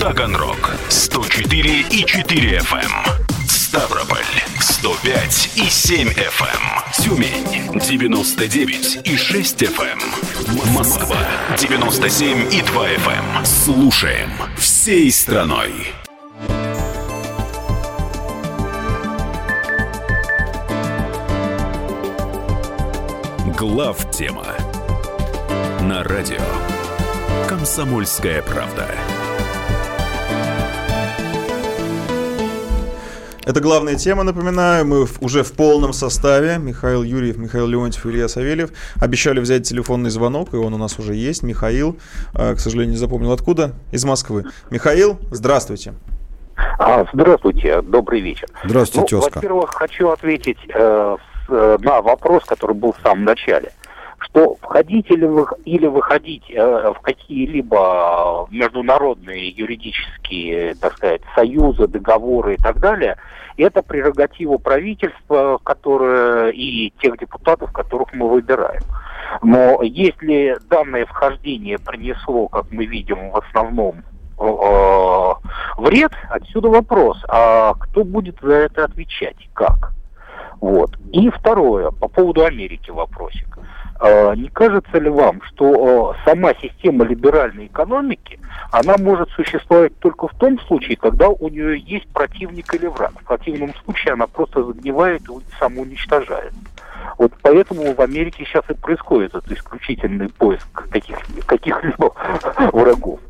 Таганрог 0.00 0.70
104 0.88 1.80
и 1.90 2.04
4 2.06 2.58
FM. 2.60 3.29
Ставрополь 3.70 4.26
105 4.58 5.50
и 5.54 5.70
7 5.70 6.08
FM. 6.08 6.42
Эм. 6.42 6.92
Тюмень 6.92 7.78
99 7.78 8.98
и 9.04 9.16
6 9.16 9.62
FM. 9.62 10.00
Эм. 10.00 10.72
Москва 10.74 11.16
97 11.56 12.52
и 12.52 12.62
2 12.62 12.88
FM. 12.88 13.36
Эм. 13.36 13.44
Слушаем 13.46 14.32
всей 14.58 15.12
страной. 15.12 15.72
Глав 23.56 24.10
тема 24.10 24.46
на 25.82 26.02
радио 26.02 26.42
Комсомольская 27.48 28.42
правда. 28.42 28.88
Это 33.46 33.60
главная 33.60 33.96
тема, 33.96 34.22
напоминаю. 34.22 34.84
Мы 34.84 35.06
уже 35.20 35.42
в 35.42 35.52
полном 35.52 35.94
составе. 35.94 36.58
Михаил 36.58 37.02
Юрьев, 37.02 37.38
Михаил 37.38 37.66
Леонтьев, 37.66 38.04
Илья 38.04 38.28
Савельев. 38.28 38.70
Обещали 39.00 39.40
взять 39.40 39.66
телефонный 39.66 40.10
звонок, 40.10 40.52
и 40.52 40.56
он 40.56 40.74
у 40.74 40.76
нас 40.76 40.98
уже 40.98 41.14
есть. 41.14 41.42
Михаил, 41.42 41.96
э, 42.34 42.54
к 42.54 42.60
сожалению, 42.60 42.92
не 42.92 42.98
запомнил 42.98 43.32
откуда. 43.32 43.72
Из 43.92 44.04
Москвы. 44.04 44.44
Михаил, 44.70 45.18
здравствуйте. 45.30 45.94
А, 46.78 47.06
здравствуйте, 47.14 47.80
добрый 47.80 48.20
вечер. 48.20 48.46
Здравствуйте, 48.62 49.16
ну, 49.16 49.22
тезка. 49.22 49.36
Во-первых, 49.36 49.70
хочу 49.72 50.10
ответить 50.10 50.58
э, 50.74 51.16
э, 51.48 51.78
на 51.80 52.02
вопрос, 52.02 52.44
который 52.44 52.76
был 52.76 52.92
в 52.92 53.00
самом 53.02 53.24
начале 53.24 53.72
что 54.20 54.56
входить 54.56 55.10
или, 55.10 55.24
вы, 55.24 55.46
или 55.64 55.86
выходить 55.86 56.44
э, 56.50 56.92
в 56.94 57.00
какие-либо 57.00 58.46
международные 58.50 59.48
юридические, 59.48 60.74
так 60.74 60.96
сказать, 60.96 61.22
союзы, 61.34 61.88
договоры 61.88 62.54
и 62.54 62.56
так 62.56 62.78
далее, 62.80 63.16
это 63.56 63.82
прерогатива 63.82 64.58
правительства, 64.58 65.58
которое 65.62 66.50
и 66.50 66.92
тех 67.00 67.18
депутатов, 67.18 67.72
которых 67.72 68.12
мы 68.12 68.28
выбираем. 68.28 68.82
Но 69.42 69.82
если 69.82 70.58
данное 70.68 71.06
вхождение 71.06 71.78
принесло, 71.78 72.48
как 72.48 72.70
мы 72.70 72.84
видим, 72.84 73.30
в 73.30 73.36
основном 73.38 74.02
э, 74.38 75.34
вред, 75.78 76.12
отсюда 76.28 76.68
вопрос, 76.68 77.24
а 77.28 77.74
кто 77.74 78.04
будет 78.04 78.36
за 78.42 78.54
это 78.54 78.84
отвечать, 78.84 79.36
как? 79.54 79.92
Вот. 80.60 80.90
И 81.12 81.30
второе, 81.30 81.90
по 81.90 82.08
поводу 82.08 82.44
Америки 82.44 82.90
вопросик. 82.90 83.58
А, 83.58 83.79
не 84.34 84.48
кажется 84.48 84.98
ли 84.98 85.10
вам, 85.10 85.42
что 85.42 86.14
а, 86.14 86.16
сама 86.24 86.54
система 86.54 87.04
либеральной 87.04 87.66
экономики, 87.66 88.40
она 88.72 88.96
может 88.98 89.28
существовать 89.30 89.98
только 89.98 90.28
в 90.28 90.34
том 90.38 90.58
случае, 90.60 90.96
когда 90.96 91.28
у 91.28 91.48
нее 91.48 91.78
есть 91.78 92.08
противник 92.08 92.72
или 92.74 92.86
враг. 92.86 93.12
В 93.20 93.24
противном 93.24 93.74
случае 93.84 94.14
она 94.14 94.26
просто 94.26 94.62
загнивает 94.62 95.22
и 95.22 95.58
самоуничтожает. 95.58 96.52
Вот 97.18 97.32
поэтому 97.42 97.94
в 97.94 98.00
Америке 98.00 98.44
сейчас 98.46 98.64
и 98.70 98.74
происходит 98.74 99.34
этот 99.34 99.52
исключительный 99.52 100.28
поиск 100.28 100.66
каких, 100.72 101.18
каких-либо 101.46 102.14
врагов. 102.72 103.20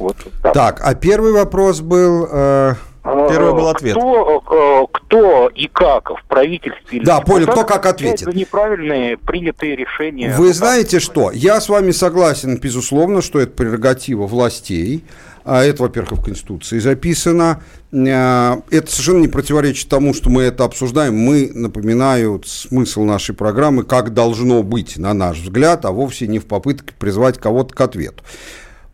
Вот, 0.00 0.16
так. 0.42 0.52
так, 0.54 0.80
а 0.82 0.94
первый 0.94 1.32
вопрос 1.32 1.80
был... 1.80 2.26
Э... 2.30 2.74
Первый 3.02 3.52
был 3.52 3.68
ответ. 3.68 3.96
Кто, 3.96 4.42
э, 4.50 4.86
кто 4.92 5.48
и 5.48 5.68
как 5.68 6.10
в 6.10 6.22
правительстве... 6.28 7.00
Да, 7.02 7.20
понял, 7.20 7.46
кто 7.46 7.64
как 7.64 7.86
ответит. 7.86 8.26
За 8.26 8.32
неправильные 8.32 9.16
принятые 9.16 9.74
решения. 9.74 10.34
Вы 10.36 10.52
знаете 10.52 11.00
что? 11.00 11.30
Я 11.30 11.60
с 11.60 11.68
вами 11.68 11.92
согласен, 11.92 12.58
безусловно, 12.58 13.22
что 13.22 13.40
это 13.40 13.52
прерогатива 13.52 14.26
властей. 14.26 15.04
А 15.44 15.64
это, 15.64 15.82
во-первых, 15.82 16.20
в 16.20 16.24
Конституции 16.24 16.78
записано. 16.78 17.62
Э, 17.92 18.56
это 18.70 18.90
совершенно 18.90 19.20
не 19.20 19.28
противоречит 19.28 19.88
тому, 19.88 20.12
что 20.12 20.28
мы 20.28 20.42
это 20.42 20.64
обсуждаем. 20.64 21.16
Мы, 21.16 21.50
напоминаю, 21.54 22.42
смысл 22.44 23.04
нашей 23.04 23.34
программы, 23.34 23.84
как 23.84 24.12
должно 24.12 24.62
быть, 24.62 24.98
на 24.98 25.14
наш 25.14 25.38
взгляд, 25.38 25.84
а 25.84 25.90
вовсе 25.90 26.26
не 26.26 26.38
в 26.38 26.46
попытке 26.46 26.92
призвать 26.98 27.38
кого-то 27.38 27.74
к 27.74 27.80
ответу. 27.80 28.22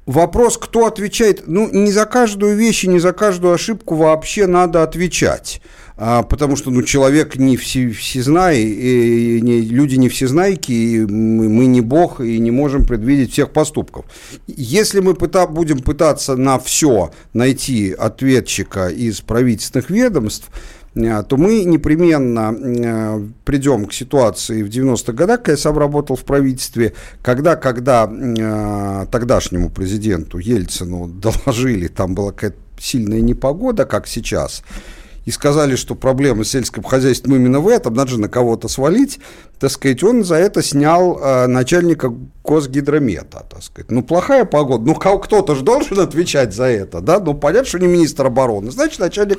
Вопрос, 0.07 0.57
кто 0.57 0.87
отвечает, 0.87 1.43
ну, 1.49 1.69
не 1.69 1.91
за 1.91 2.07
каждую 2.07 2.57
вещь 2.57 2.85
и 2.85 2.89
не 2.89 3.01
за 3.01 3.13
каждую 3.13 3.55
ошибку 3.55 3.97
вообще 3.97 4.47
надо 4.47 4.85
отвечать. 4.85 5.61
А, 5.99 6.23
потому 6.23 6.57
что 6.57 6.71
ну, 6.71 6.83
человек 6.83 7.37
не 7.37 7.57
все, 7.57 7.91
всезнай, 7.91 8.61
и, 8.61 9.41
не, 9.41 9.63
люди 9.63 9.97
не 9.97 10.09
всезнайки, 10.09 10.71
и 10.71 11.01
мы, 11.01 11.49
мы 11.49 11.67
не 11.67 11.81
бог, 11.81 12.21
и 12.21 12.39
не 12.39 12.53
можем 12.53 12.85
предвидеть 12.85 13.33
всех 13.33 13.51
поступков. 13.51 14.05
Если 14.47 15.01
мы 15.01 15.15
пыта, 15.15 15.47
будем 15.47 15.79
пытаться 15.79 16.37
на 16.37 16.59
все 16.59 17.11
найти 17.33 17.93
ответчика 17.93 18.89
из 18.89 19.23
правительственных 19.23 19.91
ведомств, 19.91 20.51
то 20.97 21.37
мы 21.37 21.65
непременно 21.65 22.55
э, 22.59 23.29
придем 23.45 23.85
к 23.85 23.93
ситуации 23.93 24.63
в 24.63 24.69
90-х 24.69 25.13
годах, 25.13 25.41
когда 25.41 25.53
я 25.53 25.59
сам 25.59 25.77
работал 25.77 26.17
в 26.17 26.25
правительстве, 26.25 26.95
когда, 27.23 27.57
когда 27.57 28.11
э, 28.11 29.07
тогдашнему 29.11 29.69
президенту 29.69 30.39
Ельцину 30.39 31.07
доложили, 31.07 31.89
там 31.89 32.15
была 32.15 32.33
какая-то 32.33 32.57
сильная 32.79 33.21
непогода, 33.21 33.85
как 33.85 34.07
сейчас, 34.07 34.63
и 35.27 35.31
сказали, 35.31 35.77
что 35.77 35.95
проблема 35.95 36.45
с 36.45 36.51
сельским 36.51 36.83
хозяйством 36.83 37.37
именно 37.37 37.61
в 37.61 37.69
этом, 37.69 37.93
надо 37.93 38.13
же 38.13 38.21
на 38.21 38.29
кого-то 38.29 38.69
свалить, 38.69 39.19
так 39.59 39.71
сказать, 39.71 40.03
он 40.03 40.25
за 40.25 40.37
это 40.37 40.63
снял 40.63 41.19
э, 41.19 41.47
начальника 41.47 42.13
Госгидромета, 42.45 43.45
так 43.49 43.63
сказать. 43.63 43.91
Ну, 43.91 44.03
плохая 44.03 44.45
погода, 44.45 44.85
ну, 44.85 44.95
кто-то 44.95 45.55
же 45.55 45.63
должен 45.63 45.99
отвечать 45.99 46.55
за 46.55 46.65
это, 46.65 47.01
да, 47.01 47.19
ну, 47.19 47.35
понятно, 47.35 47.67
что 47.67 47.79
не 47.79 47.87
министр 47.87 48.27
обороны, 48.27 48.71
значит, 48.71 49.01
начальник 49.01 49.39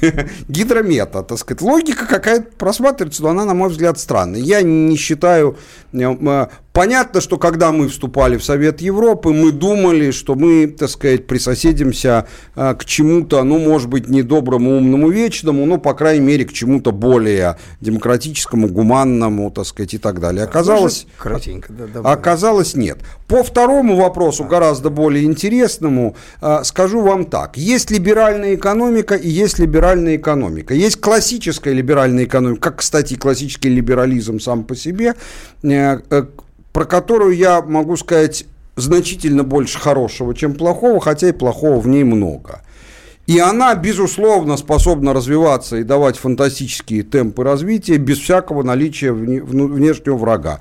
гидромета, 0.48 1.22
так 1.22 1.38
сказать. 1.38 1.60
Логика 1.60 2.06
какая-то 2.06 2.56
просматривается, 2.56 3.22
но 3.22 3.30
она, 3.30 3.44
на 3.44 3.54
мой 3.54 3.68
взгляд, 3.68 3.98
странная. 3.98 4.40
Я 4.40 4.62
не 4.62 4.96
считаю 4.96 5.56
э, 5.92 6.46
Понятно, 6.76 7.22
что 7.22 7.38
когда 7.38 7.72
мы 7.72 7.88
вступали 7.88 8.36
в 8.36 8.44
Совет 8.44 8.82
Европы, 8.82 9.30
мы 9.30 9.50
думали, 9.50 10.10
что 10.10 10.34
мы, 10.34 10.66
так 10.66 10.90
сказать, 10.90 11.26
присоседимся 11.26 12.26
а, 12.54 12.74
к 12.74 12.84
чему-то, 12.84 13.42
ну, 13.44 13.58
может 13.58 13.88
быть, 13.88 14.10
не 14.10 14.20
доброму, 14.20 14.76
умному, 14.76 15.08
вечному, 15.08 15.64
но, 15.64 15.78
по 15.78 15.94
крайней 15.94 16.26
мере, 16.26 16.44
к 16.44 16.52
чему-то 16.52 16.92
более 16.92 17.56
демократическому, 17.80 18.68
гуманному, 18.68 19.50
так 19.56 19.66
сказать, 19.66 19.94
и 19.94 19.98
так 19.98 20.20
далее. 20.20 20.44
Оказалось, 20.44 21.06
Кратенько, 21.16 21.72
да, 21.72 22.00
оказалось 22.12 22.74
нет. 22.74 22.98
По 23.26 23.42
второму 23.42 23.96
вопросу, 23.96 24.44
гораздо 24.44 24.90
более 24.90 25.24
интересному, 25.24 26.14
а, 26.42 26.62
скажу 26.62 27.00
вам 27.00 27.24
так. 27.24 27.56
Есть 27.56 27.90
либеральная 27.90 28.54
экономика 28.54 29.14
и 29.14 29.28
есть 29.28 29.58
либеральная 29.58 30.16
экономика. 30.16 30.74
Есть 30.74 31.00
классическая 31.00 31.72
либеральная 31.72 32.24
экономика, 32.24 32.70
как, 32.70 32.80
кстати, 32.80 33.14
классический 33.14 33.70
либерализм 33.70 34.40
сам 34.40 34.64
по 34.64 34.76
себе, 34.76 35.14
э, 35.62 36.00
э, 36.10 36.26
про 36.72 36.84
которую 36.84 37.34
я 37.34 37.62
могу 37.62 37.96
сказать 37.96 38.44
значительно 38.76 39.42
больше 39.42 39.78
хорошего, 39.78 40.34
чем 40.34 40.54
плохого, 40.54 41.00
хотя 41.00 41.30
и 41.30 41.32
плохого 41.32 41.80
в 41.80 41.88
ней 41.88 42.04
много. 42.04 42.60
И 43.26 43.40
она, 43.40 43.74
безусловно, 43.74 44.56
способна 44.56 45.12
развиваться 45.12 45.78
и 45.78 45.82
давать 45.82 46.16
фантастические 46.16 47.02
темпы 47.02 47.42
развития 47.42 47.96
без 47.96 48.18
всякого 48.18 48.62
наличия 48.62 49.12
внешнего 49.12 50.16
врага. 50.16 50.60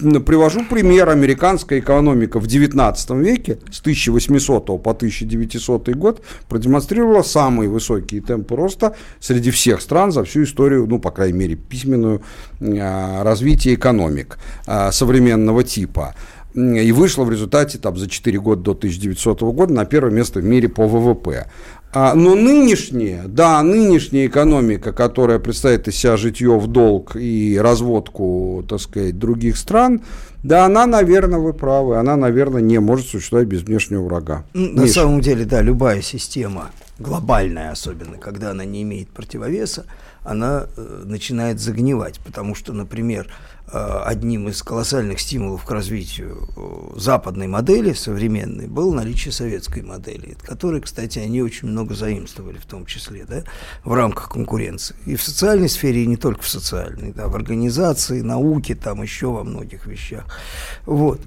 Привожу 0.00 0.64
пример. 0.64 1.10
Американская 1.10 1.78
экономика 1.80 2.40
в 2.40 2.46
19 2.46 3.10
веке 3.10 3.58
с 3.70 3.80
1800 3.80 4.82
по 4.82 4.90
1900 4.90 5.90
год 5.90 6.22
продемонстрировала 6.48 7.22
самые 7.22 7.68
высокие 7.68 8.22
темпы 8.22 8.56
роста 8.56 8.96
среди 9.20 9.50
всех 9.50 9.82
стран 9.82 10.10
за 10.10 10.24
всю 10.24 10.44
историю, 10.44 10.86
ну, 10.86 10.98
по 10.98 11.10
крайней 11.10 11.38
мере, 11.38 11.54
письменную 11.56 12.22
а, 12.60 13.24
развития 13.24 13.74
экономик 13.74 14.38
а, 14.66 14.90
современного 14.90 15.62
типа 15.64 16.14
и 16.56 16.90
вышла 16.90 17.24
в 17.24 17.30
результате 17.30 17.76
там, 17.76 17.98
за 17.98 18.08
4 18.08 18.40
года 18.40 18.62
до 18.62 18.70
1900 18.72 19.42
года 19.42 19.74
на 19.74 19.84
первое 19.84 20.10
место 20.10 20.40
в 20.40 20.44
мире 20.44 20.70
по 20.70 20.88
ВВП. 20.88 21.48
А, 21.98 22.14
но 22.14 22.34
нынешняя, 22.34 23.22
да, 23.26 23.62
нынешняя 23.62 24.26
экономика, 24.26 24.92
которая 24.92 25.38
представляет 25.38 25.88
из 25.88 25.96
себя 25.96 26.18
житье 26.18 26.58
в 26.58 26.66
долг 26.66 27.16
и 27.16 27.58
разводку, 27.58 28.62
так 28.68 28.82
сказать, 28.82 29.18
других 29.18 29.56
стран, 29.56 30.02
да, 30.42 30.66
она, 30.66 30.84
наверное, 30.84 31.38
вы 31.38 31.54
правы, 31.54 31.96
она, 31.96 32.16
наверное, 32.16 32.60
не 32.60 32.80
может 32.80 33.06
существовать 33.06 33.48
без 33.48 33.62
внешнего 33.62 34.02
врага. 34.02 34.44
На 34.52 34.82
Миша. 34.82 34.92
самом 34.92 35.22
деле, 35.22 35.46
да, 35.46 35.62
любая 35.62 36.02
система 36.02 36.70
глобальная 36.98 37.70
особенно, 37.70 38.18
когда 38.18 38.50
она 38.50 38.66
не 38.66 38.82
имеет 38.82 39.08
противовеса, 39.08 39.86
она 40.22 40.66
э, 40.76 41.02
начинает 41.04 41.60
загнивать, 41.60 42.20
потому 42.20 42.54
что, 42.54 42.74
например, 42.74 43.28
одним 43.72 44.48
из 44.48 44.62
колоссальных 44.62 45.20
стимулов 45.20 45.64
к 45.64 45.70
развитию 45.70 46.48
э, 46.56 46.98
западной 46.98 47.48
модели 47.48 47.92
современной 47.92 48.68
было 48.68 48.94
наличие 48.94 49.32
советской 49.32 49.82
модели, 49.82 50.36
которой, 50.42 50.80
кстати, 50.80 51.18
они 51.18 51.42
очень 51.42 51.68
много 51.68 51.94
заимствовали, 51.94 52.58
в 52.58 52.66
том 52.66 52.86
числе, 52.86 53.24
да, 53.24 53.42
в 53.84 53.92
рамках 53.92 54.28
конкуренции. 54.30 54.94
И 55.04 55.16
в 55.16 55.22
социальной 55.22 55.68
сфере, 55.68 56.04
и 56.04 56.06
не 56.06 56.16
только 56.16 56.42
в 56.42 56.48
социальной, 56.48 57.12
да, 57.12 57.28
в 57.28 57.34
организации, 57.34 58.20
науке, 58.20 58.74
там 58.74 59.02
еще 59.02 59.28
во 59.28 59.42
многих 59.42 59.86
вещах. 59.86 60.24
Вот. 60.84 61.20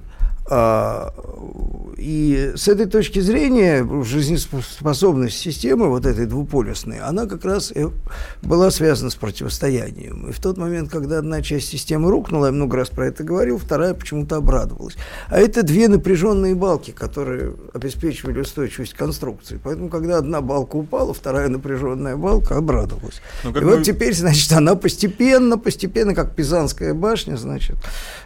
А, 0.50 1.14
и 1.96 2.54
с 2.56 2.66
этой 2.66 2.86
точки 2.86 3.20
зрения 3.20 3.86
жизнеспособность 4.02 5.38
системы, 5.38 5.88
вот 5.88 6.06
этой 6.06 6.26
двуполюсной, 6.26 6.98
она 6.98 7.26
как 7.26 7.44
раз 7.44 7.72
была 8.42 8.70
связана 8.70 9.10
с 9.10 9.14
противостоянием. 9.14 10.28
И 10.28 10.32
в 10.32 10.40
тот 10.40 10.56
момент, 10.56 10.90
когда 10.90 11.18
одна 11.18 11.42
часть 11.42 11.68
системы 11.68 12.10
рухнула, 12.10 12.46
я 12.46 12.52
много 12.52 12.78
раз 12.78 12.88
про 12.88 13.06
это 13.06 13.22
говорил, 13.22 13.58
вторая 13.58 13.94
почему-то 13.94 14.36
обрадовалась. 14.36 14.96
А 15.28 15.38
это 15.38 15.62
две 15.62 15.88
напряженные 15.88 16.54
балки, 16.54 16.90
которые 16.90 17.54
обеспечивали 17.74 18.40
устойчивость 18.40 18.94
конструкции. 18.94 19.60
Поэтому, 19.62 19.88
когда 19.88 20.18
одна 20.18 20.40
балка 20.40 20.76
упала, 20.76 21.14
вторая 21.14 21.48
напряженная 21.48 22.16
балка 22.16 22.56
обрадовалась. 22.56 23.20
Ну, 23.44 23.50
и 23.50 23.60
мы... 23.60 23.76
вот 23.76 23.82
теперь, 23.84 24.14
значит, 24.14 24.50
она 24.52 24.74
постепенно, 24.74 25.58
постепенно, 25.58 26.14
как 26.14 26.34
Пизанская 26.34 26.94
башня, 26.94 27.36
значит, 27.36 27.76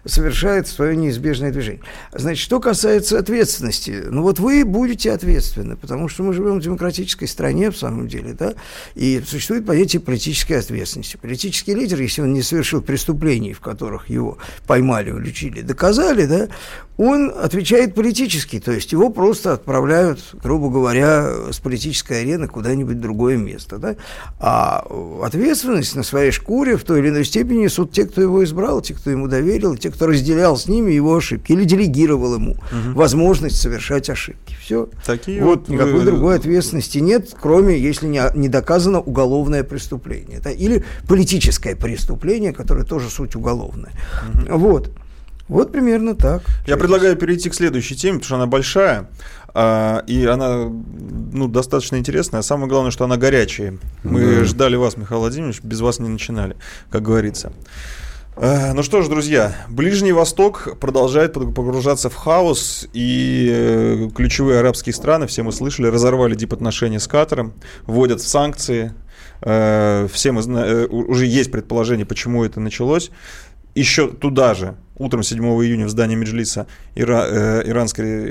совершает 0.04 0.68
свое 0.68 0.96
неизбежное 0.96 1.50
движение. 1.50 1.82
Значит, 2.16 2.44
что 2.44 2.60
касается 2.60 3.18
ответственности, 3.18 4.04
ну 4.08 4.22
вот 4.22 4.38
вы 4.38 4.64
будете 4.64 5.10
ответственны, 5.10 5.76
потому 5.76 6.08
что 6.08 6.22
мы 6.22 6.32
живем 6.32 6.60
в 6.60 6.62
демократической 6.62 7.26
стране, 7.26 7.72
в 7.72 7.76
самом 7.76 8.06
деле, 8.06 8.34
да, 8.34 8.54
и 8.94 9.20
существует 9.26 9.66
понятие 9.66 10.00
политической 10.00 10.54
ответственности. 10.54 11.16
Политический 11.16 11.74
лидер, 11.74 12.00
если 12.00 12.22
он 12.22 12.32
не 12.32 12.42
совершил 12.42 12.82
преступлений, 12.82 13.52
в 13.52 13.60
которых 13.60 14.08
его 14.08 14.38
поймали, 14.66 15.10
уличили, 15.10 15.62
доказали, 15.62 16.26
да, 16.26 16.48
он 16.96 17.32
отвечает 17.36 17.96
политически, 17.96 18.60
то 18.60 18.70
есть 18.70 18.92
его 18.92 19.10
просто 19.10 19.54
отправляют, 19.54 20.20
грубо 20.40 20.70
говоря, 20.70 21.50
с 21.50 21.58
политической 21.58 22.20
арены 22.20 22.46
куда-нибудь 22.46 22.96
в 22.96 23.00
другое 23.00 23.36
место. 23.36 23.78
Да? 23.78 23.96
А 24.38 24.86
ответственность 25.24 25.96
на 25.96 26.04
своей 26.04 26.30
шкуре 26.30 26.76
в 26.76 26.84
той 26.84 27.00
или 27.00 27.08
иной 27.08 27.24
степени 27.24 27.64
несут 27.64 27.90
те, 27.90 28.04
кто 28.04 28.22
его 28.22 28.44
избрал, 28.44 28.80
те, 28.80 28.94
кто 28.94 29.10
ему 29.10 29.26
доверил, 29.26 29.76
те, 29.76 29.90
кто 29.90 30.06
разделял 30.06 30.56
с 30.56 30.68
ними 30.68 30.92
его 30.92 31.16
ошибки 31.16 31.50
или 31.50 31.64
делегировал 31.64 31.93
ему 32.02 32.52
угу. 32.52 32.94
возможность 32.94 33.60
совершать 33.60 34.10
ошибки. 34.10 34.56
Все. 34.60 34.88
Такие 35.04 35.42
вот, 35.42 35.60
вот 35.60 35.68
никакой 35.68 36.00
вы... 36.00 36.04
другой 36.04 36.36
ответственности 36.36 36.98
нет, 36.98 37.34
кроме 37.40 37.78
если 37.78 38.06
не, 38.06 38.22
не 38.34 38.48
доказано 38.48 39.00
уголовное 39.00 39.64
преступление. 39.64 40.40
Да? 40.40 40.50
Или 40.50 40.84
политическое 41.06 41.76
преступление, 41.76 42.52
которое 42.52 42.84
тоже 42.84 43.10
суть 43.10 43.34
уголовная. 43.36 43.92
Угу. 44.32 44.58
Вот. 44.58 44.90
Вот 45.48 45.72
примерно 45.72 46.14
так. 46.14 46.42
Я 46.66 46.76
предлагаю 46.78 47.16
перейти 47.16 47.50
к 47.50 47.54
следующей 47.54 47.96
теме, 47.96 48.14
потому 48.14 48.24
что 48.24 48.36
она 48.36 48.46
большая. 48.46 49.10
А, 49.52 50.02
и 50.06 50.24
она 50.24 50.64
ну, 50.64 51.48
достаточно 51.48 51.96
интересная. 51.96 52.42
Самое 52.42 52.68
главное, 52.68 52.90
что 52.90 53.04
она 53.04 53.16
горячая. 53.16 53.78
Мы 54.02 54.36
да. 54.36 54.44
ждали 54.44 54.76
вас, 54.76 54.96
Михаил 54.96 55.20
Владимирович, 55.20 55.60
без 55.62 55.80
вас 55.80 55.98
не 55.98 56.08
начинали, 56.08 56.56
как 56.90 57.02
говорится. 57.02 57.52
А, 58.36 58.72
ну 58.74 58.82
что 58.82 59.02
ж, 59.02 59.08
друзья, 59.08 59.54
Ближний 59.68 60.10
Восток 60.10 60.76
продолжает 60.80 61.34
погружаться 61.34 62.10
в 62.10 62.16
хаос, 62.16 62.88
и 62.92 63.48
э, 63.48 64.08
ключевые 64.12 64.58
арабские 64.58 64.92
страны, 64.92 65.28
все 65.28 65.44
мы 65.44 65.52
слышали, 65.52 65.86
разорвали 65.86 66.34
дипотношения 66.34 66.98
с 66.98 67.06
Катаром, 67.06 67.54
вводят 67.86 68.20
санкции. 68.20 68.92
Э, 69.40 70.08
все 70.12 70.32
мы 70.32 70.42
э, 70.42 70.86
уже 70.86 71.26
есть 71.26 71.52
предположение, 71.52 72.06
почему 72.06 72.44
это 72.44 72.58
началось 72.58 73.12
еще 73.76 74.08
туда 74.08 74.54
же, 74.54 74.76
утром 74.96 75.22
7 75.22 75.40
июня 75.64 75.86
в 75.86 75.90
здании 75.90 76.16
Меджлиса 76.16 76.66
Ира, 76.94 77.26
э, 77.28 77.62
Иранской 77.66 78.24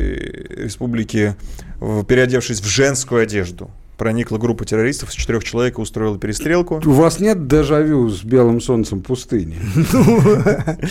республики, 0.63 1.35
переодевшись 1.79 2.61
в 2.61 2.65
женскую 2.65 3.21
одежду, 3.21 3.69
проникла 3.97 4.37
группа 4.37 4.65
террористов 4.65 5.11
с 5.11 5.15
четырех 5.15 5.43
человек 5.43 5.77
и 5.77 5.81
устроила 5.81 6.17
перестрелку. 6.17 6.81
У 6.85 6.91
вас 6.91 7.19
нет 7.19 7.47
дежавю 7.47 8.09
с 8.09 8.23
белым 8.23 8.61
солнцем 8.61 9.01
пустыни? 9.01 9.57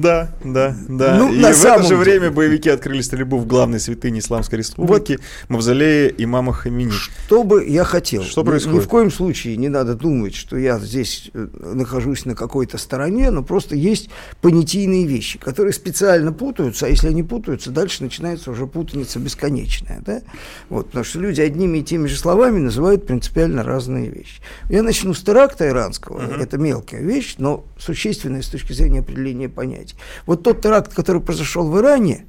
Да, 0.00 0.34
да, 0.44 0.76
да. 0.88 1.16
Ну, 1.16 1.32
и 1.32 1.40
в 1.40 1.64
это 1.64 1.82
же 1.82 1.96
время 1.96 2.30
боевики 2.30 2.68
открыли 2.68 3.00
стрельбу 3.00 3.38
в 3.38 3.46
главной 3.46 3.80
святыне 3.80 4.20
Исламской 4.20 4.58
Республики, 4.58 5.18
мавзолее 5.48 6.12
имама 6.16 6.52
Хамини. 6.52 6.90
Что 6.90 7.44
бы 7.44 7.64
я 7.66 7.84
хотел? 7.84 8.22
Что 8.22 8.44
происходит? 8.44 8.80
Ни 8.80 8.84
в 8.84 8.88
коем 8.88 9.10
случае 9.10 9.56
не 9.56 9.68
надо 9.68 9.94
думать, 9.94 10.34
что 10.34 10.56
я 10.56 10.78
здесь 10.78 11.30
э, 11.34 11.48
нахожусь 11.60 12.24
на 12.24 12.34
какой-то 12.34 12.78
стороне, 12.78 13.30
но 13.30 13.42
просто 13.42 13.76
есть 13.76 14.10
понятийные 14.40 15.06
вещи, 15.06 15.38
которые 15.38 15.72
специально 15.72 16.32
путаются, 16.32 16.86
а 16.86 16.88
если 16.88 17.08
они 17.08 17.22
путаются, 17.22 17.70
дальше 17.70 18.02
начинается 18.02 18.50
уже 18.50 18.66
путаница 18.66 19.18
бесконечная. 19.18 20.02
Да? 20.04 20.22
Вот, 20.68 20.86
потому 20.86 21.04
что 21.04 21.20
люди 21.20 21.40
одними 21.40 21.78
и 21.78 21.82
теми 21.90 22.06
же 22.06 22.16
словами 22.16 22.60
называют 22.60 23.04
принципиально 23.04 23.64
разные 23.64 24.10
вещи. 24.10 24.40
Я 24.68 24.84
начну 24.84 25.12
с 25.12 25.22
теракта 25.22 25.66
иранского. 25.66 26.20
Uh-huh. 26.20 26.40
Это 26.40 26.56
мелкая 26.56 27.00
вещь, 27.00 27.34
но 27.38 27.64
существенная 27.78 28.42
с 28.42 28.46
точки 28.46 28.72
зрения 28.72 29.00
определения 29.00 29.48
понятий. 29.48 29.96
Вот 30.24 30.44
тот 30.44 30.62
теракт, 30.62 30.94
который 30.94 31.20
произошел 31.20 31.68
в 31.68 31.76
Иране, 31.80 32.26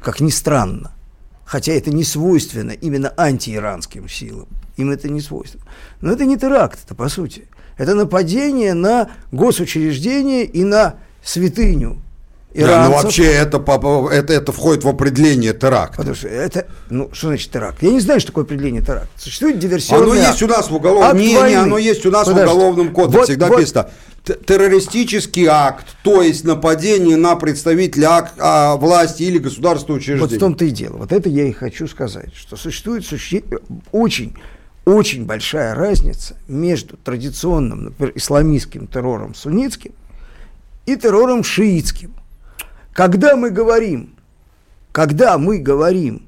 как 0.00 0.20
ни 0.20 0.30
странно, 0.30 0.92
хотя 1.44 1.72
это 1.72 1.90
не 1.90 2.04
свойственно 2.04 2.70
именно 2.70 3.12
антииранским 3.16 4.08
силам, 4.08 4.46
им 4.76 4.92
это 4.92 5.08
не 5.08 5.20
свойственно. 5.20 5.64
Но 6.00 6.12
это 6.12 6.24
не 6.24 6.38
теракт, 6.38 6.78
это 6.84 6.94
по 6.94 7.08
сути. 7.08 7.48
Это 7.76 7.96
нападение 7.96 8.74
на 8.74 9.10
госучреждение 9.32 10.44
и 10.44 10.62
на 10.62 11.00
святыню 11.20 12.00
иранцев. 12.54 12.76
Да, 12.76 12.88
ну 12.88 13.02
вообще 13.02 13.24
это, 13.24 14.10
это, 14.12 14.32
это 14.32 14.52
входит 14.52 14.84
в 14.84 14.88
определение 14.88 15.52
теракта. 15.52 15.98
Потому 15.98 16.14
что 16.14 16.28
это, 16.28 16.66
ну 16.88 17.10
что 17.12 17.28
значит 17.28 17.50
теракт? 17.50 17.82
Я 17.82 17.90
не 17.90 18.00
знаю, 18.00 18.20
что 18.20 18.28
такое 18.28 18.44
определение 18.44 18.82
теракта. 18.82 19.08
Существует 19.16 19.58
диверсионный 19.58 20.04
Оно 20.04 20.14
есть 20.14 20.42
у 20.42 20.46
нас 20.46 20.70
в 20.70 20.74
уголовном, 20.74 21.18
не, 21.18 21.34
не, 21.34 21.54
оно 21.54 21.78
есть 21.78 22.06
у 22.06 22.10
нас 22.10 22.26
Подожди. 22.26 22.48
в 22.48 22.54
уголовном 22.54 22.92
кодексе, 22.92 23.18
вот, 23.18 23.28
всегда 23.28 23.46
вот. 23.48 23.56
написано. 23.56 23.90
Террористический 24.46 25.46
акт, 25.46 25.84
то 26.02 26.22
есть 26.22 26.44
нападение 26.44 27.18
на 27.18 27.36
представителя 27.36 28.16
ак, 28.16 28.32
а, 28.38 28.76
власти 28.76 29.24
или 29.24 29.36
государственного 29.36 29.98
учреждения. 29.98 30.20
Вот 30.22 30.32
в 30.32 30.38
том-то 30.38 30.64
и 30.64 30.70
дело. 30.70 30.96
Вот 30.96 31.12
это 31.12 31.28
я 31.28 31.46
и 31.46 31.52
хочу 31.52 31.86
сказать, 31.86 32.34
что 32.34 32.56
существует 32.56 33.04
суще... 33.04 33.42
очень 33.92 34.34
очень 34.86 35.24
большая 35.24 35.74
разница 35.74 36.36
между 36.46 36.96
традиционным, 36.98 37.84
например, 37.84 38.12
исламистским 38.16 38.86
террором 38.86 39.34
суннитским 39.34 39.92
и 40.86 40.96
террором 40.96 41.42
шиитским. 41.42 42.14
Когда 42.94 43.36
мы 43.36 43.50
говорим, 43.50 44.14
когда 44.92 45.36
мы 45.36 45.58
говорим, 45.58 46.22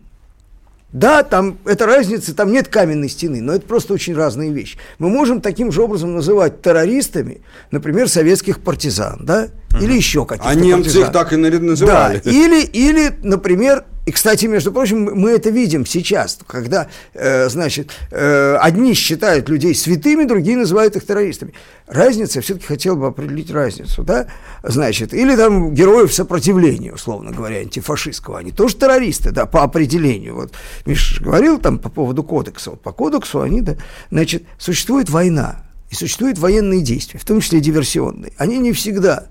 да, 0.92 1.22
там 1.22 1.58
эта 1.64 1.86
разница, 1.86 2.34
там 2.34 2.50
нет 2.50 2.68
каменной 2.68 3.08
стены, 3.08 3.40
но 3.40 3.54
это 3.54 3.66
просто 3.66 3.94
очень 3.94 4.14
разные 4.14 4.52
вещи. 4.52 4.78
Мы 4.98 5.08
можем 5.08 5.40
таким 5.40 5.70
же 5.70 5.82
образом 5.82 6.14
называть 6.14 6.62
террористами, 6.62 7.40
например, 7.70 8.08
советских 8.08 8.60
партизан, 8.60 9.20
да, 9.22 9.48
или 9.80 9.94
еще 9.94 10.26
каких-то 10.26 10.50
А 10.50 10.54
немцы 10.54 10.84
партизан. 10.84 11.02
их 11.04 11.12
так 11.12 11.32
и 11.32 11.36
называли. 11.36 12.20
Да, 12.24 12.30
или, 12.30 12.62
или, 12.64 13.12
например, 13.22 13.84
и, 14.06 14.12
кстати, 14.12 14.46
между 14.46 14.70
прочим, 14.70 15.10
мы 15.20 15.32
это 15.32 15.50
видим 15.50 15.84
сейчас, 15.84 16.38
когда, 16.46 16.86
э, 17.12 17.48
значит, 17.48 17.90
э, 18.12 18.56
одни 18.60 18.94
считают 18.94 19.48
людей 19.48 19.74
святыми, 19.74 20.22
другие 20.22 20.56
называют 20.56 20.94
их 20.94 21.04
террористами. 21.04 21.54
Разница, 21.88 22.38
я 22.38 22.42
все-таки 22.42 22.66
хотел 22.66 22.94
бы 22.94 23.08
определить 23.08 23.50
разницу, 23.50 24.04
да, 24.04 24.28
значит, 24.62 25.12
или 25.12 25.34
там 25.34 25.74
героев 25.74 26.14
сопротивления, 26.14 26.92
условно 26.92 27.32
говоря, 27.32 27.56
антифашистского, 27.56 28.38
они 28.38 28.52
тоже 28.52 28.76
террористы, 28.76 29.32
да, 29.32 29.44
по 29.44 29.64
определению. 29.64 30.36
Вот 30.36 30.52
Миша 30.86 31.20
говорил 31.20 31.58
там 31.58 31.80
по 31.80 31.88
поводу 31.88 32.22
кодекса, 32.22 32.70
вот 32.70 32.82
по 32.82 32.92
кодексу 32.92 33.40
они, 33.40 33.60
да, 33.60 33.74
значит, 34.12 34.44
существует 34.56 35.10
война, 35.10 35.64
и 35.90 35.96
существуют 35.96 36.38
военные 36.38 36.80
действия, 36.80 37.18
в 37.18 37.24
том 37.24 37.40
числе 37.40 37.60
диверсионные. 37.60 38.32
Они 38.38 38.58
не 38.58 38.72
всегда, 38.72 39.26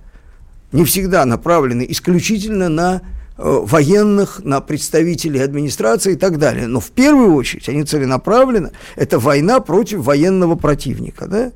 не 0.74 0.84
всегда 0.84 1.24
направлены 1.24 1.86
исключительно 1.88 2.68
на 2.68 3.02
военных, 3.38 4.42
на 4.44 4.62
представителей 4.62 5.42
администрации 5.42 6.14
и 6.14 6.18
так 6.18 6.38
далее. 6.40 6.68
Но 6.68 6.80
в 6.80 6.92
первую 6.92 7.34
очередь 7.36 7.68
они 7.70 7.84
целенаправленно, 7.84 8.72
это 8.96 9.20
война 9.20 9.60
против 9.60 10.00
военного 10.00 10.56
противника. 10.56 11.28
Да? 11.28 11.52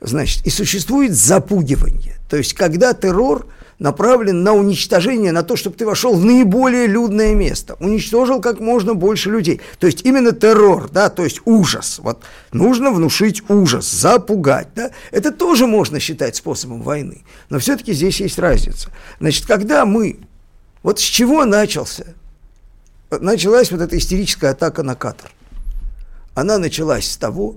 Значит, 0.00 0.46
и 0.46 0.50
существует 0.50 1.12
запугивание. 1.12 2.16
То 2.28 2.36
есть, 2.36 2.54
когда 2.54 2.94
террор 2.94 3.46
направлен 3.78 4.42
на 4.42 4.54
уничтожение, 4.54 5.32
на 5.32 5.42
то, 5.42 5.56
чтобы 5.56 5.76
ты 5.76 5.84
вошел 5.84 6.14
в 6.14 6.24
наиболее 6.24 6.86
людное 6.86 7.34
место, 7.34 7.76
уничтожил 7.80 8.40
как 8.40 8.60
можно 8.60 8.94
больше 8.94 9.28
людей. 9.28 9.60
То 9.78 9.86
есть 9.86 10.02
именно 10.04 10.32
террор, 10.32 10.88
да, 10.90 11.10
то 11.10 11.24
есть 11.24 11.40
ужас. 11.44 11.98
Вот 12.02 12.22
нужно 12.52 12.90
внушить 12.90 13.42
ужас, 13.48 13.90
запугать, 13.90 14.68
да. 14.74 14.92
Это 15.10 15.30
тоже 15.30 15.66
можно 15.66 16.00
считать 16.00 16.36
способом 16.36 16.82
войны. 16.82 17.24
Но 17.50 17.58
все-таки 17.58 17.92
здесь 17.92 18.20
есть 18.20 18.38
разница. 18.38 18.88
Значит, 19.20 19.46
когда 19.46 19.84
мы 19.84 20.20
вот 20.82 20.98
с 20.98 21.02
чего 21.02 21.44
начался? 21.44 22.06
Началась 23.10 23.70
вот 23.70 23.80
эта 23.80 23.96
истерическая 23.98 24.52
атака 24.52 24.82
на 24.82 24.94
Катар. 24.94 25.30
она 26.34 26.58
началась 26.58 27.10
с 27.10 27.16
того, 27.16 27.56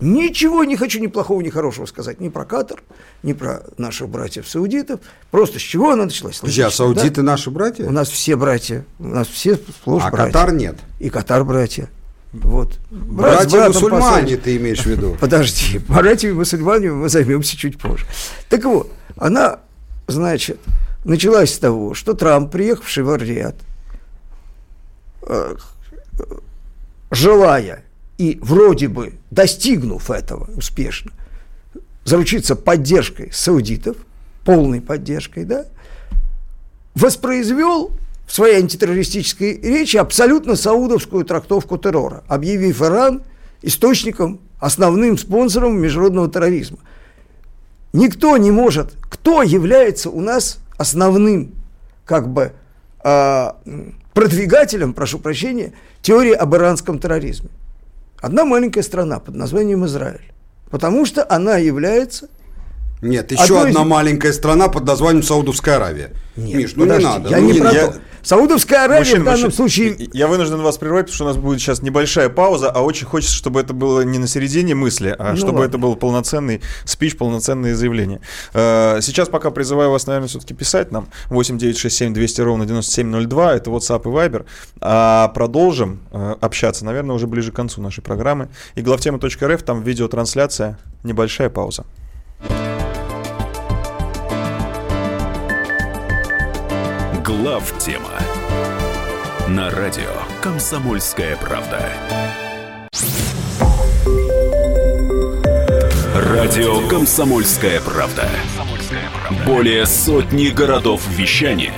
Ничего 0.00 0.64
не 0.64 0.76
хочу 0.76 1.00
ни 1.00 1.06
плохого, 1.06 1.40
ни 1.40 1.50
хорошего 1.50 1.86
сказать 1.86 2.20
ни 2.20 2.28
про 2.28 2.44
Катар, 2.44 2.82
ни 3.22 3.32
про 3.32 3.62
наших 3.78 4.08
братьев-саудитов. 4.08 5.00
Просто 5.30 5.58
с 5.58 5.62
чего 5.62 5.92
она 5.92 6.04
началась? 6.04 6.38
Подожди, 6.40 6.62
а 6.62 6.70
саудиты 6.70 7.22
да? 7.22 7.22
наши 7.22 7.50
братья? 7.50 7.86
У 7.86 7.92
нас 7.92 8.08
все 8.08 8.34
братья. 8.36 8.84
У 8.98 9.06
нас 9.06 9.28
все 9.28 9.54
сплошь 9.54 10.02
а 10.04 10.10
братья. 10.10 10.32
Катар 10.32 10.52
нет? 10.52 10.76
И 10.98 11.10
Катар 11.10 11.44
братья. 11.44 11.88
Вот. 12.32 12.76
Брат 12.90 13.48
Братья-мусульмане 13.48 14.36
ты 14.36 14.56
имеешь 14.56 14.82
в 14.82 14.86
виду? 14.86 15.16
Подожди, 15.20 15.78
братьями-мусульманами 15.78 16.90
мы 16.90 17.08
займемся 17.08 17.56
чуть 17.56 17.78
позже. 17.78 18.04
Так 18.48 18.64
вот, 18.64 18.90
она, 19.16 19.60
значит, 20.08 20.58
началась 21.04 21.54
с 21.54 21.58
того, 21.58 21.94
что 21.94 22.14
Трамп, 22.14 22.50
приехавший 22.50 23.02
в 23.02 23.16
Риад, 23.16 23.56
э, 25.22 25.56
желая 27.10 27.84
и 28.18 28.38
вроде 28.42 28.88
бы 28.88 29.14
достигнув 29.30 30.10
этого 30.10 30.48
успешно, 30.56 31.12
заручиться 32.04 32.56
поддержкой 32.56 33.30
саудитов, 33.32 33.96
полной 34.44 34.80
поддержкой, 34.80 35.44
да, 35.44 35.66
воспроизвел 36.94 37.92
в 38.26 38.32
своей 38.32 38.56
антитеррористической 38.58 39.60
речи 39.60 39.96
абсолютно 39.96 40.56
саудовскую 40.56 41.24
трактовку 41.24 41.76
террора, 41.78 42.24
объявив 42.28 42.80
Иран 42.82 43.22
источником, 43.62 44.40
основным 44.58 45.18
спонсором 45.18 45.78
международного 45.78 46.30
терроризма. 46.30 46.78
Никто 47.92 48.36
не 48.36 48.50
может, 48.50 48.94
кто 49.02 49.42
является 49.42 50.10
у 50.10 50.20
нас 50.20 50.58
основным, 50.76 51.54
как 52.04 52.28
бы, 52.28 52.52
э, 53.04 53.50
продвигателем, 54.12 54.94
прошу 54.94 55.18
прощения, 55.18 55.72
теории 56.02 56.32
об 56.32 56.54
иранском 56.54 56.98
терроризме. 56.98 57.50
Одна 58.20 58.44
маленькая 58.44 58.82
страна 58.82 59.18
под 59.18 59.34
названием 59.34 59.84
Израиль. 59.86 60.32
Потому 60.70 61.04
что 61.06 61.26
она 61.28 61.56
является 61.56 62.28
нет, 63.04 63.30
еще 63.32 63.60
одна 63.60 63.82
из... 63.82 63.86
маленькая 63.86 64.32
страна 64.32 64.68
под 64.68 64.86
названием 64.86 65.22
Саудовская 65.22 65.76
Аравия. 65.76 66.12
Нет, 66.36 66.54
Миш, 66.56 66.72
ну 66.74 66.84
подожди, 66.84 67.04
не 67.04 67.12
надо. 67.12 67.28
Я 67.28 67.40
ну, 67.40 67.52
не 67.52 67.60
про 67.60 67.70
я... 67.72 67.86
то. 67.88 67.94
Саудовская 68.24 68.84
Аравия 68.84 69.00
мужчин, 69.00 69.22
в 69.22 69.24
данном 69.24 69.40
мужчин, 69.42 69.52
случае... 69.52 70.08
Я 70.14 70.28
вынужден 70.28 70.62
вас 70.62 70.78
прервать, 70.78 71.06
потому 71.06 71.14
что 71.14 71.24
у 71.24 71.28
нас 71.28 71.36
будет 71.36 71.60
сейчас 71.60 71.82
небольшая 71.82 72.30
пауза, 72.30 72.70
а 72.70 72.80
очень 72.80 73.06
хочется, 73.06 73.34
чтобы 73.34 73.60
это 73.60 73.74
было 73.74 74.00
не 74.00 74.18
на 74.18 74.26
середине 74.26 74.74
мысли, 74.74 75.14
а 75.18 75.32
ну, 75.32 75.36
чтобы 75.36 75.58
ладно. 75.58 75.68
это 75.68 75.78
был 75.78 75.94
полноценный 75.94 76.62
спич, 76.86 77.18
полноценное 77.18 77.74
заявление. 77.74 78.22
Э, 78.54 79.00
сейчас 79.02 79.28
пока 79.28 79.50
призываю 79.50 79.90
вас, 79.90 80.06
наверное, 80.06 80.28
все-таки 80.28 80.54
писать 80.54 80.90
нам 80.90 81.08
8967 81.28 82.14
200 82.14 82.40
ровно 82.40 82.64
9702, 82.64 83.54
это 83.54 83.70
WhatsApp 83.70 84.02
и 84.02 84.06
Viber. 84.06 84.46
А 84.80 85.28
продолжим 85.28 86.00
э, 86.10 86.36
общаться, 86.40 86.86
наверное, 86.86 87.14
уже 87.14 87.26
ближе 87.26 87.52
к 87.52 87.56
концу 87.56 87.82
нашей 87.82 88.00
программы. 88.00 88.48
И 88.74 88.80
главтема.рф, 88.80 89.62
там 89.62 89.82
видеотрансляция, 89.82 90.78
небольшая 91.02 91.50
пауза. 91.50 91.84
Глав 97.24 97.72
тема 97.78 98.10
на 99.48 99.70
радио 99.70 100.10
Комсомольская 100.42 101.36
правда. 101.36 101.90
Радио 106.14 106.86
Комсомольская 106.86 107.80
правда. 107.80 108.28
Более 109.46 109.86
сотни 109.86 110.48
городов 110.48 111.00
вещания 111.08 111.72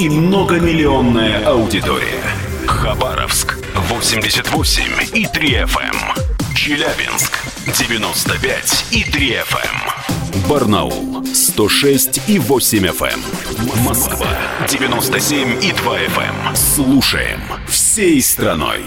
и 0.00 0.08
многомиллионная 0.08 1.46
аудитория. 1.46 2.24
Хабаровск 2.66 3.56
88 3.88 4.82
и 5.14 5.26
3 5.26 5.48
FM. 5.62 6.56
Челябинск 6.56 7.38
95 7.78 8.86
и 8.90 9.04
3 9.04 9.30
FM. 9.30 10.23
Барнаул 10.48 11.24
106 11.24 12.28
и 12.28 12.38
8 12.40 12.86
FM. 12.86 13.04
Эм. 13.04 13.84
Москва 13.84 14.26
97 14.68 15.62
и 15.62 15.72
2 15.72 15.98
FM. 15.98 16.48
Эм. 16.48 16.56
Слушаем 16.56 17.40
всей 17.68 18.20
страной. 18.20 18.82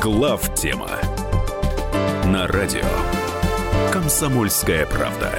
Глав 0.00 0.54
тема 0.54 0.90
на 2.26 2.46
радио 2.46 2.86
Комсомольская 3.92 4.86
правда. 4.86 5.32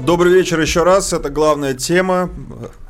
Добрый 0.00 0.32
вечер 0.32 0.60
еще 0.60 0.82
раз. 0.82 1.12
Это 1.12 1.30
главная 1.30 1.74
тема. 1.74 2.28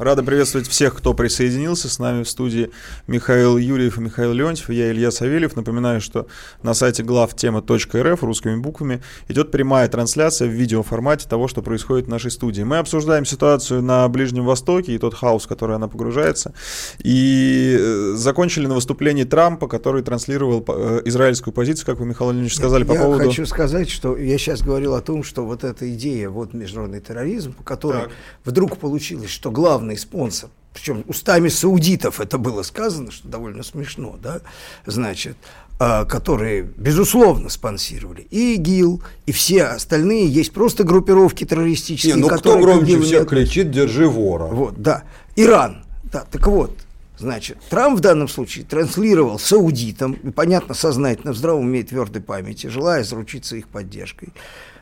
Рада 0.00 0.22
приветствовать 0.22 0.66
всех, 0.66 0.96
кто 0.96 1.12
присоединился. 1.12 1.90
С 1.90 1.98
нами 1.98 2.22
в 2.22 2.28
студии 2.28 2.70
Михаил 3.06 3.58
Юрьев 3.58 3.98
и 3.98 4.00
Михаил 4.00 4.32
Леонтьев. 4.32 4.70
Я 4.70 4.90
Илья 4.90 5.10
Савельев. 5.10 5.56
Напоминаю, 5.56 6.00
что 6.00 6.26
на 6.62 6.72
сайте 6.72 7.02
главтема.рф 7.02 8.22
русскими 8.22 8.56
буквами 8.56 9.02
идет 9.28 9.50
прямая 9.50 9.88
трансляция 9.88 10.48
в 10.48 10.52
видеоформате 10.52 11.28
того, 11.28 11.48
что 11.48 11.60
происходит 11.60 12.06
в 12.06 12.08
нашей 12.08 12.30
студии. 12.30 12.62
Мы 12.62 12.78
обсуждаем 12.78 13.26
ситуацию 13.26 13.82
на 13.82 14.08
Ближнем 14.08 14.46
Востоке 14.46 14.94
и 14.94 14.98
тот 14.98 15.12
хаос, 15.12 15.44
в 15.44 15.48
который 15.48 15.76
она 15.76 15.86
погружается. 15.86 16.54
И 17.00 17.76
э, 17.78 18.12
закончили 18.16 18.66
на 18.66 18.76
выступлении 18.76 19.24
Трампа, 19.24 19.68
который 19.68 20.02
транслировал 20.02 20.64
э, 20.66 21.02
израильскую 21.04 21.52
позицию, 21.52 21.84
как 21.84 21.98
вы, 21.98 22.06
Михаил 22.06 22.30
Леонидович, 22.30 22.56
сказали, 22.56 22.84
я 22.84 22.88
по 22.88 22.94
поводу... 22.94 23.24
Я 23.24 23.28
хочу 23.28 23.44
сказать, 23.44 23.90
что 23.90 24.16
я 24.16 24.38
сейчас 24.38 24.62
говорил 24.62 24.94
о 24.94 25.02
том, 25.02 25.22
что 25.22 25.44
вот 25.44 25.62
эта 25.62 25.92
идея, 25.92 26.30
вот 26.30 26.54
международный 26.54 27.02
терроризм, 27.02 27.52
по 27.52 27.64
которой 27.64 28.04
так. 28.04 28.12
вдруг 28.46 28.78
получилось, 28.78 29.28
что 29.28 29.50
главный 29.90 29.98
спонсор, 29.98 30.50
причем 30.72 31.04
устами 31.08 31.48
саудитов 31.48 32.20
это 32.20 32.38
было 32.38 32.62
сказано, 32.62 33.10
что 33.10 33.28
довольно 33.28 33.62
смешно, 33.62 34.16
да, 34.22 34.40
значит, 34.86 35.36
а, 35.78 36.04
которые, 36.04 36.62
безусловно, 36.62 37.48
спонсировали 37.48 38.26
и 38.30 38.54
ИГИЛ, 38.54 39.02
и 39.26 39.32
все 39.32 39.64
остальные, 39.64 40.28
есть 40.28 40.52
просто 40.52 40.84
группировки 40.84 41.44
террористические, 41.44 42.14
Не, 42.14 42.20
ну 42.20 42.28
кто 42.28 42.58
громче 42.58 43.00
всех 43.00 43.28
кричит 43.28 43.70
«держи 43.70 44.06
вора». 44.06 44.46
Вот, 44.46 44.80
да. 44.80 45.02
Иран, 45.36 45.84
да, 46.12 46.24
так 46.30 46.46
вот, 46.46 46.72
Значит, 47.18 47.58
Трамп 47.68 47.98
в 47.98 48.00
данном 48.00 48.28
случае 48.28 48.64
транслировал 48.64 49.38
саудитам, 49.38 50.14
и, 50.14 50.30
понятно, 50.30 50.72
сознательно, 50.72 51.34
в 51.34 51.36
здравом 51.36 51.66
уме 51.66 51.80
и 51.80 51.82
твердой 51.82 52.22
памяти, 52.22 52.68
желая 52.68 53.04
заручиться 53.04 53.56
их 53.56 53.68
поддержкой. 53.68 54.30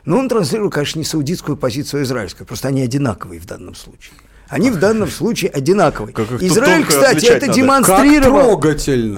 Но 0.05 0.17
он 0.17 0.29
транслировал, 0.29 0.69
конечно, 0.69 0.99
не 0.99 1.05
саудитскую 1.05 1.57
позицию, 1.57 1.99
а 1.99 2.03
израильскую, 2.03 2.47
просто 2.47 2.69
они 2.69 2.81
одинаковые 2.81 3.41
в 3.41 3.45
данном 3.45 3.75
случае. 3.75 4.13
Они 4.49 4.71
в 4.71 4.79
данном 4.79 5.09
случае 5.09 5.51
одинаковые. 5.51 6.13
Как 6.13 6.31
Израиль, 6.41 6.85
кстати, 6.85 7.25
это 7.25 7.47
надо. 7.47 7.59
демонстрировал, 7.59 8.59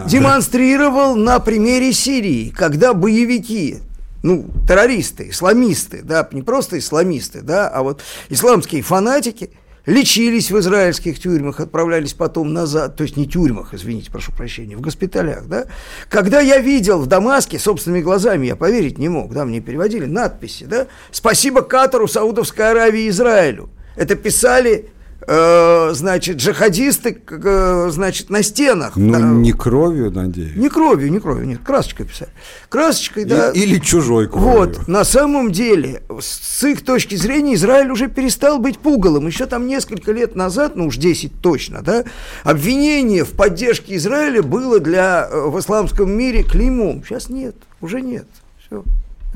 демонстрировал 0.05 1.15
на 1.15 1.39
примере 1.39 1.93
Сирии, 1.93 2.49
когда 2.49 2.93
боевики 2.93 3.77
ну, 4.23 4.45
террористы, 4.67 5.29
исламисты, 5.29 6.01
да, 6.03 6.27
не 6.31 6.41
просто 6.41 6.77
исламисты, 6.77 7.41
да, 7.41 7.69
а 7.69 7.81
вот 7.81 8.01
исламские 8.29 8.81
фанатики 8.81 9.51
лечились 9.85 10.51
в 10.51 10.59
израильских 10.59 11.19
тюрьмах, 11.19 11.59
отправлялись 11.59 12.13
потом 12.13 12.53
назад, 12.53 12.95
то 12.95 13.03
есть 13.03 13.17
не 13.17 13.27
тюрьмах, 13.27 13.73
извините, 13.73 14.11
прошу 14.11 14.31
прощения, 14.31 14.75
в 14.75 14.81
госпиталях, 14.81 15.47
да. 15.47 15.65
Когда 16.09 16.39
я 16.39 16.59
видел 16.59 16.99
в 16.99 17.07
Дамаске, 17.07 17.57
собственными 17.57 18.01
глазами, 18.01 18.47
я 18.47 18.55
поверить 18.55 18.99
не 18.99 19.09
мог, 19.09 19.33
да, 19.33 19.45
мне 19.45 19.59
переводили 19.59 20.05
надписи, 20.05 20.65
да, 20.65 20.87
«Спасибо 21.11 21.61
Катару, 21.61 22.07
Саудовской 22.07 22.69
Аравии 22.69 23.05
и 23.05 23.09
Израилю». 23.09 23.69
Это 23.95 24.15
писали 24.15 24.91
э, 25.27 25.89
значит, 25.93 26.37
джихадисты, 26.37 27.21
э, 27.29 27.89
значит, 27.91 28.29
на 28.29 28.43
стенах. 28.43 28.95
Ну, 28.95 29.13
да. 29.13 29.19
не 29.19 29.51
кровью, 29.51 30.11
надеюсь. 30.11 30.55
Не 30.55 30.69
кровью, 30.69 31.11
не 31.11 31.19
кровью, 31.19 31.47
нет, 31.47 31.59
красочкой 31.63 32.05
писали. 32.07 32.31
Красочкой, 32.69 33.25
да. 33.25 33.51
Или 33.51 33.79
чужой 33.79 34.27
кровью. 34.27 34.49
Вот, 34.49 34.87
на 34.87 35.03
самом 35.03 35.51
деле, 35.51 36.03
с 36.19 36.63
их 36.63 36.83
точки 36.83 37.15
зрения, 37.15 37.55
Израиль 37.55 37.91
уже 37.91 38.07
перестал 38.07 38.59
быть 38.59 38.79
пугалом. 38.79 39.27
Еще 39.27 39.45
там 39.45 39.67
несколько 39.67 40.11
лет 40.11 40.35
назад, 40.35 40.75
ну 40.75 40.87
уж 40.87 40.97
10 40.97 41.41
точно, 41.41 41.81
да, 41.81 42.03
обвинение 42.43 43.23
в 43.23 43.31
поддержке 43.31 43.95
Израиля 43.95 44.41
было 44.41 44.79
для, 44.79 45.27
э, 45.29 45.47
в 45.47 45.59
исламском 45.59 46.11
мире 46.11 46.43
клеймом. 46.43 47.03
Сейчас 47.03 47.29
нет, 47.29 47.55
уже 47.79 48.01
нет. 48.01 48.25
Все. 48.65 48.83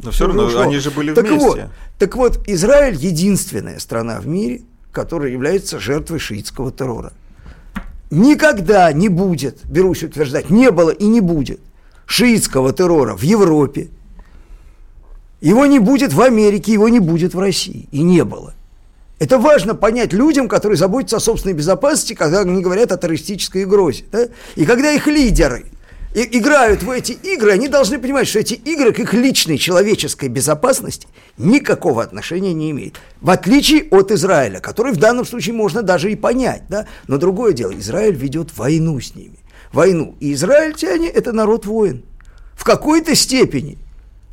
Но 0.04 0.12
все 0.12 0.28
равно 0.28 0.46
ушло. 0.46 0.62
они 0.62 0.78
же 0.80 0.92
были 0.92 1.14
так 1.14 1.26
вместе. 1.26 1.46
Вот, 1.46 1.60
так 1.98 2.16
вот, 2.16 2.40
Израиль 2.48 2.96
единственная 2.96 3.80
страна 3.80 4.20
в 4.20 4.28
мире– 4.28 4.62
который 4.96 5.34
является 5.34 5.80
жертвой 5.80 6.20
шиитского 6.20 6.72
террора. 6.72 7.12
Никогда 8.10 8.92
не 8.94 9.10
будет, 9.10 9.60
берусь 9.66 10.04
утверждать, 10.04 10.50
не 10.50 10.72
было 10.72 10.90
и 10.90 11.06
не 11.06 11.22
будет 11.22 11.60
шиитского 12.06 12.72
террора 12.72 13.16
в 13.16 13.22
Европе. 13.22 13.90
Его 15.42 15.66
не 15.66 15.80
будет 15.80 16.14
в 16.14 16.22
Америке, 16.22 16.72
его 16.72 16.88
не 16.88 17.00
будет 17.00 17.34
в 17.34 17.40
России. 17.40 17.90
И 17.92 18.02
не 18.04 18.24
было. 18.24 18.54
Это 19.20 19.38
важно 19.38 19.76
понять 19.76 20.14
людям, 20.14 20.48
которые 20.48 20.78
заботятся 20.78 21.18
о 21.18 21.20
собственной 21.20 21.54
безопасности, 21.54 22.14
когда 22.14 22.42
они 22.42 22.62
говорят 22.62 22.92
о 22.92 22.98
террористической 22.98 23.66
угрозе. 23.66 24.06
Да? 24.12 24.28
И 24.56 24.66
когда 24.66 24.92
их 24.92 25.08
лидеры 25.08 25.66
и 26.16 26.38
играют 26.38 26.82
в 26.82 26.90
эти 26.90 27.12
игры, 27.12 27.52
они 27.52 27.68
должны 27.68 28.00
понимать, 28.00 28.30
что 28.30 28.40
эти 28.40 28.54
игры 28.54 28.94
к 28.94 29.00
их 29.00 29.14
личной 29.14 29.58
человеческой 29.58 30.30
безопасности 30.30 31.10
никакого 31.38 32.02
отношения 32.02 32.54
не 32.54 32.72
имеют. 32.72 33.02
В 33.20 33.30
отличие 33.30 33.84
от 33.92 34.12
Израиля, 34.12 34.62
который 34.62 34.94
в 34.94 34.98
данном 34.98 35.26
случае 35.26 35.56
можно 35.56 35.84
даже 35.84 36.10
и 36.10 36.16
понять. 36.16 36.64
Да? 36.70 36.88
Но 37.08 37.18
другое 37.18 37.52
дело, 37.52 37.78
Израиль 37.78 38.16
ведет 38.16 38.58
войну 38.58 38.98
с 38.98 39.14
ними. 39.14 39.40
Войну. 39.74 40.16
И 40.22 40.32
израильтяне– 40.32 41.10
это 41.14 41.34
народ 41.34 41.66
воин. 41.66 42.04
В 42.54 42.64
какой-то 42.64 43.14
степени 43.14 43.78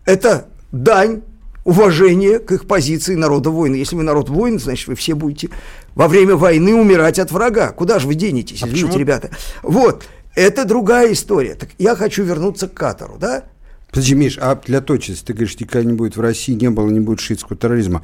это 0.05 0.47
дань 0.71 1.23
уважения 1.65 2.39
к 2.39 2.53
их 2.53 2.69
позиции 2.69 3.17
народа 3.17 3.51
воина. 3.51 3.75
Если 3.75 3.97
вы 3.97 4.05
народ 4.05 4.29
воин, 4.29 4.61
значит, 4.61 4.87
вы 4.87 4.95
все 4.95 5.17
будете 5.17 5.51
во 5.97 6.07
время 6.07 6.37
войны 6.37 6.77
умирать 6.77 7.19
от 7.19 7.33
врага. 7.33 7.73
Куда 7.73 7.99
же 7.99 8.07
вы 8.07 8.15
денетесь, 8.15 8.63
а 8.63 8.67
извините, 8.67 8.87
почему? 8.87 9.01
ребята? 9.01 9.31
Вот. 9.63 10.05
Это 10.35 10.65
другая 10.65 11.13
история. 11.13 11.55
Так 11.55 11.71
я 11.79 11.95
хочу 11.95 12.23
вернуться 12.25 12.69
к 12.69 12.75
Катару, 12.75 13.17
да? 13.19 13.45
Подожди, 13.91 14.15
Миш, 14.15 14.39
а 14.41 14.55
для 14.57 14.81
точности, 14.81 15.27
ты 15.27 15.33
говоришь, 15.35 15.59
никогда 15.61 15.87
не 15.89 15.95
будет 15.95 16.17
в 16.17 16.21
России, 16.21 16.55
не 16.55 16.71
было, 16.71 16.89
не 16.89 17.01
будет 17.01 17.21
шиитского 17.21 17.59
терроризма. 17.59 18.03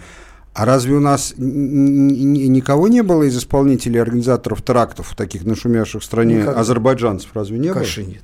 А 0.53 0.65
разве 0.65 0.95
у 0.95 1.01
нас 1.01 1.35
никого 1.37 2.89
не 2.89 3.03
было 3.03 3.23
из 3.23 3.39
исполнителей, 3.39 4.03
организаторов 4.03 4.61
терактов, 4.63 5.15
таких 5.17 5.45
нашумевших 5.45 6.03
в 6.03 6.05
стране 6.05 6.41
Никогда. 6.41 6.61
азербайджанцев? 6.61 7.31
Разве 7.33 7.59
не 7.59 7.73
Конечно, 7.73 8.03
было? 8.03 8.11
Нет. 8.13 8.23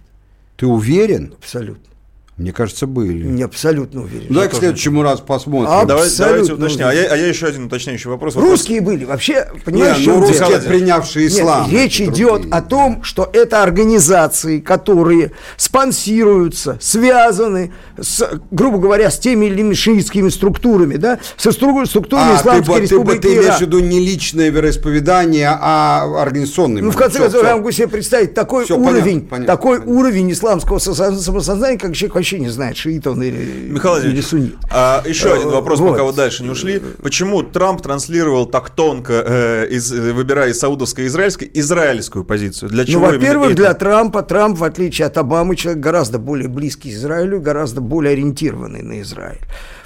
Ты 0.56 0.66
уверен? 0.66 1.34
Абсолютно. 1.38 1.93
Мне 2.36 2.52
кажется, 2.52 2.88
были. 2.88 3.28
Не 3.28 3.44
абсолютно 3.44 4.02
уверен. 4.02 4.26
Ну, 4.28 4.34
давай 4.34 4.48
к 4.48 4.54
следующему 4.54 5.02
разу 5.02 5.22
посмотрим. 5.22 5.70
Абсолютно 5.70 5.88
давайте, 5.88 6.16
давайте 6.18 6.52
уточним. 6.54 6.86
А 6.86 6.92
я, 6.92 7.12
а 7.12 7.16
я 7.16 7.26
еще 7.28 7.46
один 7.46 7.66
уточняющий 7.66 8.10
вопрос. 8.10 8.34
Русские 8.34 8.80
вопрос. 8.80 8.94
были. 8.96 9.04
Вообще, 9.04 9.48
понимаешь, 9.64 9.98
Нет, 9.98 10.06
ну, 10.08 10.20
русские, 10.20 10.60
принявшие 10.60 11.28
ислам. 11.28 11.70
Нет, 11.70 11.72
речь 11.72 12.00
идет 12.00 12.40
другие. 12.40 12.52
о 12.52 12.62
том, 12.62 13.04
что 13.04 13.30
это 13.32 13.62
организации, 13.62 14.58
которые 14.58 15.30
спонсируются, 15.56 16.76
связаны, 16.80 17.72
с, 18.00 18.28
грубо 18.50 18.78
говоря, 18.78 19.12
с 19.12 19.18
теми 19.20 19.46
или 19.46 19.60
иными 19.60 19.74
шиитскими 19.74 20.28
структурами, 20.28 20.96
да, 20.96 21.20
со 21.36 21.52
структурами 21.52 22.32
а, 22.32 22.40
Исламской 22.40 22.74
ты, 22.74 22.82
Республики 22.82 23.20
ты, 23.20 23.28
ты, 23.28 23.34
ты 23.34 23.40
имеешь 23.42 23.58
в 23.58 23.60
виду 23.60 23.78
не 23.78 24.00
личное 24.00 24.50
вероисповедание, 24.50 25.50
а 25.50 26.20
организационный. 26.20 26.82
Ну, 26.82 26.90
в 26.90 26.96
конце 26.96 27.20
концов, 27.20 27.44
я 27.44 27.54
могу 27.54 27.70
себе 27.70 27.86
представить 27.86 28.34
такой 28.34 28.64
все, 28.64 28.76
уровень, 28.76 29.20
понятно, 29.20 29.28
понятно, 29.28 29.46
такой 29.46 29.78
понятно. 29.78 30.00
уровень 30.00 30.32
исламского 30.32 30.78
самосознания, 30.80 31.78
как 31.78 31.94
человек 31.94 32.23
вообще 32.24 32.38
не 32.38 32.48
знает, 32.48 32.76
шиит 32.78 33.06
он 33.06 33.22
или, 33.22 33.68
Михаил 33.68 34.02
или 34.02 34.20
суннит. 34.22 34.56
А, 34.70 35.02
еще 35.06 35.34
один 35.34 35.50
вопрос, 35.50 35.78
вот. 35.78 35.90
пока 35.90 36.04
вы 36.04 36.14
дальше 36.14 36.42
не 36.42 36.48
ушли. 36.48 36.80
Почему 37.02 37.42
Трамп 37.42 37.82
транслировал 37.82 38.46
так 38.46 38.70
тонко, 38.70 39.12
э, 39.12 39.66
из, 39.68 39.92
выбирая 39.92 40.50
из 40.50 40.58
саудовской 40.58 41.04
и 41.04 41.06
израильской, 41.08 41.50
израильскую 41.52 42.24
позицию? 42.24 42.70
Для 42.70 42.84
ну, 42.84 42.88
чего 42.88 43.06
ну, 43.06 43.12
во-первых, 43.12 43.54
для 43.54 43.74
Трампа, 43.74 44.22
Трамп, 44.22 44.58
в 44.58 44.64
отличие 44.64 45.06
от 45.06 45.18
Обамы, 45.18 45.54
человек 45.54 45.82
гораздо 45.82 46.18
более 46.18 46.48
близкий 46.48 46.90
к 46.90 46.94
Израилю, 46.94 47.40
гораздо 47.40 47.82
более 47.82 48.12
ориентированный 48.12 48.82
на 48.82 49.02
Израиль. 49.02 49.40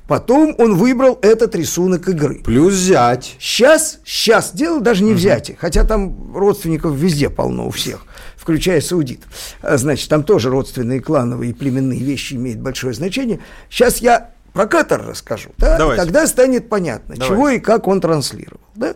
Потом 0.07 0.55
он 0.59 0.77
выбрал 0.77 1.19
этот 1.21 1.57
рисунок 1.57 2.09
игры. 2.09 2.41
Плюс 2.45 2.73
взять. 2.73 3.35
Сейчас, 3.41 3.99
сейчас, 4.05 4.53
дело 4.55 4.81
даже 4.81 5.03
не 5.03 5.13
взятие, 5.13 5.57
хотя 5.61 5.85
там 5.85 6.35
родственников 6.35 6.95
везде 6.95 7.29
полно 7.29 7.67
у 7.67 7.71
всех 7.71 8.05
включая 8.49 8.81
саудитов. 8.81 9.29
А, 9.61 9.77
значит, 9.77 10.09
там 10.09 10.25
тоже 10.25 10.49
родственные, 10.49 11.01
клановые 11.01 11.51
и 11.51 11.53
племенные 11.53 12.01
вещи 12.01 12.33
имеют 12.33 12.61
большое 12.61 12.95
значение. 12.95 13.41
Сейчас 13.69 13.99
я 13.99 14.31
про 14.55 14.67
Катар 14.67 15.05
расскажу, 15.07 15.51
да? 15.59 15.77
Давайте. 15.77 16.03
тогда 16.03 16.27
станет 16.27 16.71
понятно, 16.71 17.15
Давайте. 17.15 17.27
чего 17.27 17.51
и 17.51 17.59
как 17.59 17.87
он 17.87 18.01
транслировал. 18.01 18.63
Да? 18.75 18.95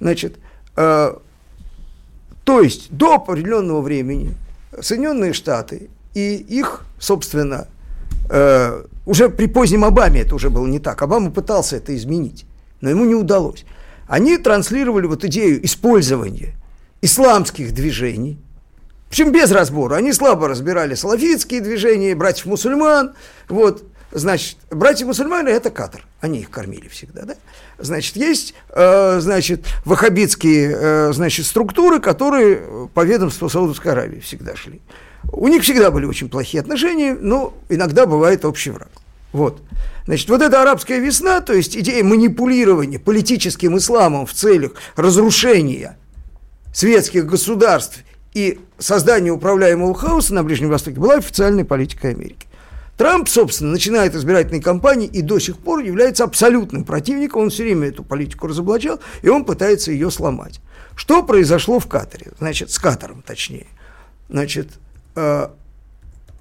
Значит, 0.00 0.38
э, 0.76 1.14
то 2.44 2.60
есть 2.62 2.90
до 2.90 3.16
определенного 3.16 3.82
времени 3.82 4.34
Соединенные 4.80 5.34
Штаты 5.34 5.90
и 6.14 6.36
их, 6.36 6.86
собственно, 6.98 7.68
э, 8.30 8.82
уже 9.04 9.28
при 9.28 9.44
позднем 9.44 9.84
Обаме 9.84 10.22
это 10.22 10.34
уже 10.34 10.48
было 10.48 10.66
не 10.66 10.78
так. 10.78 11.02
Обама 11.02 11.30
пытался 11.30 11.76
это 11.76 11.94
изменить, 11.94 12.46
но 12.80 12.88
ему 12.88 13.04
не 13.04 13.14
удалось. 13.14 13.66
Они 14.08 14.38
транслировали 14.38 15.04
вот 15.04 15.22
идею 15.26 15.62
использования 15.66 16.54
исламских 17.02 17.74
движений 17.74 18.38
причем 19.10 19.32
без 19.32 19.50
разбора. 19.50 19.96
Они 19.96 20.12
слабо 20.12 20.46
разбирали 20.48 20.94
салафитские 20.94 21.60
движения, 21.60 22.14
братьев-мусульман. 22.14 23.14
Вот, 23.48 23.82
значит, 24.12 24.56
братья-мусульмане– 24.70 25.50
это 25.52 25.70
катар. 25.70 26.06
Они 26.20 26.38
их 26.38 26.50
кормили 26.50 26.86
всегда, 26.86 27.22
да? 27.22 27.34
Значит, 27.78 28.14
есть, 28.14 28.54
э, 28.68 29.18
значит, 29.20 29.66
ваххабитские, 29.84 30.76
э, 30.78 31.12
значит, 31.12 31.46
структуры, 31.46 31.98
которые 31.98 32.88
по 32.94 33.04
ведомству 33.04 33.48
Саудовской 33.48 33.90
Аравии 33.92 34.20
всегда 34.20 34.54
шли. 34.54 34.80
У 35.32 35.48
них 35.48 35.64
всегда 35.64 35.90
были 35.90 36.06
очень 36.06 36.28
плохие 36.28 36.60
отношения, 36.60 37.16
но 37.20 37.52
иногда 37.68 38.06
бывает 38.06 38.44
общий 38.44 38.70
враг. 38.70 38.90
Вот. 39.32 39.60
Значит, 40.06 40.28
вот 40.28 40.40
эта 40.40 40.62
арабская 40.62 41.00
весна, 41.00 41.40
то 41.40 41.52
есть 41.52 41.76
идея 41.76 42.04
манипулирования 42.04 43.00
политическим 43.00 43.76
исламом 43.76 44.24
в 44.26 44.34
целях 44.34 44.72
разрушения 44.94 45.98
светских 46.72 47.26
государств 47.26 48.04
и 48.34 48.60
создание 48.78 49.32
управляемого 49.32 49.94
хаоса 49.94 50.34
на 50.34 50.44
Ближнем 50.44 50.68
Востоке 50.68 50.98
была 50.98 51.16
официальной 51.16 51.64
политикой 51.64 52.12
Америки. 52.12 52.46
Трамп, 52.96 53.28
собственно, 53.28 53.70
начинает 53.70 54.14
избирательной 54.14 54.60
кампании 54.60 55.08
и 55.08 55.22
до 55.22 55.38
сих 55.38 55.56
пор 55.56 55.80
является 55.80 56.24
абсолютным 56.24 56.84
противником. 56.84 57.42
Он 57.42 57.50
все 57.50 57.62
время 57.62 57.88
эту 57.88 58.04
политику 58.04 58.46
разоблачал, 58.46 59.00
и 59.22 59.28
он 59.28 59.46
пытается 59.46 59.90
ее 59.90 60.10
сломать. 60.10 60.60
Что 60.96 61.22
произошло 61.22 61.78
в 61.78 61.86
Катаре? 61.86 62.32
Значит, 62.38 62.70
с 62.70 62.78
Катаром 62.78 63.22
точнее. 63.22 63.68
Значит, 64.28 64.68
э, 65.16 65.48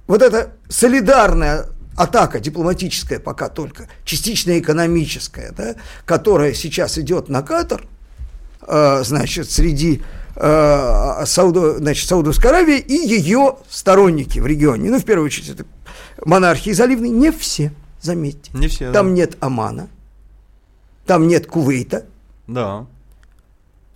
вот 0.05 0.21
эта 0.21 0.51
солидарная 0.67 1.67
атака 1.95 2.41
дипломатическая 2.41 3.19
пока 3.19 3.47
только, 3.47 3.87
частично 4.03 4.59
экономическая, 4.59 5.53
да, 5.55 5.75
которая 6.05 6.53
сейчас 6.53 6.97
идет 6.97 7.29
на 7.29 7.41
Катар, 7.41 7.85
э, 8.67 9.03
значит, 9.05 9.49
среди 9.49 10.01
э, 10.39 11.25
Сауду, 11.25 11.77
значит, 11.77 12.07
Саудовской 12.07 12.49
Аравии 12.49 12.79
и 12.79 12.93
ее 12.93 13.57
сторонники 13.69 14.39
в 14.39 14.47
регионе. 14.47 14.89
Ну, 14.89 14.99
в 14.99 15.05
первую 15.05 15.25
очередь, 15.25 15.49
это 15.49 15.65
монархии 16.25 16.71
заливные. 16.71 17.11
Не 17.11 17.31
все, 17.31 17.71
заметьте. 18.01 18.49
Не 18.53 18.67
все, 18.67 18.91
Там 18.91 19.07
да. 19.07 19.13
нет 19.13 19.37
Омана, 19.41 19.89
там 21.05 21.27
нет 21.27 21.45
Кувейта. 21.45 22.05
Да. 22.47 22.85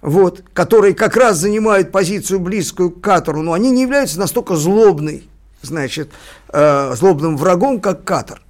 Вот, 0.01 0.43
которые 0.53 0.93
как 0.93 1.15
раз 1.15 1.37
занимают 1.37 1.91
позицию 1.91 2.41
близкую 2.41 2.91
к 2.91 2.99
Катару, 2.99 3.41
но 3.41 3.53
они 3.53 3.71
не 3.71 3.83
являются 3.83 4.19
настолько 4.19 4.57
злобной, 4.57 5.29
значит, 5.61 6.11
э, 6.49 6.93
злобным 6.95 7.37
врагом, 7.37 7.79
как 7.79 8.03
Катар. 8.03 8.41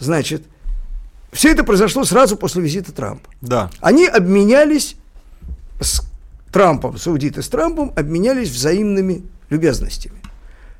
Значит, 0.00 0.42
все 1.30 1.52
это 1.52 1.62
произошло 1.62 2.04
сразу 2.04 2.36
после 2.36 2.62
визита 2.62 2.90
Трампа. 2.90 3.28
Да. 3.40 3.70
Они 3.80 4.06
обменялись 4.06 4.96
с 5.80 6.02
Трампом, 6.52 6.98
саудиты 6.98 7.42
с 7.42 7.48
Трампом 7.48 7.92
обменялись 7.96 8.50
взаимными 8.50 9.22
любезностями. 9.50 10.16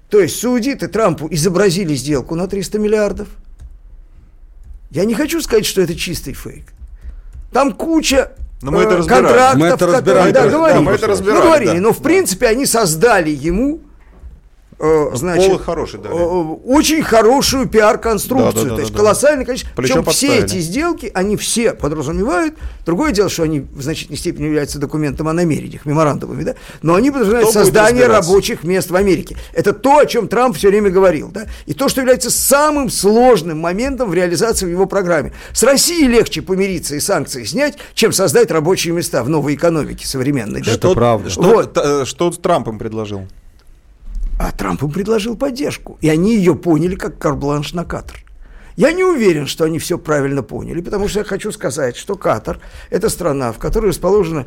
То 0.08 0.20
есть 0.20 0.40
саудиты 0.40 0.88
Трампу 0.88 1.28
изобразили 1.30 1.94
сделку 1.94 2.34
на 2.34 2.48
300 2.48 2.78
миллиардов. 2.78 3.28
Я 4.90 5.04
не 5.04 5.14
хочу 5.14 5.40
сказать, 5.40 5.66
что 5.66 5.80
это 5.80 5.94
чистый 5.94 6.32
фейк. 6.32 6.72
Там 7.52 7.72
куча 7.72 8.32
но 8.62 8.72
мы 8.72 8.82
это 8.82 8.96
э, 8.96 9.04
контрактов, 9.04 9.60
мы 9.60 9.66
это 9.68 9.86
разбирали. 9.86 10.32
Да, 10.32 10.48
говорили, 10.48 10.78
да, 10.78 10.82
мы 10.82 10.92
это 10.92 11.06
разбирали, 11.06 11.38
мы 11.38 11.44
говорили, 11.44 11.74
да. 11.74 11.80
но 11.80 11.92
в 11.92 12.02
принципе 12.02 12.46
они 12.46 12.66
создали 12.66 13.30
ему 13.30 13.80
Э, 14.82 15.10
значит, 15.12 15.46
Полы 15.46 15.58
хороший 15.58 16.00
дали. 16.00 16.14
Э, 16.14 16.56
очень 16.64 17.02
хорошую 17.02 17.68
пиар-конструкцию. 17.68 18.52
Да, 18.54 18.62
да, 18.62 18.68
да, 18.70 18.74
то 18.76 18.80
есть 18.80 18.92
да, 18.92 18.98
колоссальное 18.98 19.44
количество. 19.44 19.70
Причем, 19.76 19.96
Причем 19.96 20.10
все 20.10 20.38
эти 20.38 20.58
сделки, 20.58 21.10
они 21.12 21.36
все 21.36 21.74
подразумевают. 21.74 22.54
Другое 22.86 23.12
дело, 23.12 23.28
что 23.28 23.42
они 23.42 23.60
в 23.60 23.82
значительной 23.82 24.16
степени 24.16 24.46
являются 24.46 24.78
документом 24.78 25.28
о 25.28 25.34
намерениях, 25.34 25.84
меморандумами, 25.84 26.44
да? 26.44 26.54
Но 26.80 26.94
они 26.94 27.10
подразумевают 27.10 27.50
Кто 27.50 27.60
создание 27.60 28.06
рабочих 28.06 28.64
мест 28.64 28.90
в 28.90 28.96
Америке. 28.96 29.36
Это 29.52 29.74
то, 29.74 29.98
о 29.98 30.06
чем 30.06 30.28
Трамп 30.28 30.56
все 30.56 30.68
время 30.68 30.88
говорил, 30.88 31.28
да? 31.28 31.46
И 31.66 31.74
то, 31.74 31.90
что 31.90 32.00
является 32.00 32.30
самым 32.30 32.88
сложным 32.88 33.58
моментом 33.58 34.08
в 34.08 34.14
реализации 34.14 34.64
в 34.64 34.70
его 34.70 34.86
программе. 34.86 35.34
С 35.52 35.62
Россией 35.62 36.08
легче 36.08 36.40
помириться 36.40 36.94
и 36.94 37.00
санкции 37.00 37.44
снять, 37.44 37.76
чем 37.92 38.12
создать 38.12 38.50
рабочие 38.50 38.94
места 38.94 39.22
в 39.22 39.28
новой 39.28 39.56
экономике 39.56 40.06
современной. 40.06 40.62
Это 40.62 40.88
да? 40.88 40.94
правда. 40.94 41.28
Что, 41.28 41.42
вот. 41.42 41.76
Э, 41.76 42.04
что 42.06 42.30
Трамп 42.30 42.68
им 42.68 42.78
предложил? 42.78 43.26
А 44.40 44.52
Трамп 44.52 44.82
им 44.82 44.90
предложил 44.90 45.36
поддержку. 45.36 45.98
И 46.00 46.08
они 46.08 46.34
ее 46.34 46.54
поняли 46.54 46.94
как 46.94 47.18
карбланш 47.18 47.74
на 47.74 47.84
Катар. 47.84 48.24
Я 48.74 48.90
не 48.90 49.04
уверен, 49.04 49.46
что 49.46 49.64
они 49.64 49.78
все 49.78 49.98
правильно 49.98 50.42
поняли, 50.42 50.80
потому 50.80 51.08
что 51.08 51.18
я 51.18 51.24
хочу 51.26 51.52
сказать, 51.52 51.94
что 51.94 52.14
Катар– 52.14 52.58
это 52.90 53.10
страна, 53.10 53.52
в 53.52 53.58
которой 53.58 53.88
расположена 53.88 54.46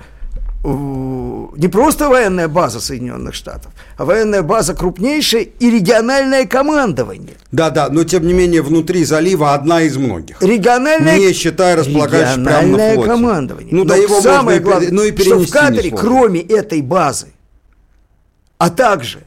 э, 0.64 0.68
не 0.68 1.68
просто 1.68 2.10
военная 2.10 2.48
база 2.48 2.80
Соединенных 2.80 3.36
Штатов, 3.36 3.72
а 3.96 4.06
военная 4.06 4.42
база 4.42 4.74
крупнейшая 4.74 5.44
и 5.44 5.70
региональное 5.70 6.48
командование. 6.48 7.36
Да-да, 7.52 7.90
но 7.90 8.04
тем 8.04 8.26
не 8.26 8.34
менее 8.34 8.64
внутри 8.64 9.06
залива 9.06 9.54
одна 9.54 9.84
из 9.84 9.96
многих. 9.96 10.42
Региональное, 10.42 11.20
не 11.20 11.34
считая 11.34 11.76
располагающихся 11.76 12.44
прямо 12.44 12.78
на 12.78 12.94
флоте. 12.96 13.10
командование. 13.10 13.76
Ну, 13.76 13.86
да 13.86 13.96
его 13.96 14.22
самое 14.22 14.60
главное, 14.60 14.90
ну, 14.92 15.04
и 15.04 15.16
что 15.16 15.38
в 15.38 15.52
Катаре, 15.52 15.92
кроме 15.92 16.42
этой 16.42 16.82
базы, 16.82 17.28
а 18.58 18.72
также 18.72 19.20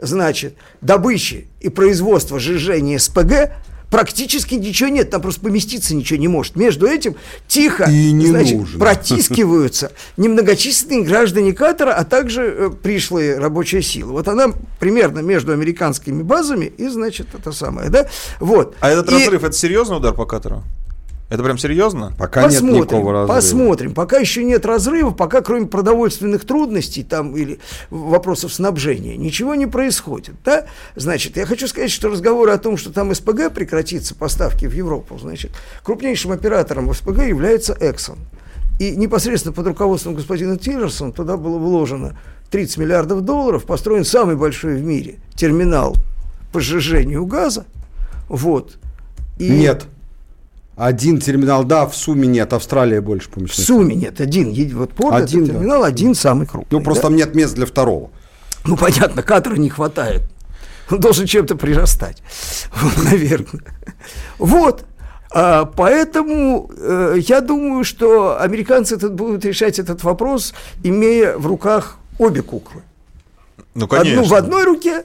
значит, 0.00 0.54
добычи 0.80 1.46
и 1.60 1.68
производства 1.68 2.38
сжижения 2.38 2.98
СПГ 2.98 3.52
практически 3.90 4.54
ничего 4.54 4.88
нет, 4.88 5.10
там 5.10 5.20
просто 5.20 5.40
поместиться 5.42 5.94
ничего 5.94 6.18
не 6.18 6.28
может. 6.28 6.56
Между 6.56 6.86
этим 6.86 7.16
тихо 7.48 7.84
и 7.84 8.12
не 8.12 8.26
значит, 8.26 8.58
нужно. 8.58 8.78
протискиваются 8.80 9.92
немногочисленные 10.16 11.02
граждане 11.02 11.52
Катара, 11.52 11.92
а 11.92 12.04
также 12.04 12.42
э, 12.42 12.70
пришлые 12.70 13.38
рабочая 13.38 13.82
сила. 13.82 14.12
Вот 14.12 14.28
она 14.28 14.52
примерно 14.78 15.18
между 15.20 15.52
американскими 15.52 16.22
базами 16.22 16.66
и, 16.66 16.88
значит, 16.88 17.28
это 17.34 17.52
самое, 17.52 17.90
да? 17.90 18.08
Вот. 18.38 18.76
А 18.80 18.90
этот 18.90 19.10
и... 19.10 19.14
разрыв, 19.14 19.44
это 19.44 19.52
серьезный 19.52 19.96
удар 19.96 20.14
по 20.14 20.24
Катару? 20.24 20.62
Это 21.30 21.44
прям 21.44 21.58
серьезно? 21.58 22.12
Пока 22.18 22.42
посмотрим, 22.42 22.74
нет 22.74 22.84
никакого 22.86 23.12
разрыва. 23.12 23.36
Посмотрим. 23.36 23.94
Пока 23.94 24.18
еще 24.18 24.42
нет 24.42 24.66
разрыва, 24.66 25.12
пока 25.12 25.42
кроме 25.42 25.66
продовольственных 25.66 26.44
трудностей 26.44 27.04
там 27.04 27.36
или 27.36 27.60
вопросов 27.88 28.52
снабжения 28.52 29.16
ничего 29.16 29.54
не 29.54 29.66
происходит. 29.66 30.34
Да? 30.44 30.66
Значит, 30.96 31.36
я 31.36 31.46
хочу 31.46 31.68
сказать, 31.68 31.92
что 31.92 32.08
разговоры 32.08 32.50
о 32.50 32.58
том, 32.58 32.76
что 32.76 32.92
там 32.92 33.14
СПГ 33.14 33.52
прекратится 33.54 34.16
поставки 34.16 34.66
в 34.66 34.74
Европу, 34.74 35.18
значит, 35.20 35.52
крупнейшим 35.84 36.32
оператором 36.32 36.88
в 36.88 36.96
СПГ 36.96 37.18
является 37.22 37.74
Exxon. 37.74 38.18
И 38.80 38.96
непосредственно 38.96 39.52
под 39.52 39.68
руководством 39.68 40.16
господина 40.16 40.58
Тиллерсона 40.58 41.12
туда 41.12 41.36
было 41.36 41.58
вложено 41.58 42.18
30 42.50 42.78
миллиардов 42.78 43.20
долларов, 43.20 43.66
построен 43.66 44.04
самый 44.04 44.34
большой 44.34 44.74
в 44.74 44.82
мире 44.82 45.20
терминал 45.36 45.94
по 46.52 46.58
сжижению 46.58 47.24
газа. 47.26 47.66
Вот. 48.28 48.78
И... 49.38 49.48
Нет. 49.48 49.86
Один 50.76 51.20
терминал, 51.20 51.64
да, 51.64 51.86
в 51.86 51.94
сумме 51.94 52.26
нет, 52.26 52.52
Австралия 52.52 53.00
больше 53.00 53.28
помещает. 53.28 53.60
В 53.60 53.64
сумме 53.66 53.94
нет, 53.94 54.20
один. 54.20 54.54
Вот 54.76 54.92
порт, 54.92 55.14
один, 55.14 55.44
это 55.44 55.52
терминал, 55.52 55.82
да. 55.82 55.88
один 55.88 56.14
самый 56.14 56.46
крупный. 56.46 56.78
Ну, 56.78 56.82
просто 56.82 57.02
да? 57.02 57.08
там 57.08 57.16
нет 57.16 57.34
мест 57.34 57.54
для 57.54 57.66
второго. 57.66 58.10
Ну, 58.64 58.76
понятно, 58.76 59.22
кадра 59.22 59.56
не 59.56 59.68
хватает. 59.68 60.22
Он 60.90 60.98
должен 60.98 61.26
чем-то 61.26 61.56
прирастать, 61.56 62.22
наверное. 63.04 63.62
Вот, 64.38 64.84
а, 65.32 65.64
поэтому 65.64 66.70
э, 66.76 67.16
я 67.20 67.40
думаю, 67.40 67.84
что 67.84 68.40
американцы 68.40 68.96
этот 68.96 69.14
будут 69.14 69.44
решать 69.44 69.78
этот 69.78 70.02
вопрос, 70.02 70.54
имея 70.82 71.36
в 71.36 71.46
руках 71.46 71.98
обе 72.18 72.42
куклы. 72.42 72.82
Ну, 73.74 73.86
конечно. 73.86 74.22
Одну 74.22 74.28
в 74.28 74.34
одной 74.34 74.64
руке, 74.64 75.04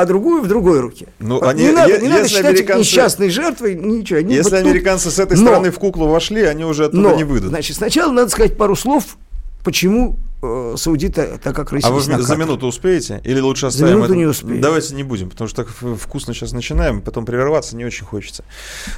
а 0.00 0.06
другую 0.06 0.42
в 0.42 0.48
другой 0.48 0.80
руке. 0.80 1.08
Ну, 1.18 1.42
они, 1.42 1.64
не 1.64 1.72
надо, 1.72 1.98
не 1.98 2.08
надо 2.08 2.28
считать 2.28 2.46
американцы, 2.46 2.80
несчастной 2.80 3.30
жертвой, 3.30 3.74
ничего. 3.74 4.18
Они 4.18 4.34
если 4.34 4.50
вот 4.50 4.66
американцы 4.66 5.04
тут... 5.04 5.14
с 5.14 5.18
этой 5.18 5.36
стороны 5.36 5.68
но, 5.68 5.72
в 5.72 5.78
куклу 5.78 6.08
вошли, 6.08 6.42
они 6.42 6.64
уже 6.64 6.86
оттуда 6.86 7.10
но, 7.10 7.16
не 7.16 7.24
выйдут. 7.24 7.50
Значит, 7.50 7.76
сначала 7.76 8.10
надо 8.10 8.30
сказать 8.30 8.56
пару 8.56 8.76
слов, 8.76 9.16
почему 9.64 10.16
э, 10.42 10.74
саудиты 10.76 11.38
так 11.42 11.54
как 11.54 11.72
А 11.72 11.90
вы 11.90 12.00
за 12.00 12.36
минуту 12.36 12.66
успеете? 12.66 13.20
Или 13.24 13.40
лучше 13.40 13.66
оставим 13.66 13.88
За 13.88 13.94
минуту 13.94 14.12
это? 14.12 14.18
не 14.18 14.26
успеем. 14.26 14.60
Давайте 14.60 14.94
не 14.94 15.02
будем, 15.02 15.30
потому 15.30 15.48
что 15.48 15.64
так 15.64 15.98
вкусно 15.98 16.34
сейчас 16.34 16.52
начинаем, 16.52 17.02
потом 17.02 17.26
прерваться 17.26 17.76
не 17.76 17.84
очень 17.84 18.06
хочется. 18.06 18.44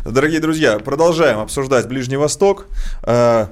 Дорогие 0.04 0.40
друзья, 0.40 0.78
продолжаем 0.78 1.38
обсуждать 1.38 1.88
Ближний 1.88 2.16
Восток. 2.16 2.66
Э, 3.02 3.48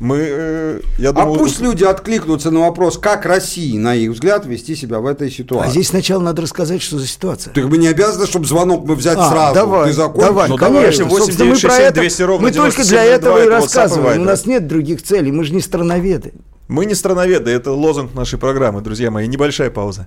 мы, 0.00 0.18
э, 0.20 0.80
я 0.98 1.10
а 1.10 1.12
думаю... 1.12 1.34
А 1.34 1.38
пусть 1.38 1.60
люди 1.60 1.84
откликнутся 1.84 2.50
на 2.50 2.60
вопрос, 2.60 2.98
как 2.98 3.26
России, 3.26 3.76
на 3.76 3.94
их 3.94 4.10
взгляд, 4.12 4.46
вести 4.46 4.74
себя 4.74 5.00
в 5.00 5.06
этой 5.06 5.30
ситуации. 5.30 5.68
А 5.68 5.70
здесь 5.70 5.88
сначала 5.88 6.22
надо 6.22 6.42
рассказать, 6.42 6.82
что 6.82 6.98
за 6.98 7.06
ситуация. 7.06 7.52
Так 7.52 7.64
мы 7.64 7.78
не 7.78 7.88
обязаны, 7.88 8.26
чтобы 8.26 8.46
звонок 8.46 8.84
мы 8.86 8.94
взять 8.94 9.18
а, 9.18 9.30
сразу. 9.30 9.54
Давай, 9.54 9.88
Ты 9.88 9.94
закончишь? 9.94 10.28
давай, 10.28 10.48
ну, 10.48 10.56
конечно. 10.56 11.04
8 11.04 11.36
9 11.36 11.58
6 11.58 11.74
7 11.74 11.92
200 11.92 12.22
ровно 12.22 12.48
Мы 12.48 12.52
только 12.52 12.84
для 12.84 13.04
этого 13.04 13.44
и 13.44 13.48
рассказываем. 13.48 14.22
У 14.22 14.24
нас 14.24 14.46
нет 14.46 14.66
других 14.66 15.02
целей, 15.02 15.30
мы 15.30 15.44
же 15.44 15.52
не 15.52 15.60
страноведы. 15.60 16.32
Мы 16.68 16.86
не 16.86 16.94
страноведы, 16.94 17.50
это 17.50 17.72
лозунг 17.72 18.14
нашей 18.14 18.38
программы, 18.38 18.80
друзья 18.80 19.10
мои. 19.10 19.26
Небольшая 19.26 19.70
пауза. 19.70 20.06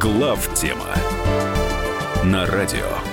Глав 0.00 0.48
тема 0.54 0.86
на 2.24 2.46
радио 2.46 3.01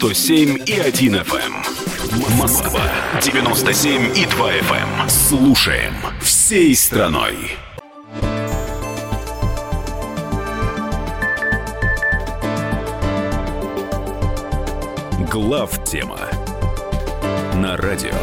107 0.00 0.62
и 0.64 0.80
1 0.80 1.14
FM. 1.14 2.38
Москва 2.38 2.80
97 3.20 4.16
и 4.16 4.24
2 4.24 4.52
FM. 4.52 5.02
Эм. 5.02 5.10
Слушаем 5.10 5.92
всей 6.22 6.74
страной. 6.74 7.36
Глав 15.30 15.84
тема 15.84 16.18
на 17.56 17.76
радио. 17.76 18.16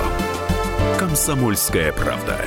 Комсомольская 0.98 1.94
правда. 1.94 2.44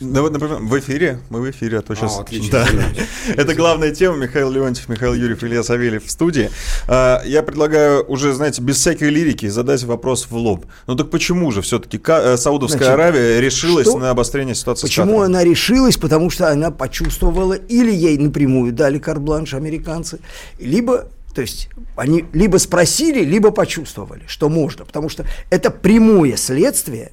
Да 0.00 0.22
вот, 0.22 0.32
например, 0.32 0.58
в 0.60 0.78
эфире, 0.78 1.20
мы 1.28 1.40
в 1.40 1.50
эфире, 1.50 1.78
а 1.78 1.82
то 1.82 1.94
сейчас... 1.94 2.18
А, 2.18 2.22
отлично. 2.22 2.64
Да. 2.64 3.02
Это 3.36 3.54
главная 3.54 3.90
тема, 3.90 4.16
Михаил 4.16 4.50
Леонтьев, 4.50 4.88
Михаил 4.88 5.14
Юрьев, 5.14 5.42
Илья 5.42 5.62
Савельев 5.62 6.04
в 6.04 6.10
студии. 6.10 6.50
А, 6.86 7.22
я 7.24 7.42
предлагаю 7.42 8.04
уже, 8.06 8.32
знаете, 8.32 8.62
без 8.62 8.76
всякой 8.76 9.10
лирики 9.10 9.48
задать 9.48 9.82
вопрос 9.84 10.26
в 10.30 10.36
лоб. 10.36 10.66
Ну 10.86 10.94
так 10.94 11.10
почему 11.10 11.50
же 11.50 11.62
все-таки 11.62 12.00
э, 12.06 12.36
Саудовская 12.36 12.78
Значит, 12.78 12.94
Аравия 12.94 13.40
решилась 13.40 13.88
что? 13.88 13.98
на 13.98 14.10
обострение 14.10 14.54
ситуации 14.54 14.86
Почему 14.86 15.22
она 15.22 15.42
решилась? 15.42 15.96
Потому 15.96 16.30
что 16.30 16.48
она 16.48 16.70
почувствовала, 16.70 17.54
или 17.54 17.90
ей 17.90 18.18
напрямую 18.18 18.72
дали 18.72 18.98
карбланш 18.98 19.54
американцы, 19.54 20.20
либо 20.58 21.08
то 21.34 21.42
есть 21.42 21.68
они 21.94 22.24
либо 22.32 22.56
спросили, 22.56 23.22
либо 23.24 23.50
почувствовали, 23.50 24.24
что 24.26 24.48
можно, 24.48 24.84
потому 24.84 25.08
что 25.08 25.24
это 25.50 25.70
прямое 25.70 26.36
следствие 26.36 27.12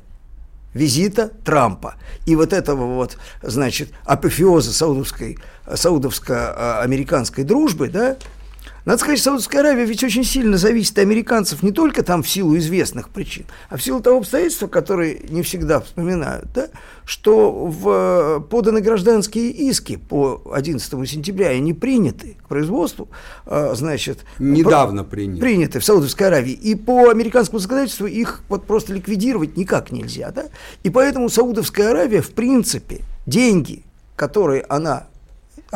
визита 0.75 1.31
Трампа. 1.43 1.95
И 2.27 2.35
вот 2.35 2.53
этого 2.53 2.85
вот, 2.93 3.17
значит, 3.41 3.89
апофеоза 4.03 4.71
саудовской, 4.71 5.39
саудовско-американской 5.73 7.43
дружбы, 7.43 7.89
да, 7.89 8.17
надо 8.85 8.99
сказать, 8.99 9.19
Саудовская 9.19 9.61
Аравия 9.61 9.85
ведь 9.85 10.03
очень 10.03 10.23
сильно 10.23 10.57
зависит 10.57 10.93
от 10.93 10.99
американцев 10.99 11.63
не 11.63 11.71
только 11.71 12.03
там 12.03 12.21
в 12.21 12.29
силу 12.29 12.55
известных 12.57 13.09
причин, 13.09 13.45
а 13.69 13.77
в 13.77 13.83
силу 13.83 13.99
того 13.99 14.19
обстоятельства, 14.19 14.67
которые 14.67 15.19
не 15.27 15.41
всегда 15.41 15.81
вспоминают, 15.81 16.51
да, 16.53 16.67
что 17.03 17.51
в 17.65 18.45
поданы 18.49 18.81
гражданские 18.81 19.49
иски 19.49 19.97
по 19.97 20.41
11 20.53 21.09
сентября, 21.09 21.51
и 21.51 21.57
они 21.57 21.73
приняты 21.73 22.37
к 22.43 22.47
производству, 22.47 23.09
а, 23.45 23.73
значит... 23.75 24.23
Недавно 24.37 25.03
приняты. 25.03 25.41
Приняты 25.41 25.79
в 25.79 25.85
Саудовской 25.85 26.27
Аравии. 26.27 26.53
И 26.53 26.75
по 26.75 27.09
американскому 27.09 27.59
законодательству 27.59 28.05
их 28.05 28.41
вот 28.49 28.65
просто 28.65 28.93
ликвидировать 28.93 29.57
никак 29.57 29.91
нельзя, 29.91 30.31
да? 30.31 30.45
И 30.83 30.89
поэтому 30.89 31.29
Саудовская 31.29 31.89
Аравия, 31.89 32.21
в 32.21 32.31
принципе, 32.31 33.01
деньги, 33.25 33.83
которые 34.15 34.63
она 34.69 35.07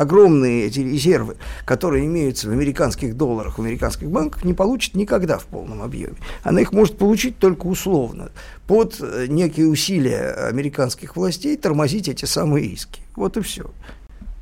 огромные 0.00 0.64
эти 0.64 0.80
резервы, 0.80 1.36
которые 1.66 2.06
имеются 2.06 2.48
в 2.48 2.52
американских 2.52 3.16
долларах, 3.16 3.58
в 3.58 3.60
американских 3.60 4.10
банках, 4.10 4.44
не 4.44 4.54
получит 4.54 4.94
никогда 4.94 5.36
в 5.38 5.44
полном 5.44 5.82
объеме. 5.82 6.14
Она 6.42 6.62
их 6.62 6.72
может 6.72 6.96
получить 6.96 7.38
только 7.38 7.66
условно, 7.66 8.30
под 8.66 8.96
э, 9.00 9.26
некие 9.28 9.68
усилия 9.68 10.30
американских 10.48 11.16
властей 11.16 11.54
тормозить 11.56 12.08
эти 12.08 12.24
самые 12.24 12.66
иски. 12.66 13.02
Вот 13.14 13.36
и 13.36 13.42
все. 13.42 13.70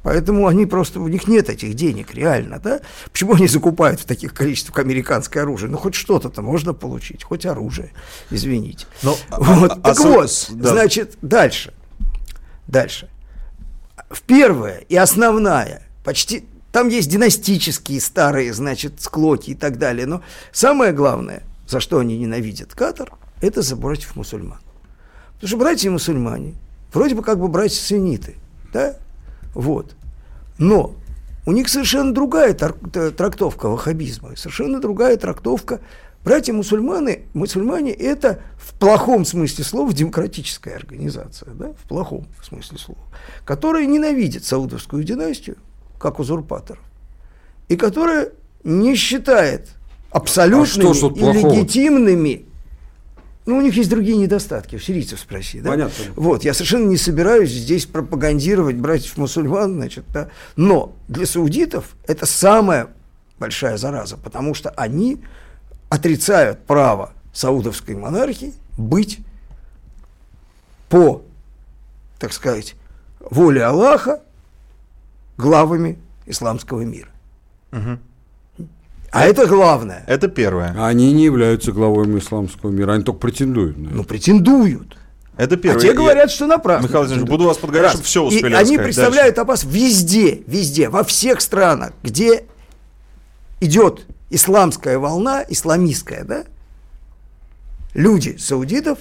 Поэтому 0.04 0.46
они 0.46 0.64
просто, 0.64 1.00
у 1.00 1.08
них 1.08 1.26
нет 1.26 1.50
этих 1.50 1.74
денег 1.74 2.14
реально, 2.14 2.60
да? 2.60 2.80
Почему 3.10 3.34
они 3.34 3.48
закупают 3.48 3.98
в 3.98 4.04
таких 4.04 4.32
количествах 4.34 4.78
американское 4.78 5.42
оружие? 5.42 5.70
Ну, 5.70 5.76
хоть 5.76 5.96
что-то-то 5.96 6.40
можно 6.40 6.72
получить, 6.72 7.24
хоть 7.24 7.44
оружие, 7.46 7.90
извините. 8.30 8.86
Но, 9.02 9.16
ну, 9.30 9.54
вот. 9.54 9.72
а, 9.72 9.80
так 9.80 9.98
а, 9.98 10.02
вот, 10.04 10.46
да. 10.50 10.68
значит, 10.70 11.18
дальше. 11.20 11.74
Дальше 12.68 13.08
в 14.10 14.22
первая 14.22 14.78
и 14.88 14.96
основная, 14.96 15.82
почти 16.04 16.44
там 16.72 16.88
есть 16.88 17.10
династические 17.10 18.00
старые, 18.00 18.52
значит, 18.52 19.00
склоки 19.00 19.50
и 19.50 19.54
так 19.54 19.78
далее, 19.78 20.06
но 20.06 20.22
самое 20.52 20.92
главное, 20.92 21.42
за 21.66 21.80
что 21.80 21.98
они 21.98 22.18
ненавидят 22.18 22.74
Катар, 22.74 23.12
это 23.40 23.62
за 23.62 23.76
братьев 23.76 24.16
мусульман. 24.16 24.60
Потому 25.34 25.48
что 25.48 25.56
братья 25.56 25.90
мусульмане, 25.90 26.54
вроде 26.92 27.14
бы 27.14 27.22
как 27.22 27.38
бы 27.38 27.48
братья 27.48 27.80
сунниты, 27.80 28.36
да, 28.72 28.96
вот, 29.54 29.94
но 30.58 30.94
у 31.46 31.52
них 31.52 31.68
совершенно 31.68 32.12
другая 32.12 32.52
трактовка 32.52 33.68
ваххабизма, 33.68 34.36
совершенно 34.36 34.80
другая 34.80 35.16
трактовка 35.16 35.80
Братья-мусульманы, 36.24 37.22
мусульмане– 37.32 37.92
это 37.92 38.40
в 38.56 38.74
плохом 38.74 39.24
смысле 39.24 39.64
слова 39.64 39.92
демократическая 39.92 40.74
организация, 40.74 41.52
да, 41.54 41.72
в 41.72 41.88
плохом 41.88 42.26
смысле 42.42 42.78
слова, 42.78 43.00
которая 43.44 43.86
ненавидит 43.86 44.44
саудовскую 44.44 45.04
династию, 45.04 45.56
как 45.98 46.18
узурпаторов, 46.18 46.82
и 47.68 47.76
которая 47.76 48.30
не 48.64 48.94
считает 48.96 49.70
абсолютными 50.10 50.90
а 50.90 50.94
что, 50.94 51.08
и 51.08 51.32
легитимными 51.32 52.48
ну, 53.48 53.56
у 53.56 53.62
них 53.62 53.74
есть 53.76 53.88
другие 53.88 54.18
недостатки, 54.18 54.76
у 54.76 54.78
сирийцев 54.78 55.18
спроси, 55.18 55.60
да? 55.62 55.70
Понятно. 55.70 56.04
Вот, 56.16 56.44
я 56.44 56.52
совершенно 56.52 56.86
не 56.86 56.98
собираюсь 56.98 57.48
здесь 57.48 57.86
пропагандировать 57.86 58.76
братьев-мусульман, 58.76 59.72
значит, 59.72 60.04
да. 60.12 60.28
Но 60.56 60.94
для 61.08 61.24
саудитов 61.24 61.96
это 62.06 62.26
самая 62.26 62.88
большая 63.38 63.78
зараза, 63.78 64.18
потому 64.18 64.52
что 64.52 64.68
они 64.68 65.22
отрицают 65.88 66.64
право 66.66 67.12
саудовской 67.32 67.94
монархии 67.96 68.52
быть 68.76 69.20
по, 70.88 71.22
так 72.18 72.32
сказать, 72.32 72.74
воле 73.20 73.64
Аллаха 73.64 74.22
главами 75.36 75.98
исламского 76.26 76.82
мира. 76.82 77.10
Угу. 77.72 78.66
А 79.10 79.24
это, 79.24 79.42
это 79.42 79.50
главное. 79.50 80.04
Это 80.06 80.28
первое. 80.28 80.74
Они 80.78 81.12
не 81.12 81.24
являются 81.24 81.72
главой 81.72 82.18
исламского 82.18 82.70
мира, 82.70 82.92
они 82.92 83.04
только 83.04 83.20
претендуют. 83.20 83.78
На 83.78 83.90
Ну, 83.90 84.04
претендуют. 84.04 84.96
Это 85.36 85.56
первое. 85.56 85.78
А 85.78 85.80
те 85.80 85.92
говорят, 85.92 86.30
что 86.30 86.46
напрасно. 86.46 86.86
Михаил 86.86 87.04
Владимирович, 87.04 87.30
буду 87.30 87.44
вас 87.44 87.56
подгорять, 87.58 87.92
чтобы 87.92 88.04
все 88.04 88.24
успели 88.24 88.52
И 88.52 88.56
они 88.56 88.76
представляют 88.76 89.38
опасность 89.38 89.72
везде, 89.74 90.42
везде, 90.46 90.88
во 90.88 91.04
всех 91.04 91.40
странах, 91.40 91.92
где 92.02 92.44
идет 93.60 94.04
исламская 94.30 94.98
волна, 94.98 95.44
исламистская, 95.48 96.24
да, 96.24 96.44
люди 97.94 98.36
саудитов, 98.38 98.98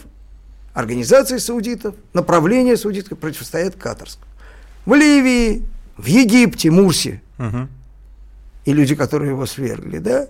организации 0.73 1.37
саудитов, 1.37 1.95
направления 2.13 2.77
саудитов 2.77 3.17
противостоят 3.19 3.75
катарскому. 3.75 4.25
В 4.85 4.93
Ливии, 4.93 5.63
в 5.97 6.05
Египте, 6.05 6.71
Мурси, 6.71 7.21
угу. 7.37 7.67
и 8.65 8.73
люди, 8.73 8.95
которые 8.95 9.31
его 9.31 9.45
свергли, 9.45 9.97
да, 9.97 10.27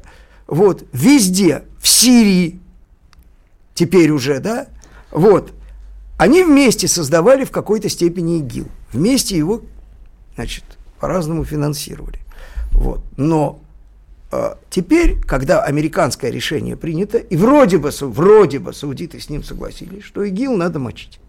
вот, 0.48 0.86
везде, 0.93 1.64
в 1.80 1.88
Сирии, 1.88 2.60
теперь 3.76 4.10
уже, 4.10 4.39
да, 4.39 4.68
вот, 5.12 5.54
они 6.18 6.43
вместе 6.43 6.88
создавали 6.88 7.43
в 7.45 7.52
какой-то 7.52 7.89
степени 7.89 8.39
ИГИЛ, 8.39 8.68
вместе 8.93 9.38
его, 9.38 9.62
значит, 10.36 10.64
по-разному 11.00 11.45
финансировали, 11.45 12.20
вот, 12.72 13.02
но 13.18 13.60
теперь, 14.69 15.19
когда 15.21 15.63
американское 15.63 16.32
решение 16.32 16.75
принято, 16.75 17.17
и 17.17 17.38
вроде 17.38 17.78
бы, 17.78 17.91
вроде 18.01 18.59
бы 18.59 18.73
саудиты 18.73 19.19
с 19.19 19.30
ним 19.30 19.43
согласились, 19.43 20.03
что 20.03 20.23
ИГИЛ 20.23 20.57
надо 20.57 20.80
мочить. 20.80 21.19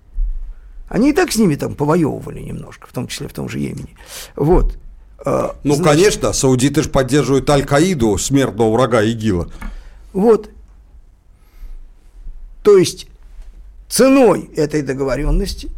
Они 0.88 1.10
и 1.10 1.12
так 1.12 1.30
с 1.30 1.36
ними 1.36 1.54
там 1.54 1.74
повоевывали 1.74 2.40
немножко, 2.40 2.88
в 2.88 2.92
том 2.92 3.06
числе 3.08 3.28
в 3.28 3.32
том 3.32 3.48
же 3.48 3.58
Йемене. 3.58 3.94
Вот. 4.36 4.78
А, 5.24 5.56
ну, 5.62 5.74
Значит, 5.74 5.92
конечно, 5.92 6.32
саудиты 6.32 6.82
же 6.82 6.88
поддерживают 6.88 7.48
Аль-Каиду, 7.50 8.16
смертного 8.18 8.72
врага 8.72 9.02
ИГИЛа. 9.02 9.50
Вот. 10.12 10.50
То 12.62 12.78
есть 12.78 13.08
ценой 13.88 14.50
этой 14.56 14.82
договоренности 14.82 15.70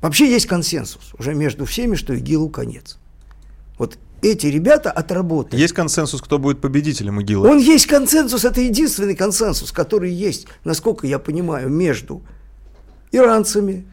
вообще 0.00 0.30
есть 0.30 0.46
консенсус 0.46 1.12
уже 1.18 1.34
между 1.34 1.64
всеми, 1.64 1.94
что 1.94 2.14
ИГИЛу 2.14 2.48
конец. 2.48 2.98
Вот 3.78 3.98
эти 4.32 4.46
ребята 4.46 4.90
отработали. 4.90 5.60
Есть 5.60 5.74
консенсус, 5.74 6.20
кто 6.20 6.38
будет 6.38 6.60
победителем 6.60 7.20
ИГИЛа? 7.20 7.48
Он 7.48 7.58
есть 7.58 7.86
консенсус, 7.86 8.44
это 8.44 8.60
единственный 8.60 9.14
консенсус, 9.14 9.72
который 9.72 10.10
есть, 10.10 10.46
насколько 10.64 11.06
я 11.06 11.18
понимаю, 11.18 11.68
между 11.68 12.22
иранцами, 13.12 13.86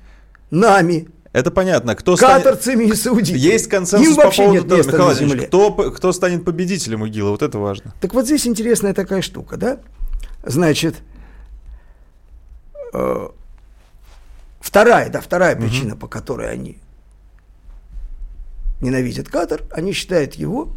нами, 0.49 1.07
это 1.33 1.49
понятно. 1.49 1.95
Кто 1.95 2.15
Катарцами 2.15 2.85
станет... 2.85 2.93
и 2.93 2.95
саудитами. 2.95 3.39
Есть 3.39 3.67
консенсус 3.67 4.07
Им 4.07 4.15
по 4.15 4.29
поводу 4.29 4.67
того, 4.67 4.83
Михаил 4.83 5.03
Владимирович, 5.05 5.47
кто, 5.47 5.71
кто 5.71 6.13
станет 6.13 6.45
победителем 6.45 7.05
ИГИЛа, 7.07 7.31
вот 7.31 7.41
это 7.41 7.57
важно. 7.57 7.93
Так 8.01 8.13
вот 8.13 8.25
здесь 8.25 8.45
интересная 8.45 8.93
такая 8.93 9.23
штука, 9.23 9.57
да? 9.57 9.79
Значит, 10.45 10.97
э, 12.93 13.27
вторая, 14.59 15.09
да, 15.09 15.21
вторая 15.21 15.55
угу. 15.55 15.63
причина, 15.63 15.95
по 15.95 16.07
которой 16.07 16.51
они 16.51 16.77
ненавидят 18.83 19.29
Катар, 19.29 19.61
они 19.71 19.93
считают 19.93 20.35
его 20.35 20.69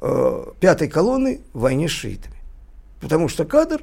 э, 0.00 0.44
пятой 0.60 0.88
колонной 0.88 1.40
в 1.52 1.60
войне 1.60 1.88
с 1.88 1.92
шиитами. 1.92 2.36
Потому 3.00 3.28
что 3.28 3.44
Катар 3.44 3.80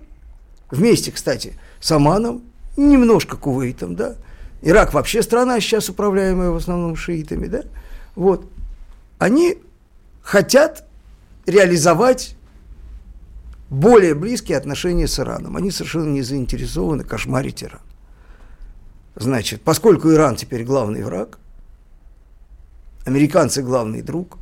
вместе, 0.70 1.12
кстати, 1.12 1.54
с 1.80 1.92
Оманом, 1.92 2.44
немножко 2.78 3.38
Кувейтом, 3.38 3.96
да, 3.96 4.16
Ирак 4.62 4.94
вообще 4.94 5.22
страна 5.22 5.60
сейчас 5.60 5.90
управляемая 5.90 6.50
в 6.50 6.56
основном 6.56 6.96
шиитами, 6.96 7.48
да, 7.48 7.64
вот, 8.16 8.50
они 9.18 9.58
хотят 10.22 10.86
реализовать 11.46 12.36
более 13.70 14.14
близкие 14.14 14.58
отношения 14.58 15.08
с 15.08 15.20
Ираном. 15.20 15.58
Они 15.58 15.72
совершенно 15.72 16.10
не 16.10 16.22
заинтересованы 16.22 17.04
кошмарить 17.04 17.64
Иран. 17.64 17.82
Значит, 19.16 19.62
поскольку 19.62 20.12
Иран 20.12 20.36
теперь 20.36 20.64
главный 20.64 21.04
враг, 21.04 21.40
американцы 23.06 23.62
главный 23.62 24.02
друг. 24.02 24.38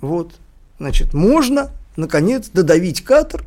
Вот, 0.00 0.34
значит, 0.78 1.12
можно, 1.14 1.70
наконец, 1.96 2.48
додавить 2.52 3.02
Катар. 3.02 3.42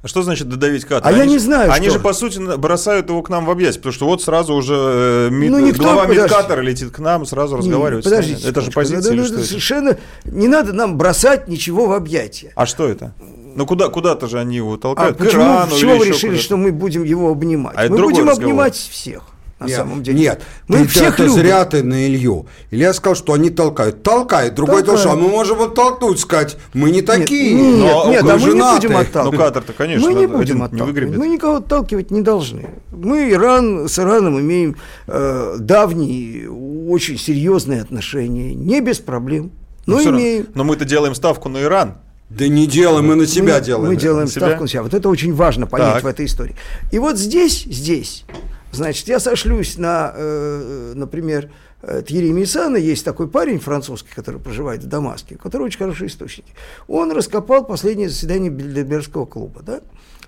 А 0.00 0.06
что 0.06 0.22
значит 0.22 0.48
додавить 0.48 0.84
Катар? 0.84 1.04
А 1.04 1.08
они 1.08 1.18
я 1.18 1.26
не 1.26 1.38
знаю, 1.38 1.72
Они 1.72 1.88
что. 1.88 1.98
же, 1.98 2.00
по 2.02 2.12
сути, 2.12 2.38
бросают 2.56 3.08
его 3.08 3.20
к 3.20 3.28
нам 3.28 3.44
в 3.44 3.50
объятия, 3.50 3.78
потому 3.78 3.92
что 3.92 4.06
вот 4.06 4.22
сразу 4.22 4.54
уже 4.54 4.74
э, 4.74 5.28
ми, 5.30 5.50
ну, 5.50 5.58
никто, 5.58 5.82
глава 5.82 6.06
Мидкатара 6.06 6.60
летит 6.62 6.92
к 6.92 7.00
нам, 7.00 7.26
сразу 7.26 7.56
разговаривает. 7.56 8.04
Не, 8.04 8.10
подождите. 8.10 8.48
Это 8.48 8.60
же 8.60 8.70
позиция 8.70 9.16
да, 9.16 9.28
да, 9.28 9.42
Совершенно 9.42 9.98
не 10.24 10.46
надо 10.46 10.72
нам 10.72 10.96
бросать 10.96 11.48
ничего 11.48 11.86
в 11.86 11.92
объятия. 11.92 12.52
А 12.54 12.64
что 12.64 12.86
это? 12.86 13.12
Ну 13.56 13.66
куда, 13.66 13.88
куда-то 13.88 14.28
же 14.28 14.38
они 14.38 14.56
его 14.56 14.76
толкают? 14.76 15.20
А 15.20 15.24
почему, 15.24 15.42
Ирану, 15.42 15.72
почему 15.72 15.98
вы 15.98 16.06
решили, 16.06 16.36
что 16.36 16.56
мы 16.56 16.70
будем 16.70 17.02
его 17.02 17.32
обнимать? 17.32 17.74
А 17.76 17.88
мы 17.88 17.98
будем 17.98 18.28
разговор. 18.28 18.44
обнимать 18.44 18.76
всех 18.76 19.24
на 19.60 19.66
нет, 19.66 19.76
самом 19.76 20.02
деле. 20.02 20.18
Нет, 20.18 20.42
мы 20.68 20.78
ты 20.78 20.86
всех 20.86 21.14
это 21.14 21.24
любим. 21.24 21.34
зря 21.34 21.64
ты 21.64 21.82
на 21.82 22.06
Илью. 22.06 22.46
Илья 22.70 22.92
сказал, 22.92 23.16
что 23.16 23.32
они 23.32 23.50
толкают. 23.50 24.02
Толкает. 24.02 24.54
Другой 24.54 24.82
то, 24.84 24.96
что 24.96 25.12
а 25.12 25.16
мы 25.16 25.28
можем 25.28 25.60
оттолкнуть, 25.60 26.20
сказать, 26.20 26.56
мы 26.74 26.90
не 26.90 27.02
такие. 27.02 27.54
Нет, 27.54 27.84
нет, 27.84 28.06
нет 28.06 28.22
а 28.22 28.38
мы 28.38 28.52
не 28.52 28.76
будем 28.76 28.96
отталкивать. 28.96 29.32
Ну, 29.32 29.38
Катар-то, 29.38 29.72
конечно, 29.72 30.08
мы 30.08 30.14
не 30.14 30.26
будем 30.26 30.62
отталкивать. 30.62 31.10
Не 31.10 31.16
мы 31.16 31.28
никого 31.28 31.56
отталкивать 31.56 32.10
не 32.10 32.22
должны. 32.22 32.68
Мы 32.92 33.30
Иран, 33.32 33.88
с 33.88 33.98
Ираном 33.98 34.38
имеем 34.40 34.76
э, 35.08 35.56
давние, 35.58 36.50
очень 36.50 37.18
серьезные 37.18 37.82
отношения. 37.82 38.54
Не 38.54 38.80
без 38.80 38.98
проблем, 38.98 39.50
но, 39.86 39.96
но 39.96 40.10
имеем. 40.10 40.46
Но 40.54 40.62
мы-то 40.62 40.84
делаем 40.84 41.14
ставку 41.14 41.48
на 41.48 41.62
Иран. 41.62 41.94
Да 42.30 42.46
не 42.46 42.66
делаем, 42.66 43.06
мы 43.06 43.14
на 43.14 43.26
себя 43.26 43.54
мы, 43.54 43.64
делаем. 43.64 43.88
Мы 43.88 43.96
делаем 43.96 44.26
на 44.26 44.30
ставку 44.30 44.50
себя? 44.50 44.60
на 44.60 44.68
себя. 44.68 44.82
Вот 44.82 44.94
это 44.94 45.08
очень 45.08 45.34
важно 45.34 45.66
понять 45.66 45.94
так. 45.94 46.04
в 46.04 46.06
этой 46.06 46.26
истории. 46.26 46.54
И 46.92 46.98
вот 46.98 47.16
здесь, 47.16 47.64
здесь 47.64 48.24
Значит, 48.72 49.08
я 49.08 49.18
сошлюсь 49.18 49.78
на, 49.78 50.12
э, 50.14 50.92
например, 50.94 51.50
Тьерри 51.80 52.32
Мисана, 52.32 52.76
есть 52.76 53.04
такой 53.04 53.28
парень 53.28 53.60
французский, 53.60 54.10
который 54.12 54.40
проживает 54.40 54.82
в 54.82 54.88
Дамаске, 54.88 55.36
у 55.36 55.38
которого 55.38 55.66
очень 55.66 55.78
хорошие 55.78 56.08
источники. 56.08 56.52
Он 56.88 57.12
раскопал 57.12 57.64
последнее 57.64 58.08
заседание 58.08 58.50
Бильдербергского 58.50 59.26
клуба. 59.26 59.62
Да? 59.62 59.80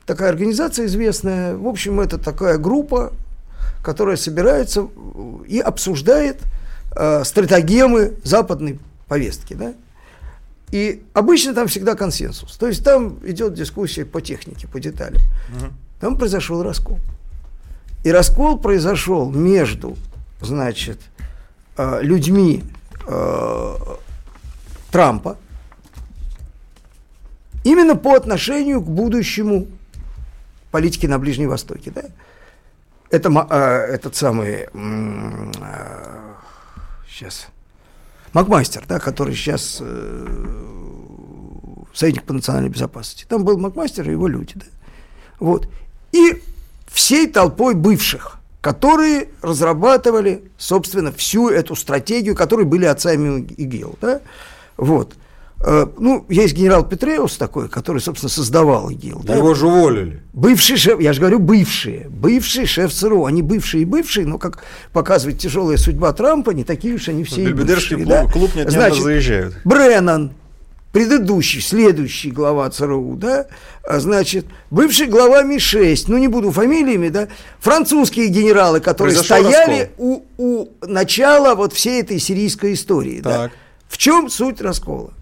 Такая 0.07 0.29
организация 0.31 0.87
известная. 0.87 1.57
В 1.57 1.67
общем, 1.67 2.01
это 2.01 2.19
такая 2.19 2.57
группа, 2.57 3.13
которая 3.83 4.17
собирается 4.17 4.89
и 5.47 5.59
обсуждает 5.59 6.39
э, 6.95 7.25
стратегемы 7.25 8.15
западной 8.23 8.79
повестки. 9.09 9.55
Да? 9.55 9.75
И 10.71 11.03
обычно 11.15 11.53
там 11.53 11.67
всегда 11.67 11.97
консенсус. 11.97 12.57
То 12.57 12.69
есть 12.69 12.85
там 12.85 13.19
идет 13.25 13.55
дискуссия 13.55 14.05
по 14.05 14.21
технике, 14.21 14.69
по 14.69 14.79
деталям. 14.79 15.21
Угу. 15.57 15.67
Там 16.01 16.17
произошел 16.17 16.63
раскол. 16.63 16.99
И 18.03 18.11
раскол 18.11 18.59
произошел 18.59 19.31
между, 19.31 19.97
значит, 20.41 21.01
э, 21.77 22.01
людьми 22.03 22.65
э, 23.07 23.77
Трампа 24.91 25.37
именно 27.63 27.97
по 27.97 28.15
отношению 28.15 28.81
к 28.81 28.89
будущему 28.89 29.67
политики 30.71 31.07
на 31.07 31.19
Ближнем 31.19 31.51
Востоке. 31.51 31.91
Да? 31.91 32.05
Это 33.11 33.29
э, 33.51 33.95
этот 33.95 34.17
самый 34.17 34.67
сейчас 37.07 37.49
Макмастер, 38.33 38.85
да, 38.87 38.99
который 38.99 39.35
сейчас 39.35 39.83
советник 41.93 42.25
по 42.25 42.33
национальной 42.33 42.71
безопасности. 42.71 43.27
Там 43.29 43.45
был 43.45 43.59
Макмастер 43.59 44.09
и 44.09 44.13
его 44.13 44.27
люди. 44.27 44.55
Да? 44.55 44.67
Вот. 45.39 45.69
И 46.13 46.43
всей 46.93 47.27
толпой 47.27 47.75
бывших, 47.75 48.39
которые 48.61 49.29
разрабатывали, 49.43 50.45
собственно, 50.59 51.13
всю 51.13 51.49
эту 51.49 51.75
стратегию, 51.77 52.35
которые 52.35 52.67
были 52.67 52.85
отцами 52.85 53.41
ИГИЛ. 53.43 53.99
Да? 54.01 54.21
Вот. 54.77 55.15
Э, 55.63 55.87
ну, 55.99 56.25
есть 56.29 56.55
генерал 56.55 56.87
Петреус 56.87 57.37
такой, 57.37 57.69
который, 57.69 58.01
собственно, 58.01 58.31
создавал 58.31 58.91
ИГИЛ. 58.91 59.23
Да? 59.25 59.37
Его 59.37 59.55
же 59.55 59.67
уволили. 59.67 60.23
Бывший 60.33 60.77
шеф, 60.77 61.01
я 61.01 61.13
же 61.13 61.21
говорю, 61.21 61.39
бывшие, 61.39 62.09
бывший 62.09 62.67
шеф 62.67 62.93
ЦРУ. 62.93 63.27
Они 63.27 63.43
бывшие 63.43 63.83
и 63.83 63.85
бывшие, 63.85 64.27
но, 64.27 64.39
как 64.39 64.63
показывает 64.93 65.39
тяжелая 65.39 65.77
судьба 65.77 66.13
Трампа, 66.13 66.51
не 66.51 66.65
такие 66.65 66.95
уж 66.95 67.09
они 67.09 67.25
все 67.25 67.45
Бельбедерский 67.45 67.97
клуб, 67.97 68.09
да? 68.09 68.27
клуб 68.27 68.55
нет, 68.55 68.71
Значит, 68.71 69.03
заезжают. 69.03 69.57
Бреннан, 69.65 70.33
предыдущий, 70.93 71.61
следующий 71.61 72.31
глава 72.31 72.69
ЦРУ, 72.71 73.17
да, 73.17 73.47
а, 73.85 74.01
значит, 74.01 74.47
бывший 74.71 75.07
глава 75.07 75.43
Ми-6, 75.43 76.05
ну 76.09 76.19
не 76.19 76.29
буду 76.29 76.51
фамилиями, 76.51 77.09
да, 77.09 77.29
французские 77.61 78.29
генералы, 78.29 78.81
которые 78.81 79.15
Произошел 79.17 79.51
стояли 79.51 79.93
у, 79.99 80.23
у 80.37 80.69
начала 80.83 81.55
вот 81.55 81.73
всей 81.73 82.01
этой 82.01 82.19
сирийской 82.19 82.75
истории, 82.75 83.21
так. 83.21 83.51
да. 83.51 83.57
В 83.89 83.99
чем 83.99 84.29
суть 84.31 84.61
раскола? 84.61 85.13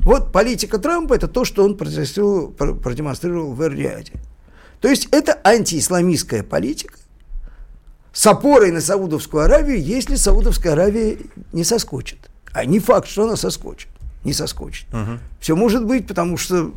Вот 0.00 0.32
политика 0.32 0.78
Трампа– 0.78 1.14
это 1.14 1.28
то, 1.28 1.44
что 1.44 1.64
он 1.64 1.76
продемонстрировал, 1.76 2.48
продемонстрировал 2.48 3.52
в 3.52 3.60
Эр-Риаде. 3.60 4.12
То 4.80 4.88
есть 4.88 5.08
это 5.10 5.38
антиисламистская 5.44 6.42
политика 6.42 6.94
с 8.12 8.26
опорой 8.26 8.72
на 8.72 8.80
Саудовскую 8.80 9.44
Аравию, 9.44 9.82
если 9.82 10.14
Саудовская 10.14 10.72
Аравия 10.72 11.18
не 11.52 11.64
соскочит. 11.64 12.30
А 12.52 12.64
не 12.64 12.78
факт, 12.80 13.08
что 13.08 13.24
она 13.24 13.36
соскочит. 13.36 13.88
Не 14.24 14.32
соскочит. 14.32 14.86
Угу. 14.92 15.18
Все 15.40 15.56
может 15.56 15.84
быть, 15.84 16.06
потому 16.06 16.36
что 16.36 16.72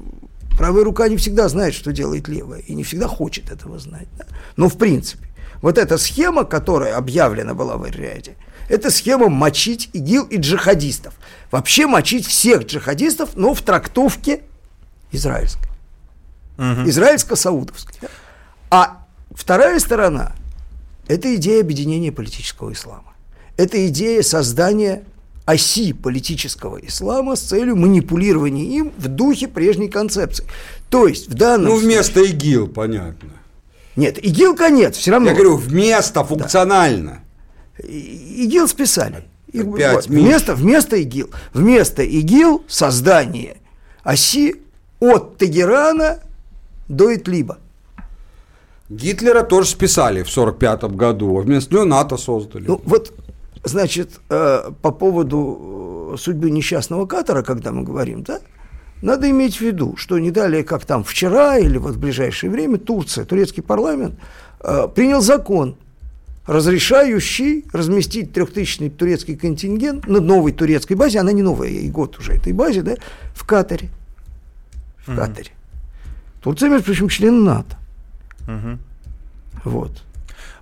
правая 0.58 0.84
рука 0.84 1.08
не 1.08 1.18
всегда 1.18 1.50
знает, 1.50 1.74
что 1.74 1.91
делает 1.91 2.28
левая, 2.28 2.62
и 2.62 2.74
не 2.74 2.84
всегда 2.84 3.08
хочет 3.08 3.52
этого 3.52 3.80
знать. 3.80 4.08
Да? 4.18 4.26
Но 4.56 4.70
в 4.70 4.78
принципе, 4.78 5.28
вот 5.62 5.78
эта 5.78 5.98
схема, 5.98 6.46
которая 6.46 6.96
объявлена 6.96 7.54
была 7.54 7.78
в 7.78 7.84
Эр-Риаде, 7.84 8.36
это 8.70 8.89
схема 8.91 9.30
мочить 9.30 9.89
ИГИЛ 9.94 10.26
и 10.26 10.38
джихадистов. 10.38 11.14
Вообще 11.52 11.88
мочить 11.88 12.26
всех 12.26 12.64
джихадистов, 12.64 13.36
но 13.36 13.54
в 13.54 13.62
трактовке 13.62 14.44
израильской. 15.12 15.70
Угу. 16.58 16.89
Израильско-саудовской. 16.89 17.96
А 18.70 19.06
вторая 19.32 19.80
сторона– 19.80 20.34
это 21.08 21.36
идея 21.36 21.62
объединения 21.62 22.12
политического 22.12 22.72
ислама. 22.74 23.14
Это 23.58 23.86
идея 23.88 24.22
создания 24.24 25.04
оси 25.46 25.94
политического 25.94 26.78
ислама 26.78 27.36
с 27.36 27.41
целью 27.41 27.76
манипулирования 27.76 28.66
им 28.66 28.94
в 28.98 29.08
духе 29.08 29.48
прежней 29.48 29.89
концепции. 29.89 30.46
То 30.89 31.08
есть 31.08 31.30
в 31.30 31.34
данном 31.34 31.74
Ну, 31.74 31.78
вместо 31.78 32.20
случае... 32.20 32.36
ИГИЛ, 32.36 32.68
понятно. 32.68 33.30
Нет, 33.96 34.18
ИГИЛ 34.24 34.56
конец, 34.56 34.98
все 34.98 35.12
равно. 35.12 35.30
Я 35.30 35.36
говорю, 35.36 35.58
вместо, 35.58 36.24
функционально. 36.24 37.24
Да. 37.78 37.88
ИГИЛ 37.88 38.68
списали. 38.68 39.24
Вот, 39.54 40.08
вместо, 40.08 40.56
вместо 40.56 40.96
ИГИЛ. 40.98 41.30
Вместо 41.54 42.04
ИГИЛ 42.04 42.64
создание 42.68 43.58
оси 44.04 44.56
от 45.00 45.38
Тегерана 45.38 46.20
до 46.88 47.14
Итлиба. 47.14 47.60
Гитлера 48.89 49.44
тоже 49.44 49.70
списали 49.70 50.24
в 50.24 50.30
1945 50.30 50.96
году, 50.96 51.38
а 51.38 51.41
вместо 51.41 51.74
него 51.74 51.86
НАТО 51.86 52.18
создали. 52.18 52.66
Ну, 52.68 52.82
вот, 52.86 53.14
значит, 53.64 54.20
э, 54.30 54.72
по 54.82 54.91
поводу 54.91 56.11
э, 56.14 56.18
судьбы 56.18 56.51
несчастного 56.51 57.05
Катара, 57.05 57.43
когда 57.43 57.72
мы 57.72 57.84
говорим, 57.84 58.24
да, 58.24 58.39
надо 59.01 59.30
иметь 59.30 59.57
в 59.57 59.61
виду, 59.61 59.95
что 59.97 60.20
не 60.20 60.32
далее, 60.32 60.64
как 60.64 60.86
там 60.86 61.03
вчера 61.03 61.57
или 61.57 61.78
вот 61.78 61.95
в 61.95 61.99
ближайшее 61.99 62.49
время, 62.49 62.78
Турция, 62.78 63.26
турецкий 63.26 63.64
парламент 63.64 64.16
э, 64.61 64.88
принял 64.93 65.22
закон, 65.22 65.78
разрешающий 66.45 67.66
разместить 67.72 68.34
трехтысячный 68.34 68.89
турецкий 68.89 69.36
контингент 69.36 70.07
на 70.07 70.20
новой 70.20 70.51
турецкой 70.51 70.93
базе, 70.95 71.20
она 71.20 71.32
не 71.32 71.41
новая, 71.41 71.70
и 71.70 71.89
год 71.89 72.18
уже 72.20 72.34
этой 72.34 72.53
базе, 72.53 72.82
да, 72.82 72.95
в 73.34 73.45
Катаре. 73.45 73.89
В 75.05 75.09
mm-hmm. 75.09 75.16
Катаре. 75.16 75.51
Турция, 76.41 76.70
между 76.70 76.86
прочим, 76.86 77.09
член 77.09 77.43
НАТО. 77.43 77.78
Mm-hmm. 78.47 78.78
Вот. 79.64 80.03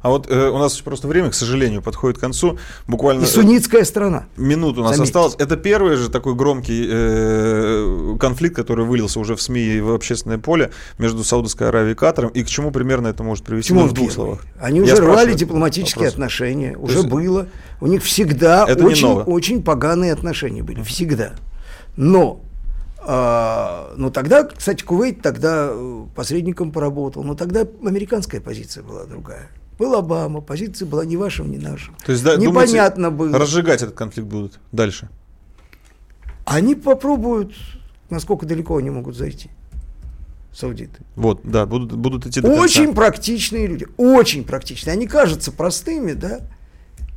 А 0.01 0.09
вот 0.09 0.29
э, 0.29 0.49
у 0.49 0.57
нас 0.57 0.79
просто 0.81 1.07
время, 1.07 1.29
к 1.29 1.33
сожалению, 1.33 1.81
подходит 1.81 2.17
к 2.17 2.21
концу. 2.21 2.57
Буквально... 2.87 3.23
И 3.23 3.25
суннитская 3.25 3.83
страна. 3.83 4.25
Минуту 4.35 4.81
у 4.81 4.83
нас 4.83 4.95
Заметьте. 4.95 5.09
осталось. 5.09 5.35
Это 5.37 5.57
первый 5.57 5.95
же 5.95 6.09
такой 6.09 6.33
громкий 6.33 6.87
э, 6.89 8.17
конфликт, 8.19 8.55
который 8.55 8.85
вылился 8.85 9.19
уже 9.19 9.35
в 9.35 9.41
СМИ 9.41 9.61
и 9.61 9.79
в 9.81 9.93
общественное 9.93 10.39
поле 10.39 10.71
между 10.97 11.23
Саудовской 11.23 11.67
Аравией 11.67 11.93
и 11.93 11.95
Катаром. 11.95 12.31
И 12.31 12.43
к 12.43 12.47
чему 12.47 12.71
примерно 12.71 13.07
это 13.07 13.23
может 13.23 13.45
привести? 13.45 13.73
Ну, 13.73 13.85
в 13.85 13.93
двух 13.93 14.11
словах. 14.11 14.39
Они 14.59 14.79
Я 14.79 14.93
уже 14.93 15.03
рвали 15.03 15.33
дипломатические 15.33 16.05
вопрос. 16.05 16.13
отношения. 16.13 16.75
Уже 16.77 16.97
есть... 16.97 17.09
было. 17.09 17.47
У 17.79 17.87
них 17.87 18.03
всегда 18.03 18.65
это 18.67 18.83
очень, 18.83 19.07
очень 19.07 19.61
поганые 19.63 20.13
отношения 20.13 20.63
были. 20.63 20.81
Всегда. 20.81 21.33
Но 21.95 22.41
а, 23.03 23.93
ну 23.97 24.11
тогда, 24.11 24.43
кстати, 24.43 24.83
Кувейт 24.83 25.21
тогда 25.21 25.69
э, 25.71 26.05
посредником 26.15 26.71
поработал, 26.71 27.23
но 27.23 27.33
тогда 27.33 27.61
американская 27.83 28.39
позиция 28.39 28.83
была 28.83 29.05
другая. 29.05 29.49
Был 29.81 29.95
Обама, 29.95 30.41
позиция 30.41 30.85
была 30.85 31.05
ни 31.05 31.15
вашим, 31.15 31.51
ни 31.51 31.57
нашим. 31.57 31.95
То 32.05 32.11
есть, 32.11 32.23
да, 32.23 32.35
Непонятно 32.35 33.09
думаете, 33.09 33.31
было. 33.31 33.39
Разжигать 33.39 33.81
этот 33.81 33.95
конфликт 33.95 34.29
будут 34.29 34.59
дальше? 34.71 35.09
Они 36.45 36.75
попробуют, 36.75 37.55
насколько 38.11 38.45
далеко 38.45 38.77
они 38.77 38.91
могут 38.91 39.15
зайти. 39.15 39.49
Саудиты. 40.53 41.01
Вот, 41.15 41.39
да, 41.43 41.65
будут, 41.65 41.93
будут 41.93 42.27
идти 42.27 42.41
до 42.41 42.49
конца. 42.49 42.61
Очень 42.61 42.93
практичные 42.93 43.65
люди, 43.65 43.87
очень 43.97 44.43
практичные. 44.43 44.93
Они 44.93 45.07
кажутся 45.07 45.51
простыми, 45.51 46.13
да, 46.13 46.41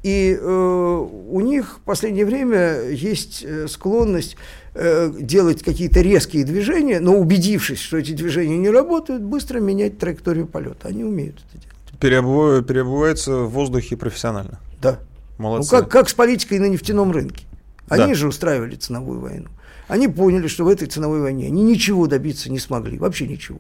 и 0.03 0.35
э, 0.41 1.07
у 1.29 1.41
них 1.43 1.81
в 1.81 1.85
последнее 1.85 2.25
время 2.25 2.89
есть 2.89 3.45
э, 3.47 3.69
склонность 3.69 4.39
э, 4.73 5.12
делать 5.21 5.62
какие-то 5.62 6.01
резкие 6.01 6.45
движения, 6.45 6.99
но 6.99 7.15
убедившись, 7.15 7.81
что 7.81 7.99
эти 7.99 8.12
движения 8.12 8.57
не 8.57 8.71
работают, 8.71 9.23
быстро 9.23 9.61
менять 9.61 9.99
траекторию 9.99 10.47
полета. 10.47 10.89
Они 10.89 11.05
умеют 11.05 11.43
это 11.47 11.59
делать 11.61 11.74
переобувается 12.05 13.39
в 13.39 13.51
воздухе 13.51 13.97
профессионально. 13.97 14.61
Да. 14.81 14.99
Молодцы. 15.39 15.75
Ну, 15.75 15.81
как, 15.81 15.91
как 15.91 16.09
с 16.09 16.15
политикой 16.15 16.59
на 16.59 16.67
нефтяном 16.67 17.11
рынке. 17.11 17.45
Они 17.89 18.09
да. 18.09 18.15
же 18.15 18.29
устраивали 18.29 18.77
ценовую 18.77 19.21
войну. 19.21 19.49
Они 19.89 20.09
поняли, 20.09 20.47
что 20.47 20.65
в 20.65 20.69
этой 20.69 20.87
ценовой 20.89 21.21
войне 21.21 21.47
они 21.47 21.63
ничего 21.63 22.07
добиться 22.07 22.51
не 22.51 22.59
смогли, 22.59 22.99
вообще 22.99 23.27
ничего. 23.27 23.59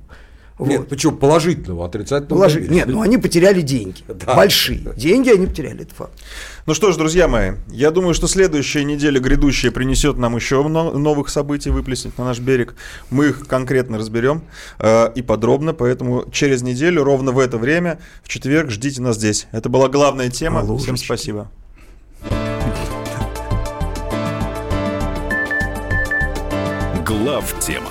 Вот. 0.56 0.68
Нет, 0.68 0.88
почему 0.88 1.16
положительного, 1.16 1.86
отрицательного? 1.86 2.28
Положи... 2.28 2.60
Нет, 2.68 2.86
ну 2.86 3.02
они 3.02 3.18
потеряли 3.18 3.60
деньги. 3.60 4.02
Да. 4.24 4.34
Большие. 4.34 4.94
Деньги 4.96 5.28
они 5.30 5.46
потеряли, 5.46 5.82
это 5.82 5.94
факт. 5.94 6.12
Ну 6.66 6.72
что 6.72 6.92
ж, 6.92 6.96
друзья 6.96 7.26
мои, 7.26 7.54
я 7.68 7.90
думаю, 7.90 8.14
что 8.14 8.28
следующая 8.28 8.84
неделя 8.84 9.20
грядущая 9.20 9.70
принесет 9.72 10.16
нам 10.16 10.36
еще 10.36 10.66
новых 10.66 11.28
событий, 11.28 11.70
выплеснет 11.70 12.16
на 12.16 12.24
наш 12.24 12.38
берег. 12.38 12.74
Мы 13.10 13.26
их 13.26 13.46
конкретно 13.48 13.98
разберем 13.98 14.42
э, 14.78 15.12
и 15.14 15.22
подробно, 15.22 15.74
поэтому 15.74 16.24
через 16.30 16.62
неделю, 16.62 17.02
ровно 17.02 17.32
в 17.32 17.38
это 17.40 17.58
время, 17.58 17.98
в 18.22 18.28
четверг, 18.28 18.70
ждите 18.70 19.02
нас 19.02 19.16
здесь. 19.16 19.48
Это 19.50 19.68
была 19.68 19.88
главная 19.88 20.30
тема. 20.30 20.60
А 20.60 20.78
Всем 20.78 20.96
спасибо. 20.96 21.50
Глав 27.04 27.58
тема 27.60 27.90